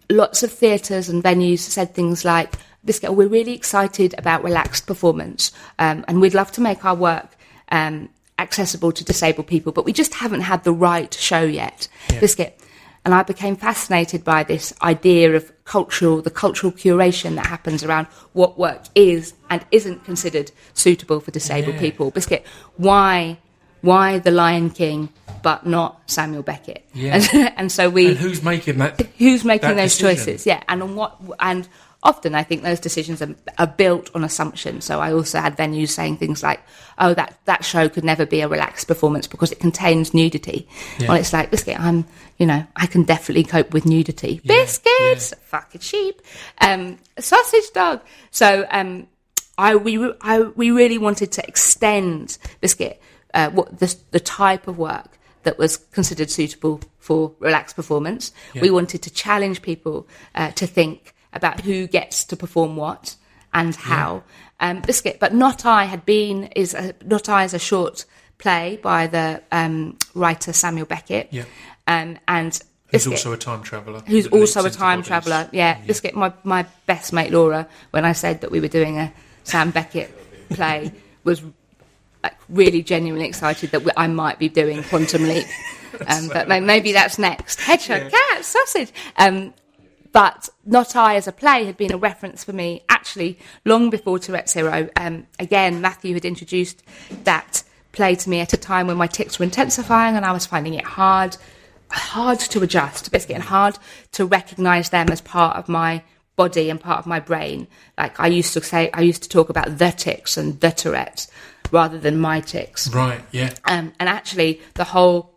[0.10, 5.52] lots of theatres and venues said things like, "Biscuit, we're really excited about relaxed performance,
[5.80, 7.36] um, and we'd love to make our work."
[7.70, 8.10] Um,
[8.40, 11.88] accessible to disabled people, but we just haven't had the right show yet.
[12.20, 12.60] Biscuit.
[13.08, 18.08] And I became fascinated by this idea of cultural, the cultural curation that happens around
[18.34, 21.80] what work is and isn't considered suitable for disabled Yeah.
[21.80, 22.12] people.
[22.12, 22.46] Biscuit,
[22.76, 23.38] why,
[23.80, 25.08] why the Lion King,
[25.42, 26.84] but not Samuel Beckett?
[26.94, 27.16] Yeah.
[27.16, 29.00] And, and so we, And who's making that?
[29.18, 30.18] who's making that those decision?
[30.26, 31.70] choices yeah and on what and
[32.04, 34.82] often i think those decisions are, are built on assumption.
[34.82, 36.62] So i also had venues saying things like
[36.98, 40.68] oh that that show could never be a relaxed performance because it contains nudity.
[41.00, 41.10] Yeah.
[41.10, 42.06] well it's like biscuit i'm
[42.38, 44.42] you know i can definitely cope with nudity.
[44.46, 46.22] Biscuits fucking sheep
[46.62, 48.02] um sausage dog.
[48.32, 49.08] So um
[49.58, 53.02] i we I, we really wanted to extend biscuit
[53.34, 58.32] uh, what the, the type of work that was considered suitable for relaxed performance.
[58.60, 63.16] We wanted to challenge people uh, to think about who gets to perform what
[63.54, 64.24] and how.
[64.60, 68.06] Um, Biscuit, but Not I had been is a, Not I is a short
[68.38, 71.46] play by the um, writer Samuel Beckett, Yeah.
[71.88, 72.60] um, and
[72.92, 74.00] Who's also a time traveller.
[74.02, 75.50] who's also a time traveller.
[75.52, 79.12] Yeah, Biscuit, my, my best mate Laura, when I said that we were doing a
[79.44, 80.10] Sam Beckett
[80.52, 80.92] play,
[81.26, 81.42] was
[82.24, 85.46] like really genuinely excited that we, I might be doing Quantum Leap.
[86.06, 87.60] Um, but may- maybe that's next.
[87.62, 88.92] Hedgehog, cat, sausage.
[89.16, 89.52] Um,
[90.18, 94.18] but Not I as a play had been a reference for me actually long before
[94.18, 94.90] Touretteshero.
[94.96, 96.82] Um, again, Matthew had introduced
[97.24, 97.62] that
[97.92, 100.74] play to me at a time when my tics were intensifying and I was finding
[100.74, 101.38] it hard,
[101.92, 103.78] hard to adjust, basically, and hard
[104.14, 106.02] to recognise them as part of my
[106.36, 107.68] body and part of my brain.
[107.96, 111.30] Like I used to say, I used to talk about the tics and the Tourette's
[111.72, 112.92] rather than my tics.
[112.92, 113.54] Right, yeah.
[113.66, 115.37] Um, and actually, the whole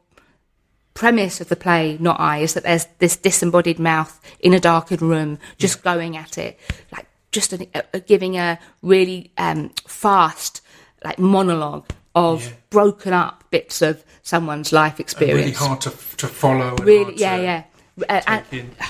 [1.01, 5.01] premise of the play, Not I, is that there's this disembodied mouth in a darkened
[5.03, 6.59] room just going at it,
[6.93, 10.61] like just a, a, giving a really um, fast
[11.03, 12.53] like monologue of Yeah.
[12.71, 16.71] broken up bits of someone's life And experience really hard to, to follow.
[16.77, 17.63] And really yeah to- yeah
[18.09, 18.43] uh,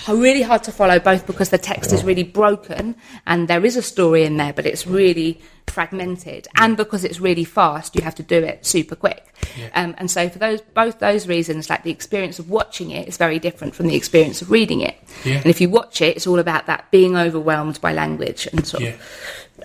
[0.09, 2.95] really hard to follow both because the text is really broken
[3.27, 6.49] and there is a story in there but it's really fragmented.
[6.57, 9.35] And because it's really fast you have to do it super quick.
[9.75, 13.17] Um, and so for those both those reasons like the experience of watching it is
[13.17, 14.97] very different from the experience of reading it.
[15.25, 15.37] Yeah.
[15.37, 18.83] and if you watch it it's all about that being overwhelmed by language and sort
[18.83, 18.91] Yeah.
[18.91, 19.01] of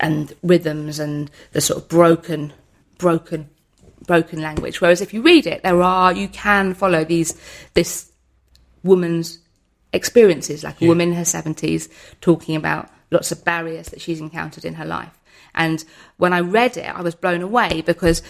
[0.02, 2.54] and rhythms and the sort of broken
[2.98, 3.50] broken
[4.06, 4.82] broken language.
[4.82, 7.34] Whereas if you read it there are you can follow these
[7.74, 8.12] this
[8.86, 9.39] woman's
[9.91, 11.89] experiences, like a woman in her 70s
[12.21, 15.19] talking about lots of barriers that she's encountered in her life.
[15.53, 15.83] And
[16.17, 18.21] when I read it, I was blown away because,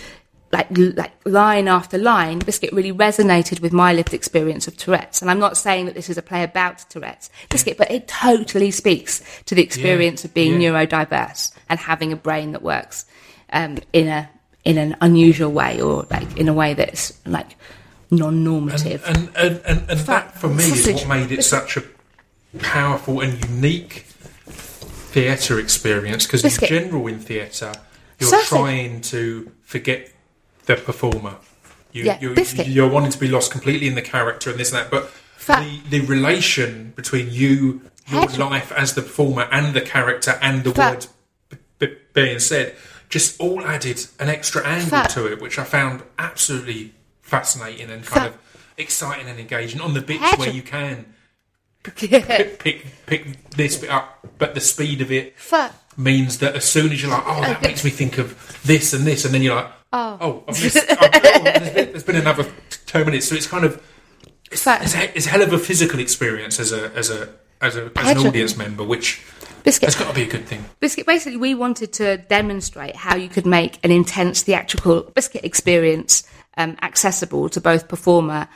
[0.51, 5.21] like, like line after line, Biscuit really resonated with my lived experience of Tourette's.
[5.21, 8.69] And I'm not saying that this is a play about Tourette's, Biscuit, but it totally
[8.69, 10.71] speaks to the experience of being yeah.
[10.71, 13.05] neurodiverse and having a brain that works
[13.51, 14.29] um, in a
[14.63, 17.55] in an unusual way or like in a way that's like
[18.11, 19.03] non-normative.
[19.05, 21.83] And and, and, and Fat that for me is what made it such a
[22.59, 24.05] powerful and unique
[24.47, 27.71] theatre experience because in general in theatre
[28.19, 28.47] you're Sausage.
[28.47, 30.11] trying to forget
[30.65, 31.35] the performer.
[31.91, 32.67] You, Yeah, you're, biscuit.
[32.67, 35.11] you're wanting to be lost completely in the character and this and that, but
[35.47, 38.37] the, the relation between you, your Head.
[38.37, 40.91] life as the performer, and the character, and the Fat.
[40.93, 41.07] words
[41.49, 42.75] b- b- being said,
[43.09, 45.09] just all added an extra angle Fat.
[45.11, 46.94] to it, which I found absolutely
[47.25, 48.37] fascinating and kind of
[48.77, 51.05] exciting and engaging on the bits where you can
[51.99, 52.21] Yeah.
[52.25, 55.35] pick, pick pick this bit up, but the speed of it
[55.97, 59.05] means that as soon as you're like, oh, that makes me think of this and
[59.05, 60.17] this, and then you're like, Oh.
[60.19, 62.51] oh, I've missed, I've, oh there's, been, there's been another
[62.87, 63.75] two minutes, so it's kind of
[64.51, 67.29] it's, it's, a, it's a hell of a physical experience as a as a
[67.61, 69.23] as, a, as an audience member, which
[69.63, 69.87] Biscuit.
[69.87, 70.65] has got to be a good thing.
[70.79, 76.23] Biscuit, basically, we wanted to demonstrate how you could make an intense theatrical biscuit experience
[76.57, 78.47] um, accessible to both performer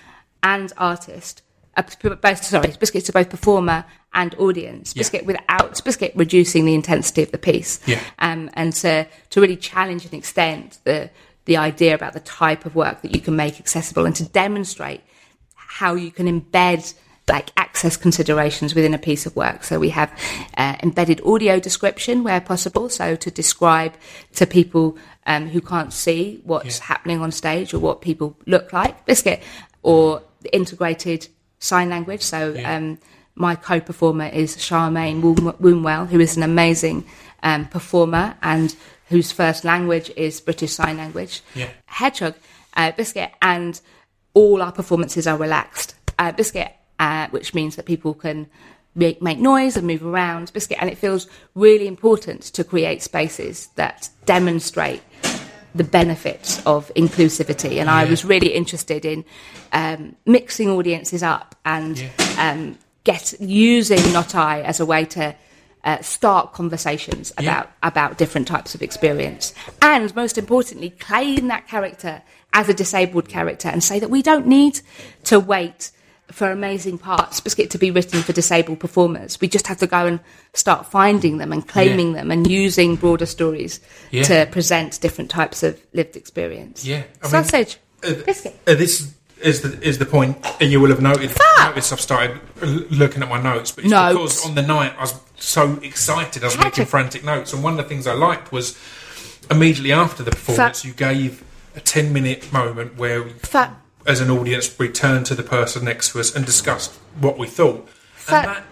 [0.43, 1.41] and artist.
[1.77, 1.83] Uh,
[2.21, 4.95] both, sorry, biscuit to both performer and audience.
[4.95, 5.01] Yeah.
[5.01, 7.79] Biscuit without biscuit reducing the intensity of the piece.
[7.87, 8.01] Yeah.
[8.19, 11.09] Um, and to to really challenge and extend the
[11.45, 15.01] the idea about the type of work that you can make accessible and to demonstrate
[15.55, 16.93] how you can embed
[17.29, 19.63] like access considerations within a piece of work.
[19.63, 20.11] So we have
[20.57, 23.93] uh, embedded audio description where possible, so to describe
[24.35, 26.85] to people um, who can't see what's Yeah.
[26.85, 29.41] happening on stage or what people look like, biscuit,
[29.83, 30.21] or
[30.51, 31.27] integrated
[31.59, 32.21] sign language.
[32.23, 32.75] So Yeah.
[32.75, 32.97] um,
[33.35, 37.05] my co-performer is Charmaine Woom- Wombwell, who is an amazing
[37.43, 38.75] um, performer and
[39.09, 41.41] whose first language is British Sign Language.
[41.55, 41.69] Yeah.
[41.85, 42.35] Hedgehog,
[42.75, 43.79] uh, Biscuit, and
[44.33, 45.95] all our performances are relaxed.
[46.17, 48.47] Uh, Biscuit, uh, which means that people can
[48.95, 50.51] make, make noise and move around.
[50.53, 55.01] Biscuit, and it feels really important to create spaces that demonstrate
[55.75, 57.79] the benefits of inclusivity.
[57.79, 59.23] And I was really interested in
[59.71, 62.09] um, mixing audiences up and Yeah.
[62.37, 65.35] um, get using Not I as a way to
[65.83, 67.43] uh, start conversations Yeah.
[67.43, 72.21] about about different types of experience, and most importantly, claim that character
[72.51, 74.81] as a disabled character and say that we don't need
[75.23, 75.91] to wait
[76.31, 79.39] for amazing parts biscuit to be written for disabled performers.
[79.41, 80.19] We just have to go and
[80.53, 83.79] start finding them and claiming them and using broader stories
[84.11, 84.23] Yeah.
[84.23, 86.85] to present different types of lived experience.
[86.85, 88.59] Yeah, I mean, uh, biscuit.
[88.67, 89.11] Uh, this
[89.41, 91.31] is the is the point, and you will have noted.
[91.59, 92.39] Noticed I've started
[92.91, 94.13] looking at my notes, but it's Notes.
[94.13, 96.73] because on the night I was so excited, I was Patrick.
[96.73, 98.77] making frantic notes, and one of the things I liked was
[99.51, 100.85] immediately after the performance, Fuck.
[100.85, 101.43] you gave
[101.75, 103.71] a ten minute moment where, Fuck.
[104.09, 107.47] As an audience, we turned to the person next to us and discussed what we
[107.47, 108.33] thought, Fuck.
[108.33, 108.63] and that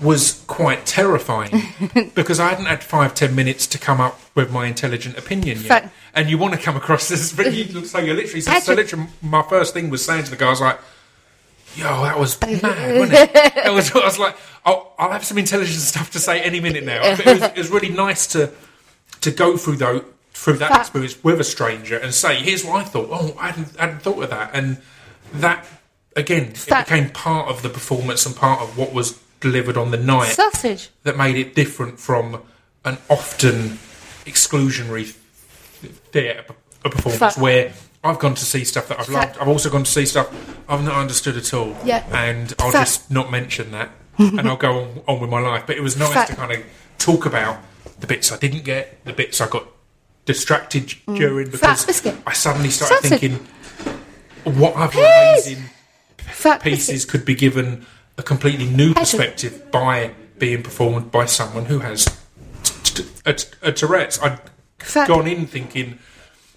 [0.00, 1.62] was quite terrifying
[2.14, 5.82] because I hadn't had five ten minutes to come up with my intelligent opinion yet.
[5.82, 5.92] Fuck.
[6.12, 9.06] And you want to come across as but you, so you literally so, so literally
[9.22, 10.80] my first thing was saying to the guy, I was like,
[11.76, 12.60] "Yo, that was mad,
[12.98, 16.40] wasn't it?" That was, I was like, I'll, "I'll have some intelligent stuff to say
[16.40, 18.52] any minute now." But it was, it was really nice to
[19.20, 20.04] to go through though
[20.40, 20.80] through that Fuck.
[20.80, 24.00] experience with a stranger and say, "Here's what I thought." Oh, I hadn't, I hadn't
[24.00, 24.78] thought of that, and
[25.34, 25.66] that
[26.16, 26.88] again, Fuck.
[26.88, 30.32] it became part of the performance and part of what was delivered on the night
[30.32, 30.88] Sausage.
[31.02, 32.42] that made it different from
[32.84, 33.78] an often
[34.24, 35.14] exclusionary
[36.12, 36.44] theatre
[36.84, 37.72] a performance where
[38.02, 39.36] I've gone to see stuff that I've loved.
[39.38, 40.28] I've also gone to see stuff
[40.68, 41.76] I've not understood at all.
[41.84, 42.04] Yeah.
[42.10, 45.64] And I'll just not mention that and I'll go on, on with my life.
[45.66, 46.64] But it was nice to kind of
[46.96, 47.58] talk about
[47.98, 49.66] the bits I didn't get, the bits I got
[50.32, 52.14] distracted during because biscuit.
[52.26, 53.20] I suddenly started Sausage.
[53.20, 53.46] thinking
[54.60, 55.64] what other amazing
[56.62, 62.04] pieces could be given a completely new perspective by being performed by someone who has
[62.62, 63.34] t- t- a,
[63.68, 64.18] a Tourette's.
[64.22, 64.38] i
[64.94, 65.98] had gone in thinking,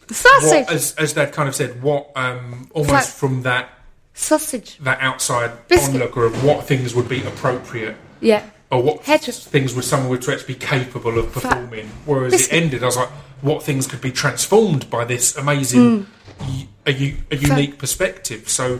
[0.10, 0.66] Sausage.
[0.66, 3.70] what, as, as Dad kind of said, what um, almost from that
[4.14, 5.96] sausage that outside Biscuit.
[5.96, 8.46] onlooker of what things would be appropriate Yeah.
[8.72, 9.36] or what Hedgehog.
[9.36, 11.88] things would someone with actually be capable of performing.
[12.06, 12.54] Whereas Biscuit.
[12.58, 13.10] it ended, I was like,
[13.44, 16.08] what things could be transformed by this amazing,
[16.40, 18.50] y- a, a unique perspective.
[18.50, 18.80] So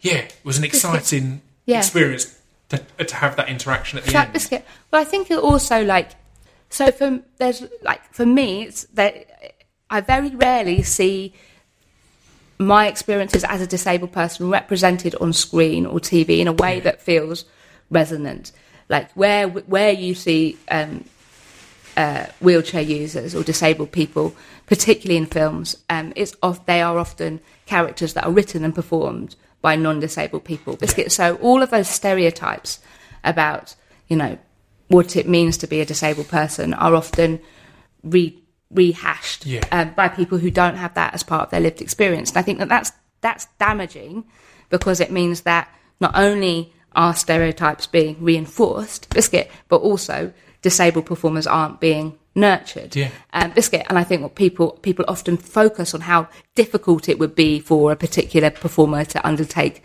[0.00, 1.78] yeah, it was an exciting Yeah.
[1.78, 2.34] experience
[2.70, 4.32] to, to have that interaction at the fat end.
[4.32, 4.64] biscuit.
[4.90, 6.12] Well, I think it also like
[6.70, 9.26] so for there's like for me it's that
[9.90, 11.34] I very rarely see
[12.58, 17.00] my experiences as a disabled person represented on screen or TV in a way that
[17.00, 17.44] feels
[17.90, 18.52] resonant.
[18.88, 21.04] Like where where you see um,
[21.98, 24.34] uh, wheelchair users or disabled people,
[24.66, 29.34] particularly in films, um, it's of, they are often characters that are written and performed
[29.60, 30.76] by non-disabled people.
[30.76, 31.10] Biscuit.
[31.10, 32.78] So all of those stereotypes
[33.24, 33.74] about
[34.06, 34.38] you know
[34.86, 37.40] what it means to be a disabled person are often
[38.02, 38.38] re-
[38.70, 39.64] rehashed Yeah.
[39.72, 42.30] um, by people who don't have that as part of their lived experience.
[42.30, 44.24] And I think that that's that's damaging
[44.70, 45.68] because it means that
[46.00, 50.32] not only are stereotypes being reinforced, biscuit, but also
[50.68, 52.94] disabled performers aren't being nurtured.
[52.94, 53.08] Yeah.
[53.32, 57.34] Um, biscuit, and I think what people people often focus on how difficult it would
[57.34, 59.82] be for a particular performer to undertake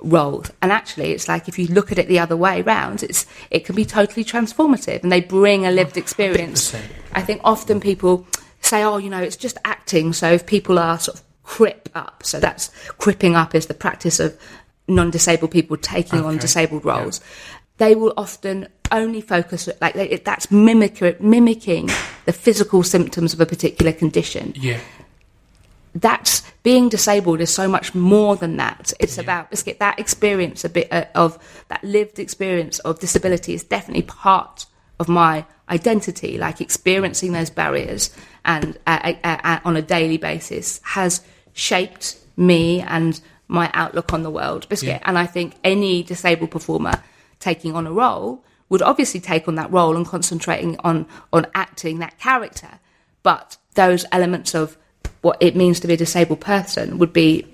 [0.00, 3.24] roles, and actually, it's like if you look at it the other way round, it's
[3.50, 6.72] it can be totally transformative, and they bring a lived experience.
[6.72, 6.82] 100%.
[7.14, 8.26] I think often people
[8.60, 12.22] say, "Oh, you know, it's just acting." So if people are sort of crip up,
[12.22, 14.38] so that's cripping up is the practice of
[14.88, 17.20] non-disabled people taking on disabled roles.
[17.78, 21.86] They will often only focus like they, that's mimic, mimicking
[22.26, 24.52] the physical symptoms of a particular condition.
[24.56, 24.80] Yeah,
[25.94, 28.92] That's being disabled is so much more than that.
[29.00, 33.54] It's about let's get that experience a bit uh, of that lived experience of disability
[33.54, 34.66] is definitely part
[34.98, 36.36] of my identity.
[36.38, 38.10] Like experiencing those barriers
[38.44, 41.22] and uh, uh, uh, on a daily basis has
[41.52, 44.68] shaped me and my outlook on the world.
[44.68, 44.88] Biscuit.
[44.88, 45.02] Yeah.
[45.04, 47.02] And I think any disabled performer
[47.40, 51.98] taking on a role would obviously take on that role and concentrating on on acting
[51.98, 52.78] that character.
[53.22, 54.76] But those elements of
[55.22, 57.46] what it means to be a disabled person would be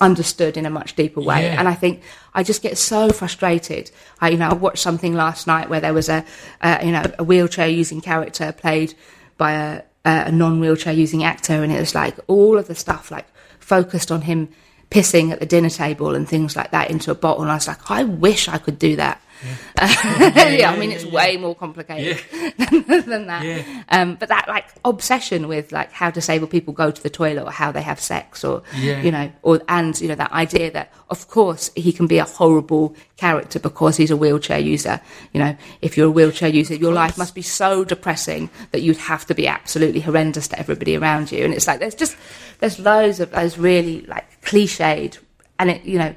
[0.00, 1.42] understood in a much deeper way.
[1.42, 1.58] Yeah.
[1.58, 2.02] And I think
[2.34, 3.90] I just get so frustrated.
[4.20, 6.24] I, you know, I watched something last night where there was a,
[6.62, 8.94] uh, you know, a wheelchair using character played
[9.36, 13.26] by a, a non-wheelchair using actor, and it was like all of the stuff like
[13.58, 14.48] focused on him
[14.90, 17.42] pissing at the dinner table and things like that into a bottle.
[17.42, 19.22] And I was like, I wish I could do that.
[19.80, 22.18] Yeah, I mean, it's way more complicated
[22.58, 23.44] than that.
[23.44, 23.82] Yeah.
[23.88, 27.50] Um, but that like obsession with like how disabled people go to the toilet or
[27.50, 29.00] how they have sex or Yeah.
[29.02, 32.24] you know or and you know that idea that of course he can be a
[32.24, 35.00] horrible character because he's a wheelchair user.
[35.32, 38.96] You know, if you're a wheelchair user, your life must be so depressing that you'd
[38.98, 41.44] have to be absolutely horrendous to everybody around you.
[41.44, 42.16] And it's like there's just
[42.58, 45.18] there's loads of those really like cliched
[45.58, 46.14] and it you know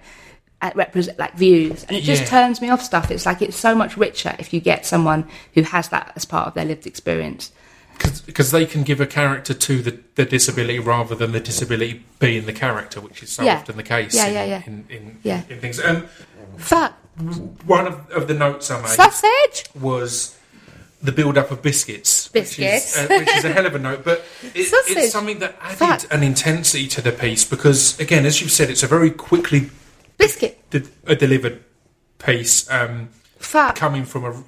[0.64, 2.28] uh, represent like views and it just Yeah.
[2.30, 5.62] turns me off stuff it's like it's so much richer if you get someone who
[5.62, 7.52] has that as part of their lived experience
[8.26, 12.46] because they can give a character to the, the disability rather than the disability being
[12.48, 13.58] the character, which is so Yeah.
[13.58, 14.62] often the case Yeah, in, yeah, yeah.
[14.66, 15.42] in, in, Yeah.
[15.48, 15.80] in things.
[15.80, 16.08] Um,
[16.58, 16.94] fuck
[17.66, 20.36] one of, of the notes I made sausage was
[21.04, 22.58] the build-up of biscuits, Biscuits.
[22.58, 24.04] which is, uh, which is a hell of a note.
[24.04, 24.20] But
[24.56, 28.70] it, it's something that added an intensity to the piece because, again, as you've said,
[28.72, 29.70] it's a very quickly
[30.18, 30.60] biscuit.
[30.70, 31.64] De- a delivered
[32.20, 32.70] piece.
[32.70, 34.44] Um, fuck coming from a,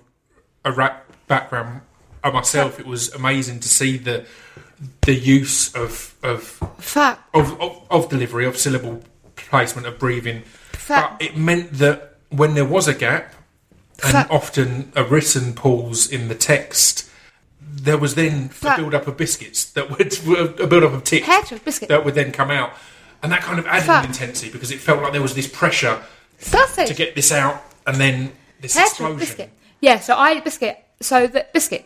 [0.69, 1.81] a rap background.
[2.23, 4.25] Myself, it was amazing to see the
[5.01, 6.41] the use of of
[6.79, 9.03] fuck of, of, of delivery, of syllable
[9.35, 10.41] placement, of breathing.
[10.87, 13.33] But it meant that when there was a gap,
[14.03, 17.09] and often a written pause in the text,
[17.61, 20.17] there was then a build up of biscuits that would
[20.59, 21.89] a build up of tips biscuit.
[21.89, 22.73] that would then come out,
[23.25, 26.01] and that kind of added an intensity because it felt like there was this pressure
[26.37, 29.17] sausage to get this out, and then this Hedgehog explosion.
[29.19, 29.49] biscuit
[29.81, 31.85] yeah so I biscuit so the biscuit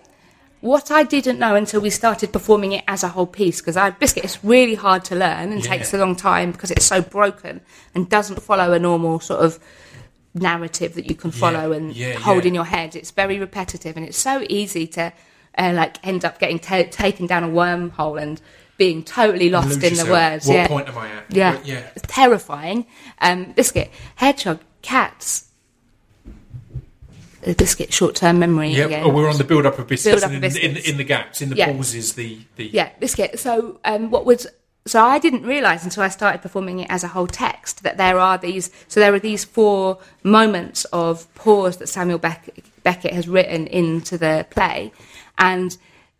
[0.61, 3.91] what I didn't know until we started performing it as a whole piece because I
[3.91, 5.71] biscuit is really hard to learn and Yeah.
[5.71, 7.61] takes a long time because it's so broken
[7.95, 9.57] and doesn't follow a normal sort of
[10.33, 12.49] narrative that you can follow and yeah, hold yeah.
[12.49, 12.95] in your head.
[12.95, 15.13] It's very repetitive and it's so easy to
[15.57, 18.41] uh, like end up getting ta taken down a wormhole and
[18.79, 20.47] being totally lost in the words.
[20.47, 20.67] What yeah.
[20.67, 21.25] point am I at?
[21.29, 21.59] Yeah.
[21.63, 21.87] Yeah.
[21.95, 22.87] It's terrifying.
[23.19, 25.49] Um, biscuit, hedgehog, cats.
[27.45, 28.69] Uh, biscuit, short-term memory.
[28.69, 29.03] Yeah, again.
[29.05, 31.03] oh, we're on the build up of biscuits, Build-up and of in, in, in the
[31.03, 31.71] gaps, in the Yeah.
[31.71, 33.39] pauses, the, the Yeah, biscuit.
[33.39, 34.47] So, um, what was
[34.87, 38.17] so I didn't realise until I started performing it as a whole text that there
[38.17, 38.71] are these.
[38.87, 44.17] So there are these four moments of pause that Samuel Beck- Beckett has written into
[44.17, 44.91] the play,
[45.37, 45.77] and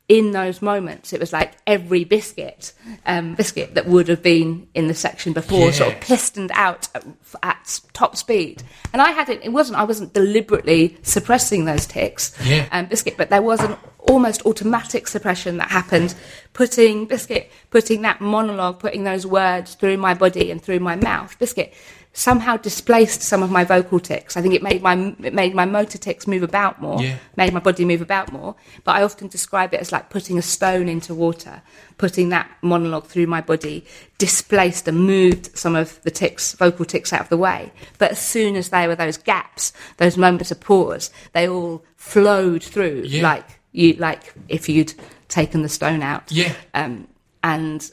[0.10, 2.74] in those moments, it was like every biscuit,
[3.06, 7.06] um, biscuit that would have been in the section before, sort of pistoned out at,
[7.44, 8.64] at top speed.
[8.92, 9.40] And I had it.
[9.44, 9.78] It wasn't.
[9.78, 12.68] I wasn't deliberately suppressing those tics, Yeah.
[12.72, 16.16] um, biscuit, but there was an almost automatic suppression that happened,
[16.54, 21.38] putting biscuit, putting that monologue, putting those words through my body and through my mouth.
[21.38, 21.72] Biscuit
[22.20, 24.36] somehow displaced some of my vocal tics.
[24.36, 27.16] I think it made my it made my motor tics move about more, Yeah.
[27.38, 28.56] made my body move about more.
[28.84, 31.62] But I often describe it as like putting a stone into water,
[31.98, 33.86] putting that monologue through my body,
[34.18, 37.72] displaced and moved some of the tics, vocal tics out of the way.
[38.00, 42.64] But as soon as there were those gaps, those moments of pause, they all flowed
[42.64, 43.24] through Yeah.
[43.24, 44.94] like you like if you'd
[45.30, 46.30] taken the stone out.
[46.32, 46.52] Yeah.
[46.74, 47.08] Um,
[47.44, 47.90] and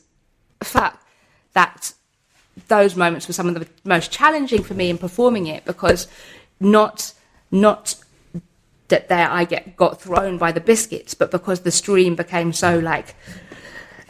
[0.65, 1.01] fact
[1.53, 1.93] that
[2.69, 6.09] those moments were some of the most challenging for me in performing it because
[6.61, 7.13] not
[7.51, 7.95] not
[8.89, 12.79] that there I get got thrown by the biscuits, but because the stream became so
[12.79, 13.15] like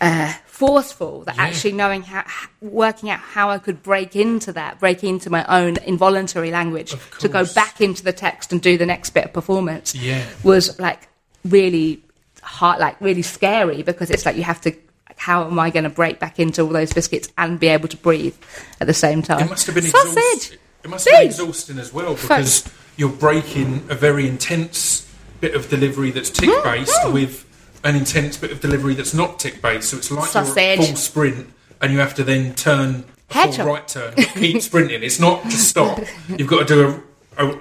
[0.00, 1.42] uh, forceful that Yeah.
[1.44, 2.24] actually knowing how
[2.60, 7.28] working out how I could break into that, break into my own involuntary language to
[7.28, 10.24] go back into the text and do the next bit of performance Yeah.
[10.42, 11.08] was like
[11.44, 12.02] really
[12.42, 14.72] hard, like really scary because it's like you have to.
[15.16, 17.88] Like, How am I going to break back into all those biscuits and be able
[17.88, 18.34] to breathe
[18.80, 19.40] at the same time?
[19.46, 20.16] It must have been sausage.
[20.16, 20.58] exhausting.
[20.84, 25.10] It must have been exhausting as well because you're breaking a very intense
[25.40, 27.12] bit of delivery that's tic based Mm-hmm.
[27.12, 27.42] with
[27.84, 29.90] an intense bit of delivery that's not tic based.
[29.90, 30.78] So it's like Sausage.
[30.86, 31.48] full sprint
[31.80, 33.04] and you have to then turn
[33.34, 35.02] a full right turn, keep sprinting.
[35.02, 35.98] It's not just stop.
[36.28, 37.02] You've got to do
[37.38, 37.60] a, a,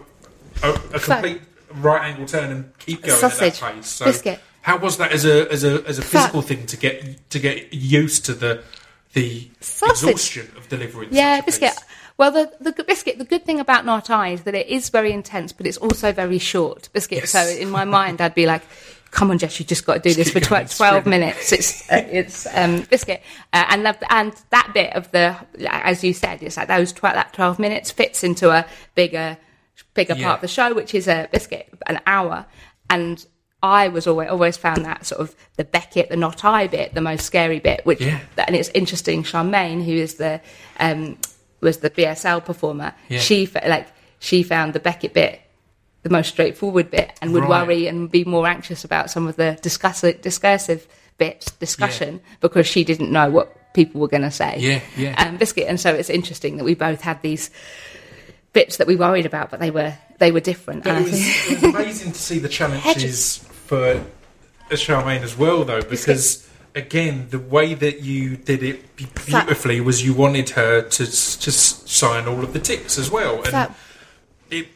[0.64, 1.42] a, a complete
[1.74, 3.56] right angle turn and keep going Sausage.
[3.56, 3.88] at that pace.
[3.88, 4.40] So Biscuit.
[4.66, 7.72] How was that as a as a as a physical thing to get to get
[7.72, 8.64] used to the
[9.14, 10.10] the Sausage.
[10.10, 11.10] exhaustion of delivering?
[11.12, 11.74] Yeah, biscuit.
[12.18, 13.20] Well, the, the good biscuit.
[13.20, 16.12] The good thing about Not I is that it is very intense, but it's also
[16.12, 16.90] very short.
[16.94, 17.20] Biscuit.
[17.20, 17.30] Yes.
[17.30, 18.64] So in my mind, I'd be like,
[19.12, 21.52] "Come on, Jess, you just got to do this for keep tw- going, twelve minutes."
[21.52, 23.22] It's uh, it's um, biscuit,
[23.54, 25.36] uh, and that, and that bit of the,
[25.70, 29.38] as you said, it's like those tw- that twelve minutes fits into a bigger
[29.94, 30.24] bigger Yeah.
[30.26, 32.48] part of the show, which is a biscuit, an hour,
[32.90, 33.24] and.
[33.66, 37.02] I was always always found that sort of the Beckett, the not I bit, the
[37.02, 37.86] most scary bit.
[37.86, 38.20] Which Yeah.
[38.48, 39.24] and it's interesting.
[39.24, 40.40] Charmaine, who is the
[40.80, 41.18] um,
[41.62, 43.20] was the BSL performer, Yeah.
[43.20, 43.88] she like
[44.20, 45.42] she found the Beckett bit
[46.04, 47.66] the most straightforward bit and would Right.
[47.66, 50.86] worry and be more anxious about some of the discuss- discursive
[51.18, 54.56] bits discussion because she didn't know what people were going to say.
[54.60, 55.16] Yeah, yeah.
[55.22, 57.50] Um, Biscuit, and so it's interesting that we both had these
[58.54, 60.84] bits that we worried about, but they were they were different.
[60.84, 61.14] But it was,
[61.52, 64.04] it was amazing to see the challenges for
[64.70, 70.14] Charmaine as well, though, because again, the way that you did it beautifully was you
[70.14, 73.76] wanted her to to sign all of the tics as well, and that,
[74.50, 74.68] it.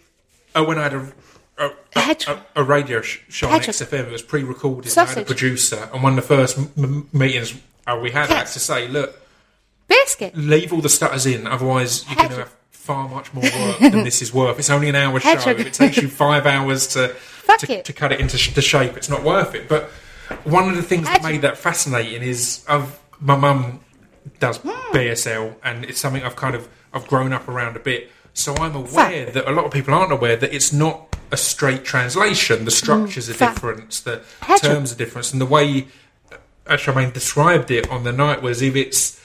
[0.55, 1.13] Oh, when I had a.
[1.61, 4.97] A, a, a, a radio show on XFM, it was pre-recorded.
[4.97, 7.53] I had a producer, and one of the first m- meetings
[7.85, 9.19] uh, we had, I had to say, "Look,
[9.89, 10.37] biscuit.
[10.37, 14.03] leave all the stutters in, otherwise you're going to have far much more work than
[14.09, 14.57] this is worth.
[14.57, 15.29] It's only an hour show.
[15.29, 15.59] Hedgehog.
[15.59, 17.15] If it takes you five hours to
[17.59, 19.67] to, to cut it into sh- the shape, it's not worth it.
[19.67, 19.89] But
[20.43, 23.81] one of the things that made that fascinating is I've, my mum
[24.39, 24.69] does Hmm.
[24.95, 28.11] BSL, and it's something I've kind of I've grown up around a bit.
[28.33, 31.83] So I'm aware that a lot of people aren't aware that it's not a straight
[31.83, 32.65] translation.
[32.65, 33.55] The structures are fact.
[33.55, 34.71] different, the Hedgehog.
[34.71, 35.87] terms are different, and the way
[36.67, 39.18] I mean described it on the night was if it's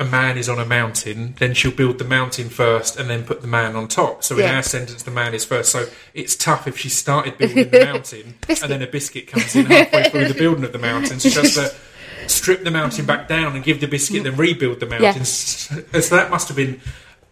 [0.00, 3.40] a man is on a mountain, then she'll build the mountain first and then put
[3.40, 4.22] the man on top.
[4.22, 5.72] So in our sentence, the man is first.
[5.72, 9.66] So it's tough if she started building the mountain and then a biscuit comes in
[9.66, 11.18] halfway through the building of the mountain.
[11.18, 11.74] So she has to
[12.28, 15.24] strip the mountain back down and give the biscuit, then rebuild the mountain.
[15.24, 15.74] So
[16.16, 16.80] that must have been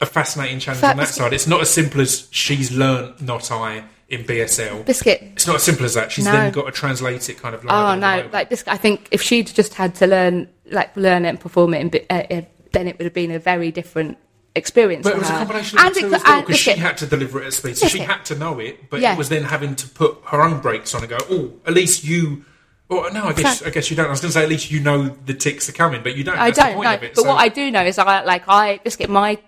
[0.00, 1.32] a fascinating challenge on that side.
[1.32, 4.84] It's not as simple as she's learnt not I in BSL.
[4.84, 5.20] Biscuit.
[5.34, 6.12] It's not as simple as that.
[6.12, 6.32] She's No.
[6.32, 8.28] then got to translate it kind of like Oh no!
[8.32, 11.74] Like this, I think if she'd just had to learn, like learn it and perform
[11.74, 12.42] it, in, uh, uh,
[12.76, 14.18] then it would have been a very different
[14.54, 15.02] experience.
[15.04, 15.38] But for it was a her.
[15.38, 16.86] combination of the And two it as could- well, because she biscuit.
[16.86, 17.76] had to deliver it at speed.
[17.76, 18.14] So she Biscuit.
[18.16, 19.12] had to know it, but Yeah.
[19.14, 22.04] it was then having to put her own brakes on and go, oh, at least
[22.04, 22.44] you...
[22.88, 23.62] Or no, I guess Fact.
[23.66, 24.06] I guess you don't.
[24.06, 26.22] I was going to say at least you know the tics are coming, but you
[26.22, 26.38] don't.
[26.38, 27.14] I That's the don't point know, of it.
[27.16, 29.38] but So- what I do know is I like I biscuit my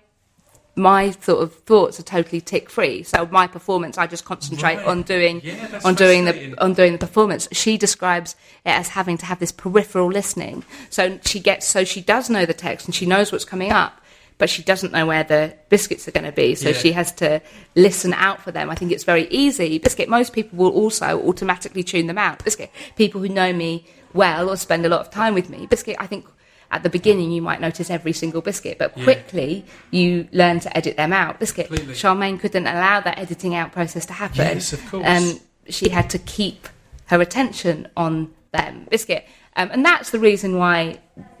[0.79, 3.03] my sort of thoughts are totally tic free.
[3.03, 4.85] So my performance, I just concentrate Right.
[4.85, 7.47] on doing Yeah, on doing the on doing the performance.
[7.51, 10.63] She describes it as having to have this peripheral listening.
[10.89, 13.93] So she gets so she does know the text and she knows what's coming up.
[14.37, 16.75] But she doesn't know where the biscuits are going to be, so Yeah.
[16.77, 17.41] she has to
[17.75, 18.69] listen out for them.
[18.69, 19.79] I think it's very easy.
[19.79, 22.41] Biscuit, most people will also automatically tune them out.
[22.45, 25.65] Biscuit, people who know me well or spend a lot of time with me.
[25.69, 26.25] Biscuit, I think
[26.71, 29.03] at the beginning you might notice every single biscuit, but Yeah.
[29.03, 31.39] quickly you learn to edit them out.
[31.39, 31.93] Biscuit, Completely.
[31.95, 34.37] Charmaine couldn't allow that editing out process to happen.
[34.57, 35.05] Yes, of course.
[35.07, 36.67] Um, she had to keep
[37.07, 39.25] her attention on them, Biscuit.
[39.55, 40.99] Um, and that's the reason why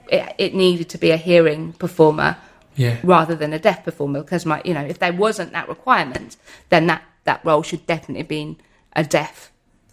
[0.09, 2.37] it, it needed to be a hearing performer
[2.75, 2.97] Yeah.
[3.03, 4.21] rather than a deaf performer.
[4.21, 6.37] Because my, you know, if there wasn't that requirement,
[6.69, 8.57] then that that role should definitely have been
[8.95, 9.51] a deaf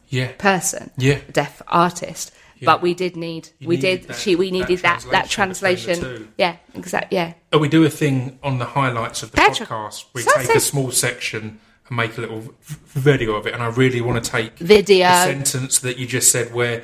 [0.08, 0.28] Yeah.
[0.38, 1.18] person, Yeah.
[1.28, 2.32] a deaf artist.
[2.58, 2.66] Yeah.
[2.66, 6.00] But we did need, You we did, that- she, we needed that that translation between
[6.04, 6.32] translation.
[6.38, 7.16] Yeah, exactly.
[7.16, 9.66] Yeah, Oh, we do a thing on the highlights of the Petra.
[9.66, 10.06] podcast.
[10.14, 10.46] We Sausage.
[10.46, 12.54] take a small section and make a little
[12.86, 13.52] video of it.
[13.54, 15.06] And I really want to take Video.
[15.08, 16.82] the sentence that you just said where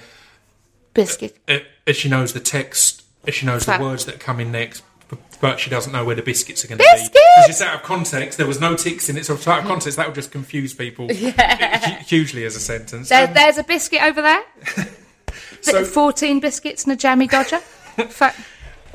[0.95, 1.39] biscuit.
[1.49, 4.53] uh, as she knows the text, as she knows Fa- the words that come in
[4.53, 4.83] next,
[5.41, 6.89] but she doesn't know where the biscuits are going to be.
[6.93, 8.39] It's just out of context.
[8.39, 9.97] There was no tics in it, so it's out of context.
[9.97, 11.33] That would just confuse people hu-
[12.07, 13.09] hugely as a sentence.
[13.09, 14.43] There, Um, there's a biscuit over there.
[15.63, 17.61] So- Fourteen biscuits and a jammy dodger.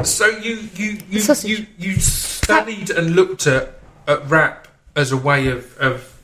[0.03, 5.47] So you you you, you, you studied and looked at, at rap as a way
[5.47, 6.21] of of,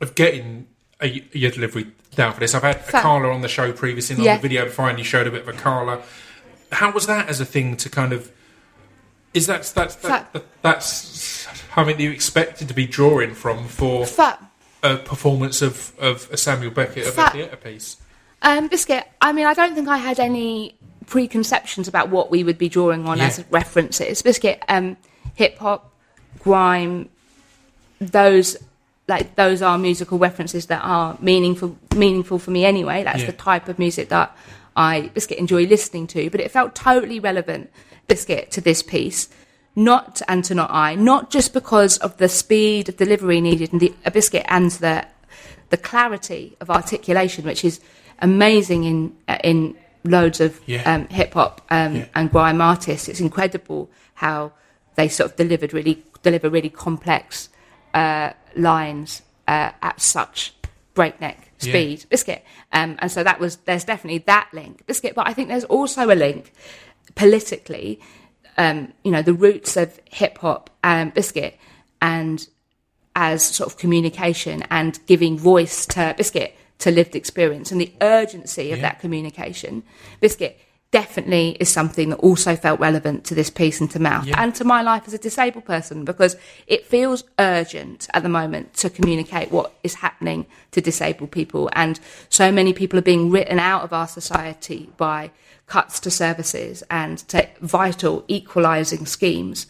[0.00, 0.66] of getting
[1.02, 2.54] a, your delivery down for this.
[2.54, 4.36] I've had Fa- Carla on the show previously, and on Yeah.
[4.36, 6.00] the video before, and you showed a bit of a Carla.
[6.72, 8.32] How was that as a thing to kind of?
[9.34, 10.86] Is that that's that, that, that's
[11.74, 14.06] something that you expected to be drawing from for
[14.82, 17.98] a performance of, of a Samuel Beckett of a theatre piece?
[18.44, 20.76] Um, Biscuit, I mean, I don't think I had any
[21.06, 23.26] preconceptions about what we would be drawing on Yeah.
[23.26, 24.22] as references.
[24.22, 24.96] Biscuit, um,
[25.34, 25.90] hip hop,
[26.40, 27.08] grime,
[28.00, 28.56] those
[29.06, 33.02] like those are musical references that are meaningful meaningful for me anyway.
[33.04, 33.26] That's Yeah.
[33.26, 34.34] the type of music that
[34.76, 36.30] I Biscuit enjoy listening to.
[36.30, 37.70] But it felt totally relevant,
[38.08, 39.28] Biscuit, to this piece.
[39.76, 43.80] Not and to not I, not just because of the speed of delivery needed and
[43.80, 45.06] the a biscuit and the
[45.70, 47.80] the clarity of articulation, which is
[48.20, 50.82] amazing in uh, in loads of Yeah.
[50.92, 52.04] um, hip hop um, Yeah.
[52.14, 53.08] and grime artists.
[53.08, 54.52] It's incredible how
[54.96, 57.48] they sort of delivered really deliver really complex
[57.94, 60.54] uh, lines uh, at such
[60.94, 61.70] breakneck Yeah.
[61.70, 62.04] speed.
[62.08, 64.86] Biscuit, um, and so that was there's definitely that link.
[64.86, 66.52] Biscuit, but I think there's also a link
[67.14, 68.00] politically.
[68.56, 71.58] Um, you know, the roots of hip hop and biscuit
[72.00, 72.46] and
[73.16, 78.72] as sort of communication and giving voice to Biscuit to lived experience and the urgency
[78.72, 78.82] of Yeah.
[78.82, 79.82] that communication.
[80.20, 80.58] Biscuit
[80.90, 84.40] definitely is something that also felt relevant to this piece and to Mouth Yeah.
[84.40, 86.36] and to my life as a disabled person because
[86.68, 91.68] it feels urgent at the moment to communicate what is happening to disabled people.
[91.72, 91.98] And
[92.28, 95.32] so many people are being written out of our society by
[95.66, 99.66] cuts to services and to vital equalising schemes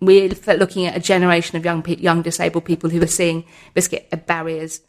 [0.00, 4.80] we're looking at a generation of young young disabled people who are seeing biscuit barriers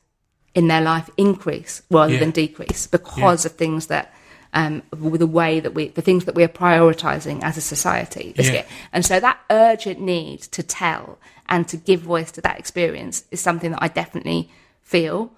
[0.55, 2.19] in their life increase rather Yeah.
[2.19, 4.13] than decrease because of things that
[4.51, 8.65] um, with the way that we the things that we're prioritizing as a society biscuit
[8.91, 13.39] and so that urgent need to tell and to give voice to that experience is
[13.39, 14.49] something that I definitely
[14.81, 15.31] feel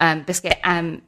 [0.00, 1.00] um, biscuit um,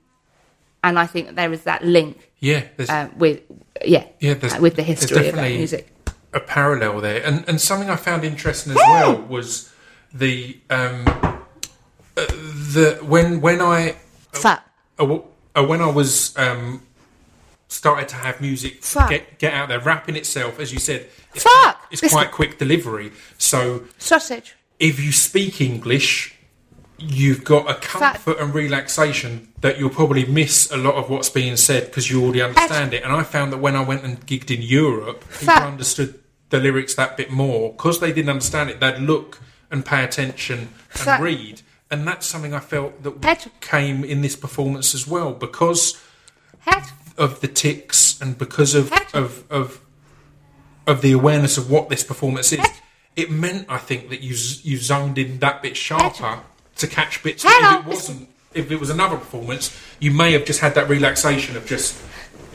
[0.82, 3.42] and I think there is that link Yeah, uh, with
[3.84, 5.92] yeah, Yeah, uh, with the history of music.
[6.32, 9.70] a parallel there, and and something I found interesting as well was
[10.14, 11.04] the um
[12.20, 12.26] uh,
[12.74, 13.96] the when when I
[14.32, 14.64] Fat.
[14.98, 15.18] uh,
[15.56, 16.82] uh, when I was um
[17.68, 19.10] started to have music Fuck.
[19.10, 21.78] get get out there, rapping itself, as you said, it's, Fuck.
[21.78, 23.12] quite, it's quite quick delivery.
[23.38, 26.34] So sausage if you speak English,
[26.98, 31.56] you've got a comfort and relaxation that you'll probably miss a lot of what's being
[31.56, 33.04] said because you already understand it.
[33.04, 36.18] And I found that when I went and gigged in Europe, people Fa- understood
[36.48, 38.80] the lyrics that bit more because they didn't understand it.
[38.80, 39.40] They'd look
[39.70, 40.70] and pay attention
[41.06, 46.00] and read, and that's something I felt that came in this performance as well because
[47.18, 49.80] of the tics and because of of of
[50.86, 52.66] of the awareness of what this performance is,
[53.16, 54.30] it meant I think that you
[54.62, 56.40] you zoned in that bit sharper
[56.76, 57.44] to catch bits.
[57.44, 61.56] If it wasn't, if it was another performance, you may have just had that relaxation
[61.56, 62.00] of just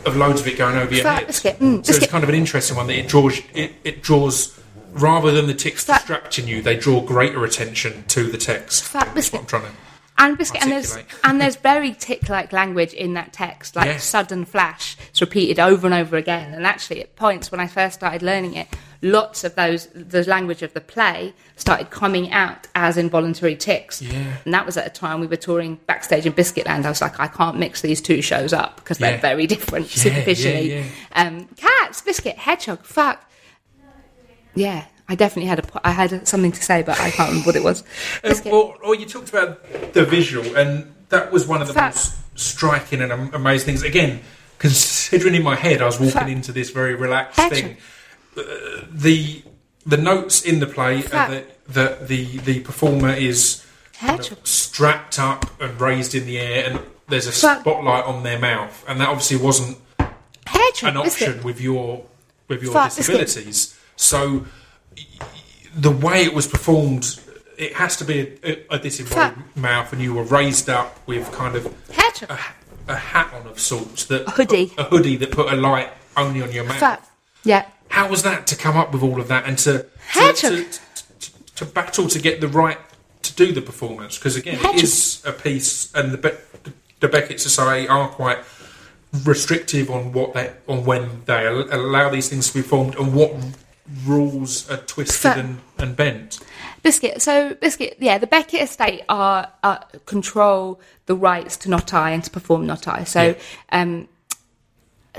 [0.06, 1.28] of loads of it going over your head.
[1.28, 4.60] mm, so it's kind of an interesting one that it draws it, it draws.
[4.96, 8.84] Rather than the tics Fat- distracting you, they draw greater attention to the text.
[8.84, 9.48] Fat That's what I'm biscuit.
[9.48, 9.78] trying to.
[10.18, 13.98] And biscuit, and there's and there's very tic-like language in that text, like Yeah.
[13.98, 14.96] sudden flash.
[15.10, 16.54] It's repeated over and over again.
[16.54, 18.70] And actually, at points when I first started learning it,
[19.02, 24.02] lots of those the language of the play started coming out as involuntary tics.
[24.02, 24.38] Yeah.
[24.46, 26.86] And that was at a time we were touring backstage in Biscuitland.
[26.86, 29.12] I was like, I can't mix these two shows up because Yeah.
[29.12, 30.86] they're very different Yeah, superficially.
[31.12, 33.30] Um, cats, biscuit, hedgehog, fuck.
[34.56, 37.56] Yeah, I definitely had a I had something to say, but I can't remember what
[37.56, 37.84] it was.
[38.24, 38.54] Uh, Biscuit.
[38.54, 43.02] or, or you talked about the visual, and that was one of the most striking
[43.02, 43.84] and amazing things.
[43.84, 44.22] Again,
[44.58, 47.78] considering in my head I was walking into this very relaxed thing,
[48.38, 48.42] uh,
[48.92, 49.44] the
[49.86, 55.20] the notes in the play are that the, the the performer is kind of strapped
[55.20, 59.10] up and raised in the air, and there's a spotlight on their mouth, and that
[59.10, 59.78] obviously wasn't
[60.84, 62.04] an option with your
[62.48, 63.80] with your disabilities.
[63.96, 64.46] So
[65.76, 67.20] the way it was performed,
[67.58, 69.58] it has to be a, a, a disinvolved Fuck.
[69.58, 72.30] mouth, and you were raised up with kind of trick.
[72.30, 72.40] a,
[72.88, 74.72] a hat on of sorts that A hoodie.
[74.78, 76.78] a, hoodie that put a light only on your mouth.
[76.80, 77.04] Fuck.
[77.44, 77.66] Yeah.
[77.90, 80.64] How was that to come up with all of that and to to, to,
[81.20, 82.78] to, to battle to get the right
[83.22, 84.18] to do the performance?
[84.18, 88.40] Because again, Hair it is a piece, and the, Be- the Beckett Society are quite
[89.24, 93.34] restrictive on what they on when they allow these things to be formed and what
[94.06, 96.40] rules are twisted and, and bent.
[96.84, 97.22] Biscuit.
[97.22, 97.98] So Biscuit.
[98.00, 102.66] Yeah, the Beckett estate are, are control the rights to not I and to perform
[102.66, 103.04] not I.
[103.04, 103.22] So.
[103.22, 103.36] Yeah.
[103.72, 104.08] Um,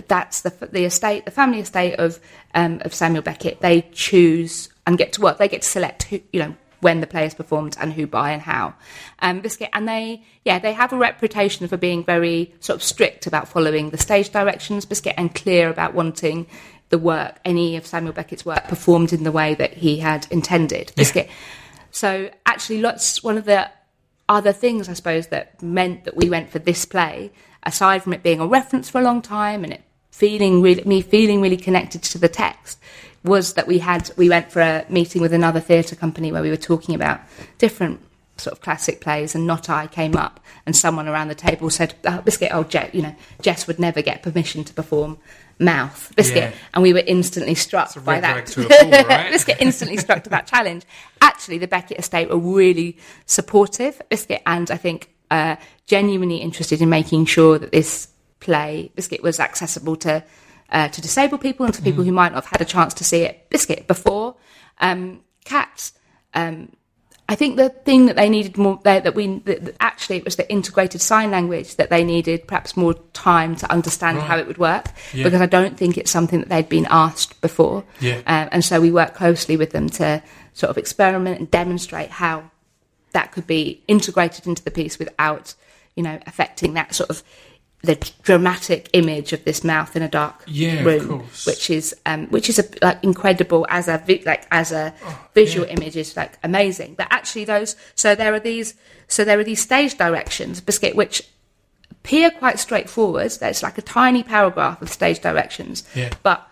[0.09, 2.21] that's the the estate, the family estate of
[2.55, 3.61] um, of Samuel Beckett.
[3.61, 5.39] They choose and get to work.
[5.39, 8.33] They get to select who you know when the play is performed and who by
[8.33, 8.75] and how.
[9.21, 13.27] Um, Biscuit and they yeah they have a reputation for being very sort of strict
[13.27, 14.85] about following the stage directions.
[14.85, 16.47] Biscuit and clear about wanting
[16.89, 20.93] the work, any of Samuel Beckett's work, performed in the way that he had intended.
[20.97, 21.29] Biscuit.
[21.91, 23.71] So actually, lots one of the
[24.29, 27.33] other things I suppose that meant that we went for this play,
[27.63, 31.03] aside from it being a reference for a long time and it feeling really me
[31.03, 32.79] feeling really connected to the text,
[33.25, 36.51] was that we had we went for a meeting with another theatre company where we
[36.51, 37.21] were talking about
[37.59, 38.01] different
[38.39, 41.95] sort of classic plays and not I came up and someone around the table said
[42.05, 45.19] oh, Biscuit oh Jess, you know Jess would never get permission to perform
[45.59, 46.53] mouth Biscuit Yeah.
[46.75, 49.31] and we were instantly struck by that rag to a bull, right?
[49.33, 50.85] Biscuit instantly struck to that challenge.
[51.21, 56.89] Actually, the Beckett estate were really supportive, Biscuit, and I think uh, genuinely interested in
[56.89, 58.09] making sure that this
[58.41, 60.23] play, Biscuit, was accessible to
[60.71, 62.07] uh, to disabled people and to people Mm.
[62.07, 64.35] who might not have had a chance to see it, Biscuit, before.
[64.81, 65.93] Um, Cats.
[66.35, 66.73] Um,
[67.29, 70.37] I think the thing that they needed more that, that we that, actually it was
[70.37, 74.59] the integrated sign language that they needed perhaps more time to understand how it would
[74.59, 75.25] work Yeah.
[75.25, 77.83] because I don't think it's something that they'd been asked before.
[78.01, 78.19] Yeah.
[78.27, 80.23] Um, and so we worked closely with them to
[80.55, 82.51] sort of experiment and demonstrate how
[83.11, 85.55] that could be integrated into the piece without,
[85.97, 87.25] you know, affecting that sort of
[87.83, 92.49] the dramatic image of this mouth in a dark Yeah, room, which is um, which
[92.49, 96.39] is a, like incredible as a vi- like as a Oh, visual image is like
[96.43, 96.95] amazing.
[96.95, 98.75] But actually, those so there are these
[99.09, 101.23] so there are these stage directions, biscuit, which
[101.91, 103.31] appear quite straightforward.
[103.33, 106.11] There's like a tiny paragraph of stage directions, Yeah.
[106.23, 106.47] but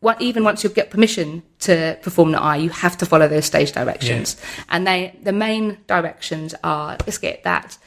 [0.00, 3.44] what, even once you get permission to perform the eye, you have to follow those
[3.44, 4.36] stage directions.
[4.68, 7.78] And they, the main directions are biscuit that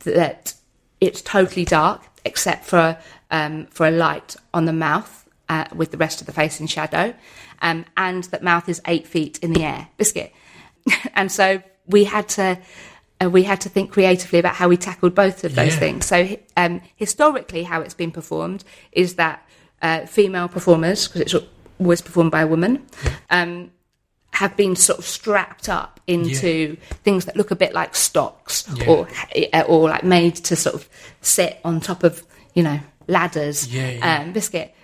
[0.00, 0.52] that
[1.00, 2.98] it's totally dark except for
[3.30, 6.66] um, for a light on the mouth uh, with the rest of the face in
[6.66, 7.14] shadow,
[7.62, 9.88] um, and that mouth is eight feet in the air.
[9.96, 10.32] Biscuit,
[11.14, 12.58] and so we had to.
[13.22, 15.78] Uh, we had to think creatively about how we tackled both of those Yeah.
[15.78, 16.06] things.
[16.06, 19.46] So, um, historically, how it's been performed is that
[19.80, 21.34] uh, female performers, because it's
[21.78, 22.84] always performed by a woman,
[23.30, 23.70] um,
[24.32, 28.86] have been sort of strapped up into things that look a bit like stocks, Yeah.
[28.88, 29.08] or
[29.52, 30.88] uh, or like made to sort of
[31.20, 32.22] sit on top of
[32.54, 33.68] you know ladders.
[33.72, 34.20] Yeah, yeah.
[34.22, 34.74] Um, biscuit.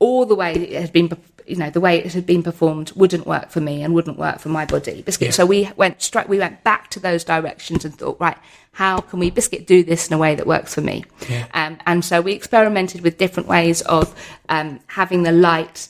[0.00, 1.10] All the way it had been,
[1.46, 4.38] you know, the way it had been performed wouldn't work for me and wouldn't work
[4.38, 5.02] for my body.
[5.02, 5.28] Biscuit.
[5.28, 5.32] Yeah.
[5.32, 6.28] So we went straight.
[6.28, 8.36] We went back to those directions and thought, right,
[8.72, 11.04] how can we biscuit do this in a way that works for me?
[11.30, 11.46] Yeah.
[11.54, 14.14] Um, and so we experimented with different ways of
[14.48, 15.88] um, having the light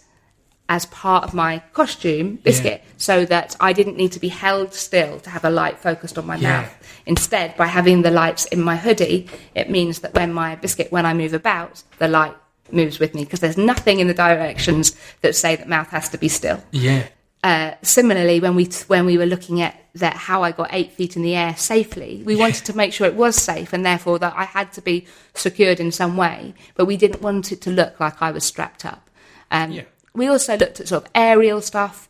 [0.69, 5.21] as part of my costume biscuit so that I didn't need to be held still
[5.21, 6.63] to have a light focused on my Yeah.
[6.63, 6.75] mouth.
[7.07, 11.05] Instead, by having the lights in my hoodie, it means that when my biscuit, when
[11.05, 12.35] I move about, the light
[12.73, 16.19] moves with me because there's nothing in the directions that say that mouth has to
[16.19, 16.65] be still.
[16.71, 17.03] Yeah.
[17.43, 21.15] Uh, similarly, when we when we were looking at that how I got eight feet
[21.15, 24.33] in the air safely, we wanted to make sure it was safe, and therefore that
[24.35, 25.05] I had to be
[25.35, 26.55] secured in some way.
[26.75, 29.11] But we didn't want it to look like I was strapped up.
[29.51, 29.83] Um, Yeah.
[30.15, 32.09] We also looked at sort of aerial stuff,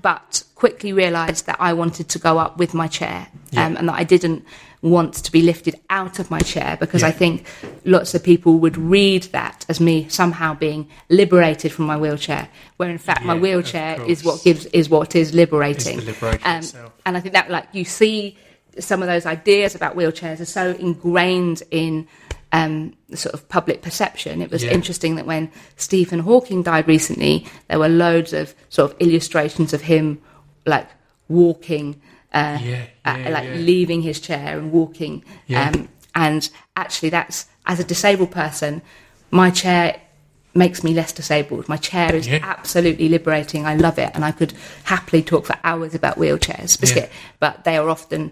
[0.00, 3.94] but quickly realised that I wanted to go up with my chair, um, and that
[3.96, 4.44] I didn't
[4.80, 7.08] want to be lifted out of my chair because Yeah.
[7.08, 7.46] I think
[7.84, 12.90] lots of people would read that as me somehow being liberated from my wheelchair, where
[12.90, 16.00] in fact my Yeah, of wheelchair is what gives is what is liberating.
[16.44, 16.62] Um,
[17.06, 18.36] and I think that like you see
[18.78, 22.06] some of those ideas about wheelchairs are so ingrained in
[22.54, 24.40] um, sort of public perception.
[24.40, 24.70] It was Yeah.
[24.78, 29.82] interesting that when Stephen Hawking died recently, there were loads of sort of illustrations of
[29.82, 30.18] him
[30.64, 30.86] like
[31.28, 32.00] walking,
[32.32, 33.54] uh, Yeah, uh, like yeah.
[33.70, 35.24] leaving his chair and walking.
[35.48, 35.68] Yeah.
[35.70, 38.82] Um, and actually, that's as a disabled person,
[39.30, 40.00] my chair
[40.54, 41.68] makes me less disabled.
[41.68, 42.38] My chair is Yeah.
[42.42, 43.66] absolutely liberating.
[43.66, 44.52] I love it, and I could
[44.84, 47.10] happily talk for hours about wheelchairs, biscuit.
[47.40, 48.30] But they are often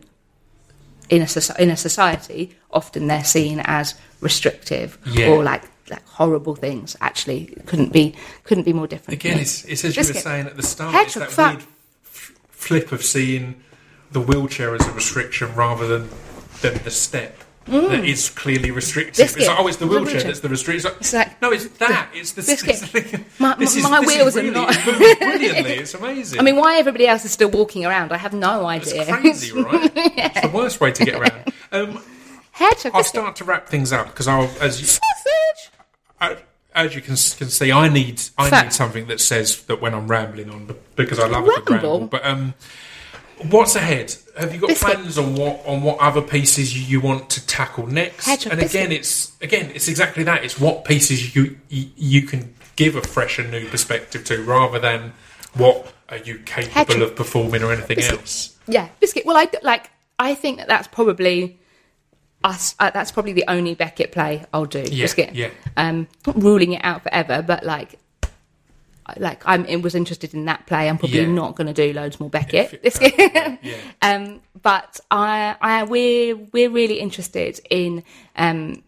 [1.11, 1.29] in a
[1.63, 5.29] in a society, often they're seen as restrictive Yeah.
[5.31, 6.97] or like like horrible things.
[7.01, 8.15] Actually, it couldn't be
[8.45, 9.21] couldn't be more different.
[9.21, 11.55] Again, it's, it's as you were saying at the start, it's that fuck.
[11.57, 11.67] weird
[12.05, 13.63] f- flip of seeing
[14.13, 16.09] the wheelchair as a restriction rather than,
[16.61, 17.37] than the step.
[17.67, 19.15] That is clearly restrictive.
[19.15, 19.19] Mm.
[19.19, 19.41] Biscuit.
[19.43, 20.23] It's like, oh, it's the wheelchair wheelchair.
[20.29, 20.91] that's the restriction.
[21.01, 22.11] It's like- no, it's that.
[22.15, 22.71] It's the Biscuit.
[22.83, 23.77] it's the- My- my this
[24.07, 25.73] wheels are not- brilliantly.
[25.75, 26.41] It's amazing.
[26.41, 28.13] I mean, why everybody else is still walking around?
[28.13, 29.03] I have no idea.
[29.03, 29.91] it's crazy, right?
[29.95, 31.53] It's the worst way to get around.
[31.71, 32.03] Um,
[32.53, 32.93] Hedgehog.
[32.95, 33.07] I'll biscuit.
[33.07, 35.71] start to wrap things up because I'll, as you, Sausage.
[36.21, 36.37] I-
[36.75, 38.65] as you can, can see, I need I Fact.
[38.67, 41.91] need something that says that when I'm rambling on, because I love a good Ramble?
[42.01, 42.07] ramble.
[42.09, 42.55] But um,
[43.51, 44.15] what's ahead?
[44.39, 44.95] Have you got Biscuit.
[44.95, 48.27] plans on what on what other pieces you, you want to tackle next?
[48.27, 48.93] Hedgehog and again, biscuit.
[49.01, 50.45] it's again it's exactly that.
[50.45, 54.79] It's what pieces you you, you can give a fresh and new perspective to, rather
[54.79, 55.13] than
[55.55, 57.03] what are you capable Hedgehog.
[57.03, 58.19] of performing or anything Biscuit.
[58.19, 58.59] else.
[58.67, 59.25] Yeah, biscuit.
[59.27, 59.91] Well, I like.
[60.19, 61.59] I think that that's probably
[62.45, 62.75] us.
[62.79, 64.81] Uh, that's probably the only Beckett play I'll do.
[64.81, 65.35] Yeah, biscuit.
[65.35, 65.51] yeah.
[65.77, 67.99] Um, not ruling it out forever, but like,
[69.19, 70.89] like I'm it was interested in that play.
[70.89, 71.27] I'm probably Yeah.
[71.27, 72.81] not going to do loads more Beckett.
[73.01, 73.57] Yeah.
[74.03, 78.05] um, but I, I, we're we're really interested in
[78.37, 78.83] um,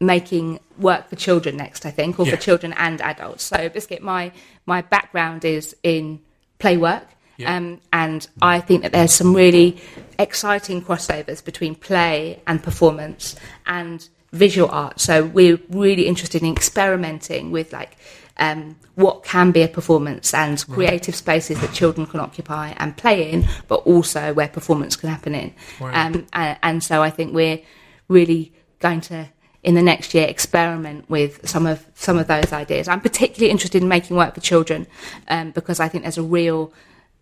[0.00, 1.86] making work for children next.
[1.86, 2.34] I think, or Yeah.
[2.34, 3.44] for children and adults.
[3.44, 4.02] So, biscuit.
[4.02, 4.32] My
[4.66, 6.20] my background is in
[6.58, 7.06] play work.
[7.36, 7.56] Yeah.
[7.56, 9.80] Um, and I think that there's some really
[10.18, 13.34] exciting crossovers between play and performance
[13.64, 15.00] and visual art.
[15.00, 17.96] So we're really interested in experimenting with like
[18.38, 23.30] um, what can be a performance and creative spaces that children can occupy and play
[23.30, 25.54] in, but also where performance can happen in.
[25.80, 25.88] Wow.
[25.88, 27.60] Um, and, and so I think we're
[28.08, 29.28] really going to
[29.62, 32.88] in the next year experiment with some of some of those ideas.
[32.88, 34.86] I'm particularly interested in making work for children
[35.28, 36.72] um, because I think there's a real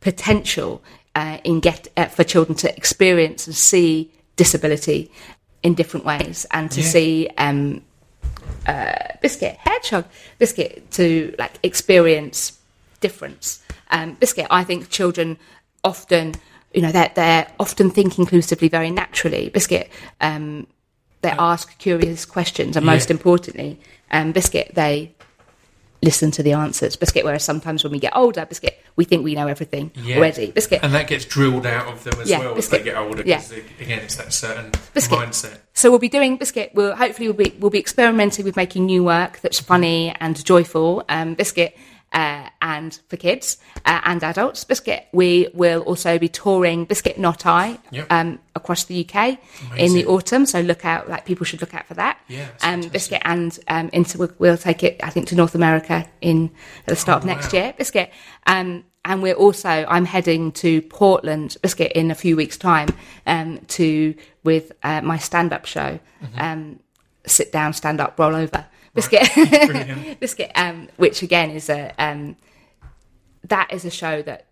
[0.00, 0.82] potential
[1.16, 5.10] uh, in get uh, for children to experience and see disability
[5.64, 6.86] in different ways and to Yeah.
[6.86, 7.82] see um,
[8.72, 10.04] uh, biscuit hedgehog
[10.38, 12.38] biscuit to like experience
[13.00, 13.46] difference.
[13.90, 15.28] Um, biscuit i think children
[15.82, 16.34] often
[16.74, 19.48] you know they're, they're often think inclusively very naturally.
[19.48, 19.86] Biscuit
[20.20, 20.66] um,
[21.22, 23.16] they ask curious questions and most Yeah.
[23.16, 23.70] importantly
[24.16, 24.94] um, biscuit they
[26.02, 29.34] listen to the answers biscuit whereas sometimes when we get older biscuit we think we
[29.34, 30.16] know everything Yeah.
[30.18, 32.80] already biscuit And that gets drilled out of them as Yeah, well biscuit.
[32.80, 33.22] as they get older.
[33.26, 33.42] Yeah.
[33.80, 35.18] Again, it's that certain Biscuit.
[35.18, 35.58] mindset.
[35.74, 36.70] So we'll be doing biscuit.
[36.74, 41.04] We'll hopefully we'll be we'll be experimenting with making new work that's funny and joyful.
[41.08, 41.76] Um, biscuit.
[42.10, 45.06] Uh, and for kids uh, and adults, Biscuit.
[45.12, 48.06] We will also be touring Biscuit Not I Yep.
[48.10, 49.38] um, across the UK
[49.76, 50.46] in the autumn.
[50.46, 52.18] So look out, like people should look out for that.
[52.28, 52.80] Yeah, um.
[52.80, 56.86] Biscuit and um, into we'll, we'll take it, I think, to North America in at
[56.86, 57.58] the start Oh, of next wow.
[57.60, 57.74] year.
[57.76, 58.10] Biscuit.
[58.46, 62.88] Um, and we're also I'm heading to Portland, Biscuit, in a few weeks' time
[63.26, 64.14] um, to
[64.44, 66.00] with uh, my stand-up show.
[66.22, 66.38] Mm-hmm.
[66.40, 66.80] Um,
[67.26, 68.64] sit down, stand up, roll over.
[68.98, 70.20] Biscuit.
[70.20, 72.36] Biscuit, um, which again is a um,
[73.44, 74.46] that is a show that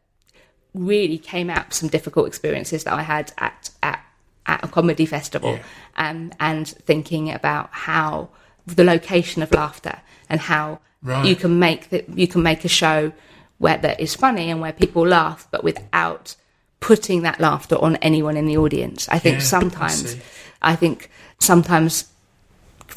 [0.75, 4.01] really came out some difficult experiences that I had at at,
[4.47, 5.63] at a comedy festival, Yeah.
[6.11, 8.29] um, and thinking about how
[8.67, 11.27] the location of laughter and how Right.
[11.27, 13.13] you can make the, you can make a show
[13.59, 16.35] where that is funny and where people laugh, but without
[16.81, 19.09] putting that laughter on anyone in the audience.
[19.09, 20.21] I think Yeah, sometimes, see.
[20.63, 22.07] I think sometimes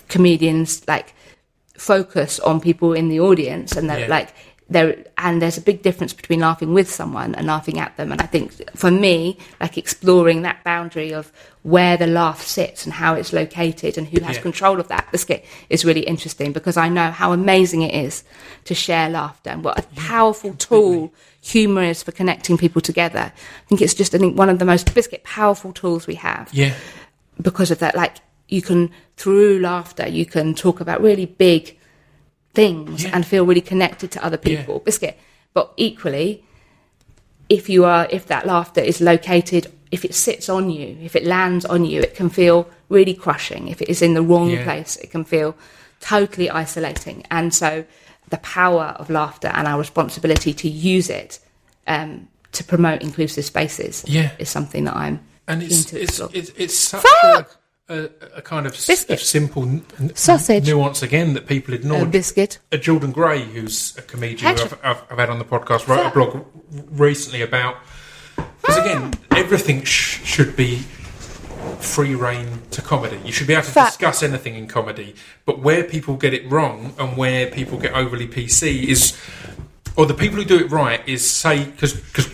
[0.07, 1.13] comedians like
[1.79, 4.07] focus on people in the audience and they're Yeah.
[4.07, 4.29] like
[4.71, 8.21] there and there's a big difference between laughing with someone and laughing at them and
[8.21, 11.31] i think for me like exploring that boundary of
[11.63, 14.43] where the laugh sits and how it's located and who has Yeah.
[14.43, 18.23] control of that biscuit is really interesting because i know how amazing it is
[18.65, 21.11] to share laughter and what a powerful tool
[21.41, 24.65] humor is for connecting people together i think it's just i think one of the
[24.65, 26.75] most biscuit powerful tools we have Yeah.
[27.41, 28.17] because of that like
[28.49, 31.77] you can through laughter you can talk about really big
[32.53, 33.11] things Yeah.
[33.13, 34.85] and feel really connected to other people Yeah.
[34.85, 35.15] biscuit
[35.53, 36.43] but equally
[37.47, 41.23] if you are if that laughter is located if it sits on you if it
[41.25, 44.63] lands on you it can feel really crushing if it is in the wrong Yeah.
[44.63, 45.55] place it can feel
[45.99, 47.85] totally isolating and so
[48.29, 51.39] the power of laughter and our responsibility to use it
[51.87, 54.31] um, to promote inclusive spaces Yeah.
[54.39, 57.58] is something that i'm And it's it's, it's it's such Fuck!
[57.89, 59.83] A, a, kind of s- a simple n-
[60.15, 60.65] Sausage.
[60.67, 62.03] nuance again that people ignore.
[62.03, 64.61] a biscuit Uh, Jordan Gray, who's a comedian who.
[64.63, 66.45] I've, I've, I've had on the podcast, wrote a blog r-
[66.91, 67.75] recently about
[68.61, 70.77] because again, everything sh- should be
[71.79, 73.19] free reign to comedy.
[73.25, 73.91] You should be able to Fact.
[73.99, 78.27] discuss anything in comedy, but where people get it wrong and where people get overly
[78.27, 79.17] PC is,
[79.95, 82.27] or the people who do it right is say because because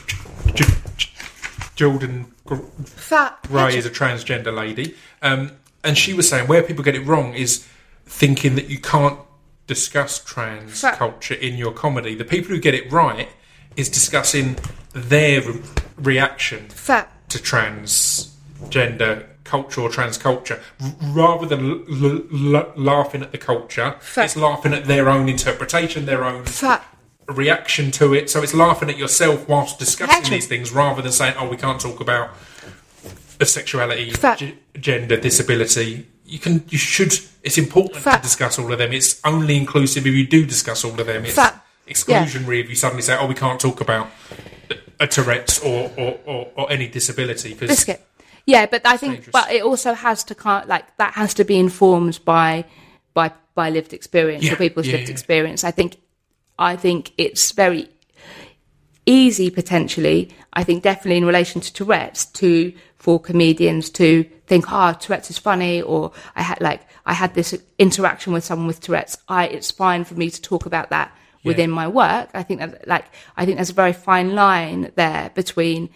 [1.75, 3.37] Jordan Gr- Fat.
[3.49, 5.51] Ray is a transgender lady, um,
[5.83, 7.65] and she was saying where people get it wrong is
[8.05, 9.19] thinking that you can't
[9.67, 12.15] discuss trans Fa- culture in your comedy.
[12.15, 13.29] The people who get it right
[13.75, 14.57] is discussing
[14.93, 15.61] their re-
[15.97, 17.11] reaction Fat.
[17.29, 21.83] to transgender culture or trans culture, r- rather than l-
[22.41, 23.95] l- l- laughing at the culture.
[23.99, 26.83] Fa- It's laughing at their own interpretation, their own Fat.
[27.27, 28.29] Reaction to it.
[28.29, 30.31] So it's laughing at yourself whilst discussing Gotcha.
[30.31, 32.29] these things, rather than saying, "Oh, we can't talk about
[33.43, 34.39] sexuality, Fact.
[34.41, 37.13] g- gender, disability." You can, you should.
[37.43, 38.23] It's important Fact.
[38.23, 38.91] to discuss all of them.
[38.93, 41.25] It's only inclusive if you do discuss all of them.
[41.25, 41.59] It's Fact.
[41.87, 44.09] exclusionary if you suddenly say, "Oh, we can't talk about
[44.99, 48.01] a Tourette's or or, or, or any disability." Because biscuit.
[48.47, 49.31] Yeah, but I think, dangerous.
[49.33, 52.65] but it also has to kind like that has to be informed by
[53.13, 55.13] by by lived experience Yeah, or people's yeah, lived yeah.
[55.13, 55.63] experience.
[55.63, 55.97] I think,
[56.57, 57.89] I think it's very
[59.05, 60.29] easy potentially.
[60.53, 65.37] I think definitely in relation to Tourette's to for comedians to think, oh, Tourette's is
[65.37, 69.17] funny, or I had like I had this interaction with someone with Tourette's.
[69.27, 72.29] I it's fine for me to talk about that within my work.
[72.33, 73.05] I think that like
[73.37, 75.89] I think there's a very fine line there between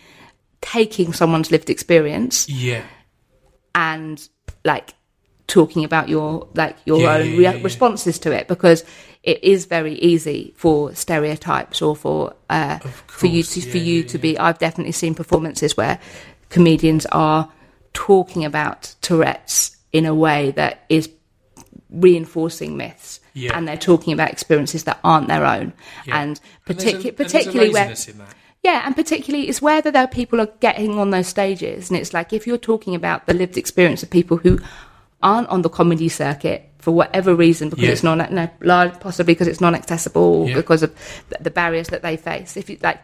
[0.61, 2.83] taking someone's lived experience yeah,
[3.73, 4.27] and
[4.65, 4.93] like
[5.47, 7.63] talking about your like your Yeah, own yeah, yeah, yeah.
[7.63, 8.83] responses to it because
[9.29, 14.01] it is very easy for stereotypes or for uh, for you to yeah, for you
[14.01, 15.99] yeah, to be I've definitely seen performances where
[16.49, 17.51] comedians are
[17.93, 21.09] talking about Tourette's in a way that is
[21.91, 23.19] reinforcing myths.
[23.35, 23.55] Yeah.
[23.55, 25.71] and they're talking about experiences that aren't their own.
[26.05, 26.21] Yeah.
[26.21, 27.95] and particu- and a particularly where
[28.63, 32.13] yeah, and particularly it's whether there are people are getting on those stages, and it's
[32.13, 34.59] like if you're talking about the lived experience of people who
[35.21, 37.91] aren't on the comedy circuit for whatever reason, because Yeah.
[37.91, 38.49] it's not no,
[38.99, 40.55] possibly because it's non-accessible, Yeah.
[40.55, 40.91] because of
[41.41, 42.55] the, barriers that they face.
[42.57, 42.99] If you like,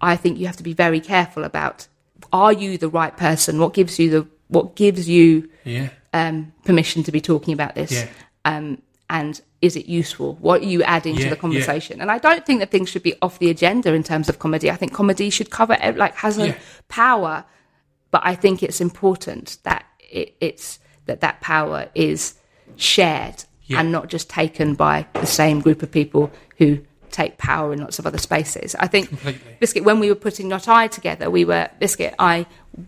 [0.00, 1.86] I think you have to be very careful about:
[2.32, 3.58] are you the right person?
[3.58, 8.04] What gives you the what gives you Yeah, um, permission to be talking about this?
[8.44, 10.36] Um, and is it useful?
[10.40, 12.00] What are you adding to the conversation?
[12.00, 14.70] And I don't think that things should be off the agenda in terms of comedy.
[14.70, 16.56] I think comedy should cover like has a
[16.88, 17.44] power,
[18.10, 22.34] but I think it's important that it, it's that that power is
[22.78, 23.80] shared Yeah.
[23.80, 26.78] and not just taken by the same group of people who
[27.10, 28.74] take power in lots of other spaces.
[28.78, 29.56] I think Completely.
[29.60, 32.14] Biscuit, when we were putting Not I together, we were Biscuit.
[32.18, 32.46] I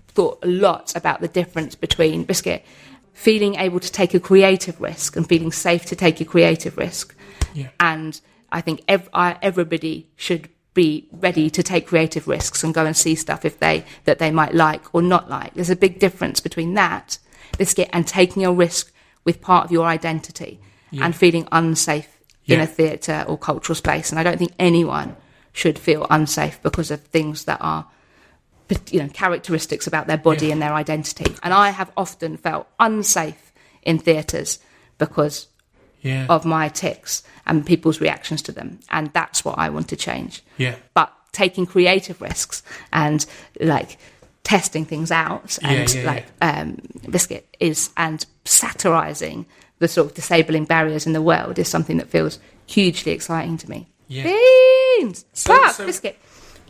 [0.09, 2.65] thought a lot about the difference between Biscuit
[3.13, 7.15] feeling able to take a creative risk and feeling safe to take a creative risk.
[7.53, 7.69] Yeah.
[7.79, 8.19] And
[8.53, 12.97] I think ev- I, everybody should be ready to take creative risks and go and
[12.97, 15.53] see stuff if they that they might like or not like.
[15.55, 17.19] There's a big difference between that
[17.59, 18.90] Biscuit and taking a risk
[19.25, 20.61] with part of your identity
[21.01, 24.11] and feeling unsafe in a theatre or cultural space.
[24.11, 25.17] And I don't think anyone
[25.53, 27.87] should feel unsafe because of things that are
[28.91, 30.53] you know characteristics about their body Yeah.
[30.53, 31.35] and their identity.
[31.43, 33.53] And I have often felt unsafe
[33.83, 34.59] in theatres
[34.99, 35.49] because
[36.03, 38.79] yeah, of my tics and people's reactions to them.
[38.91, 40.43] And that's what I want to change.
[40.57, 40.77] yeah.
[40.95, 43.25] But taking creative risks and
[43.61, 43.99] like
[44.45, 46.79] testing things out and Yeah, yeah, like um,
[47.09, 49.47] biscuit is and satirizing
[49.79, 53.71] the sort of disabling barriers in the world is something that feels hugely exciting to
[53.71, 53.89] me.
[54.09, 54.25] Yeah.
[54.25, 56.19] Beans, So- fuck, so- biscuit,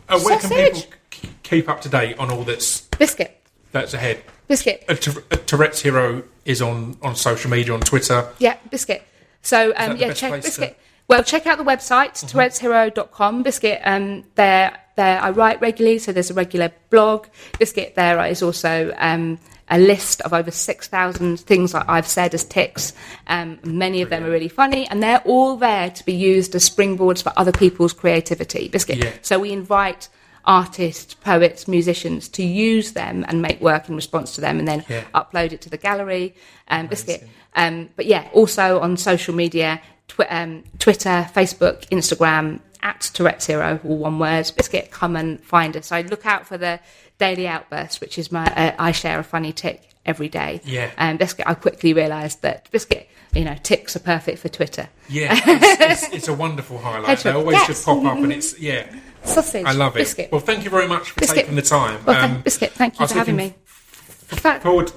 [0.07, 3.41] Uh, where can people k- keep up to date on all that's biscuit,
[3.71, 4.21] that's ahead?
[4.47, 4.83] biscuit.
[4.87, 8.27] A, a Touretteshero is on, on social media, on Twitter.
[8.39, 9.03] Yeah, biscuit.
[9.41, 10.69] So um, yeah, check biscuit.
[10.69, 10.77] to- Mm-hmm.
[11.07, 13.43] Well, check out the website touretteshero.com.
[13.43, 13.81] Biscuit.
[13.83, 15.19] Um, there, there.
[15.21, 17.27] I write regularly, so there's a regular blog.
[17.59, 17.95] Biscuit.
[17.95, 19.37] There is also um,
[19.71, 22.93] a list of over six thousand things that I've said as tics.
[23.27, 26.69] Um, many of them are really funny, and they're all there to be used as
[26.69, 28.67] springboards for other people's creativity.
[28.67, 28.97] Biscuit.
[28.97, 29.13] Yeah.
[29.21, 30.09] So we invite
[30.43, 34.83] artists, poets, musicians to use them and make work in response to them, and then
[34.89, 35.03] Yeah.
[35.15, 36.35] upload it to the gallery.
[36.67, 37.27] Um, Biscuit.
[37.55, 43.97] Um, but yeah, also on social media, tw- um, Twitter, Facebook, Instagram, at Touretteshero, all
[43.97, 44.51] one word.
[44.57, 45.91] Biscuit, come and find us.
[45.91, 46.79] I look out for the
[47.21, 50.59] daily outburst, which is my uh, I share a funny tic every day.
[50.65, 50.89] Yeah.
[50.97, 54.89] Um, Biscuit, I quickly realised that Biscuit, you know, tics are perfect for Twitter.
[55.07, 57.05] Yeah, it's, it's, it's a wonderful highlight.
[57.19, 57.33] Hedgehog.
[57.33, 57.67] They always Yes.
[57.67, 58.85] just pop up, and it's yeah,
[59.23, 59.65] Sausage.
[59.65, 59.99] I love it.
[59.99, 60.31] Biscuit.
[60.31, 61.41] Well, thank you very much for Biscuit.
[61.41, 62.03] taking the time.
[62.05, 63.53] Well, Um, Biscuit, thank you for having me.
[63.65, 64.91] Fact- forward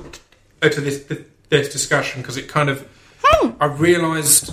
[0.63, 1.05] to this
[1.51, 2.89] this discussion because it kind of
[3.61, 4.53] I realised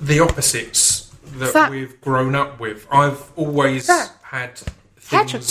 [0.00, 1.70] the opposites that Fact.
[1.70, 2.86] we've grown up with.
[2.90, 4.10] I've always Fact.
[4.22, 4.60] had
[5.08, 5.42] Hedgehog.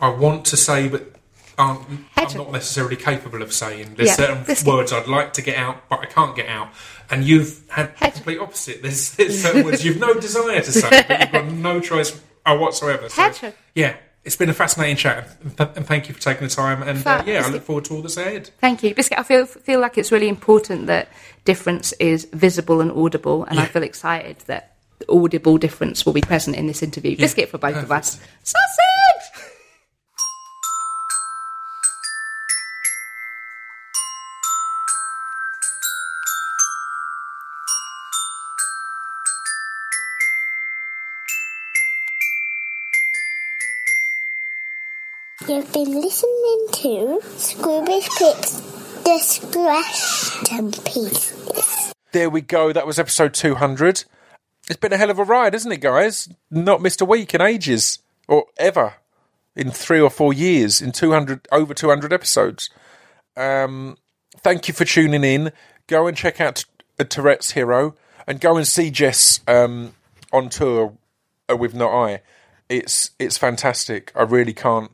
[0.00, 1.12] I want to say, but
[1.58, 1.80] aren't,
[2.16, 3.94] I'm not necessarily capable of saying.
[3.96, 6.68] There's Yeah, certain words I'd like to get out, but I can't get out.
[7.10, 8.82] And you've had the complete opposite.
[8.82, 13.08] There's, there's certain words you've no desire to say, but you've got no choice whatsoever.
[13.08, 16.54] So, yeah, it's been a fascinating chat, and th- and thank you for taking the
[16.54, 16.82] time.
[16.82, 18.50] And uh, yeah, I look forward to all that's ahead.
[18.60, 19.18] Thank you, Biscuit.
[19.18, 21.08] I feel feel like it's really important that
[21.44, 24.74] difference is visible and audible, and I feel excited that
[25.08, 27.16] audible difference will be present in this interview.
[27.16, 28.20] Biscuit for both of us.
[45.68, 51.92] You've been listening to Scroobius Pip's Distraction Pieces.
[52.12, 52.72] There we go.
[52.72, 54.04] That was episode 200.
[54.66, 56.30] It's been a hell of a ride, isn't it, guys?
[56.50, 58.94] Not missed a week in ages, or ever,
[59.54, 62.70] in three or four years, in 200, over 200 episodes.
[63.36, 63.98] Um,
[64.38, 65.52] thank you for tuning in.
[65.86, 66.64] Go and check out
[66.96, 67.94] T- Touretteshero,
[68.26, 69.92] and go and see Jess um,
[70.32, 70.94] on tour
[71.50, 72.22] uh, with Not I.
[72.70, 74.12] It's it's fantastic.
[74.14, 74.92] I really can't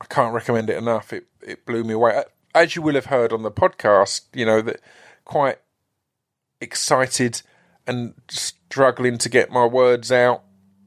[0.00, 1.12] I can't recommend it enough.
[1.12, 2.24] It it blew me away.
[2.54, 4.80] As you will have heard on the podcast, you know that
[5.24, 5.58] quite
[6.60, 7.42] excited
[7.86, 10.42] and struggling to get my words out.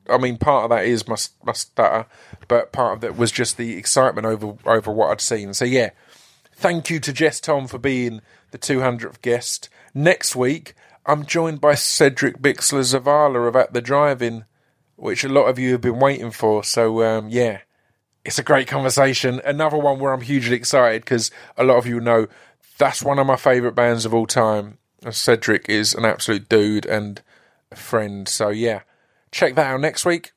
[0.09, 2.05] I mean, part of that is my my stutter,
[2.47, 5.53] but part of that was just the excitement over over what I'd seen.
[5.53, 5.91] So yeah,
[6.53, 8.21] thank you to Jess Thom for being
[8.51, 9.69] the 200th guest.
[9.93, 10.73] Next week,
[11.05, 14.45] I'm joined by Cedric Bixler Zavala of At the Drive-In,
[14.95, 16.63] which a lot of you have been waiting for.
[16.63, 17.59] So um, yeah,
[18.25, 19.41] it's a great conversation.
[19.45, 22.27] Another one where I'm hugely excited because a lot of you know
[22.77, 24.77] that's one of my favourite bands of all time.
[25.11, 27.21] Cedric is an absolute dude and
[27.71, 28.27] a friend.
[28.27, 28.81] So yeah,
[29.31, 30.31] check that out next week,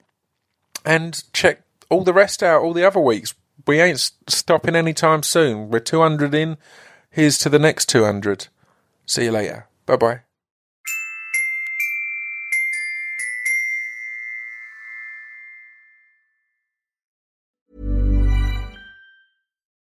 [0.85, 3.35] and check all the rest out all the other weeks.
[3.67, 5.71] We ain't stopping anytime soon.
[5.71, 6.57] We're 200 in.
[7.11, 8.49] Here's to the next 200.
[9.07, 9.69] See you later.
[9.87, 10.26] Bye bye.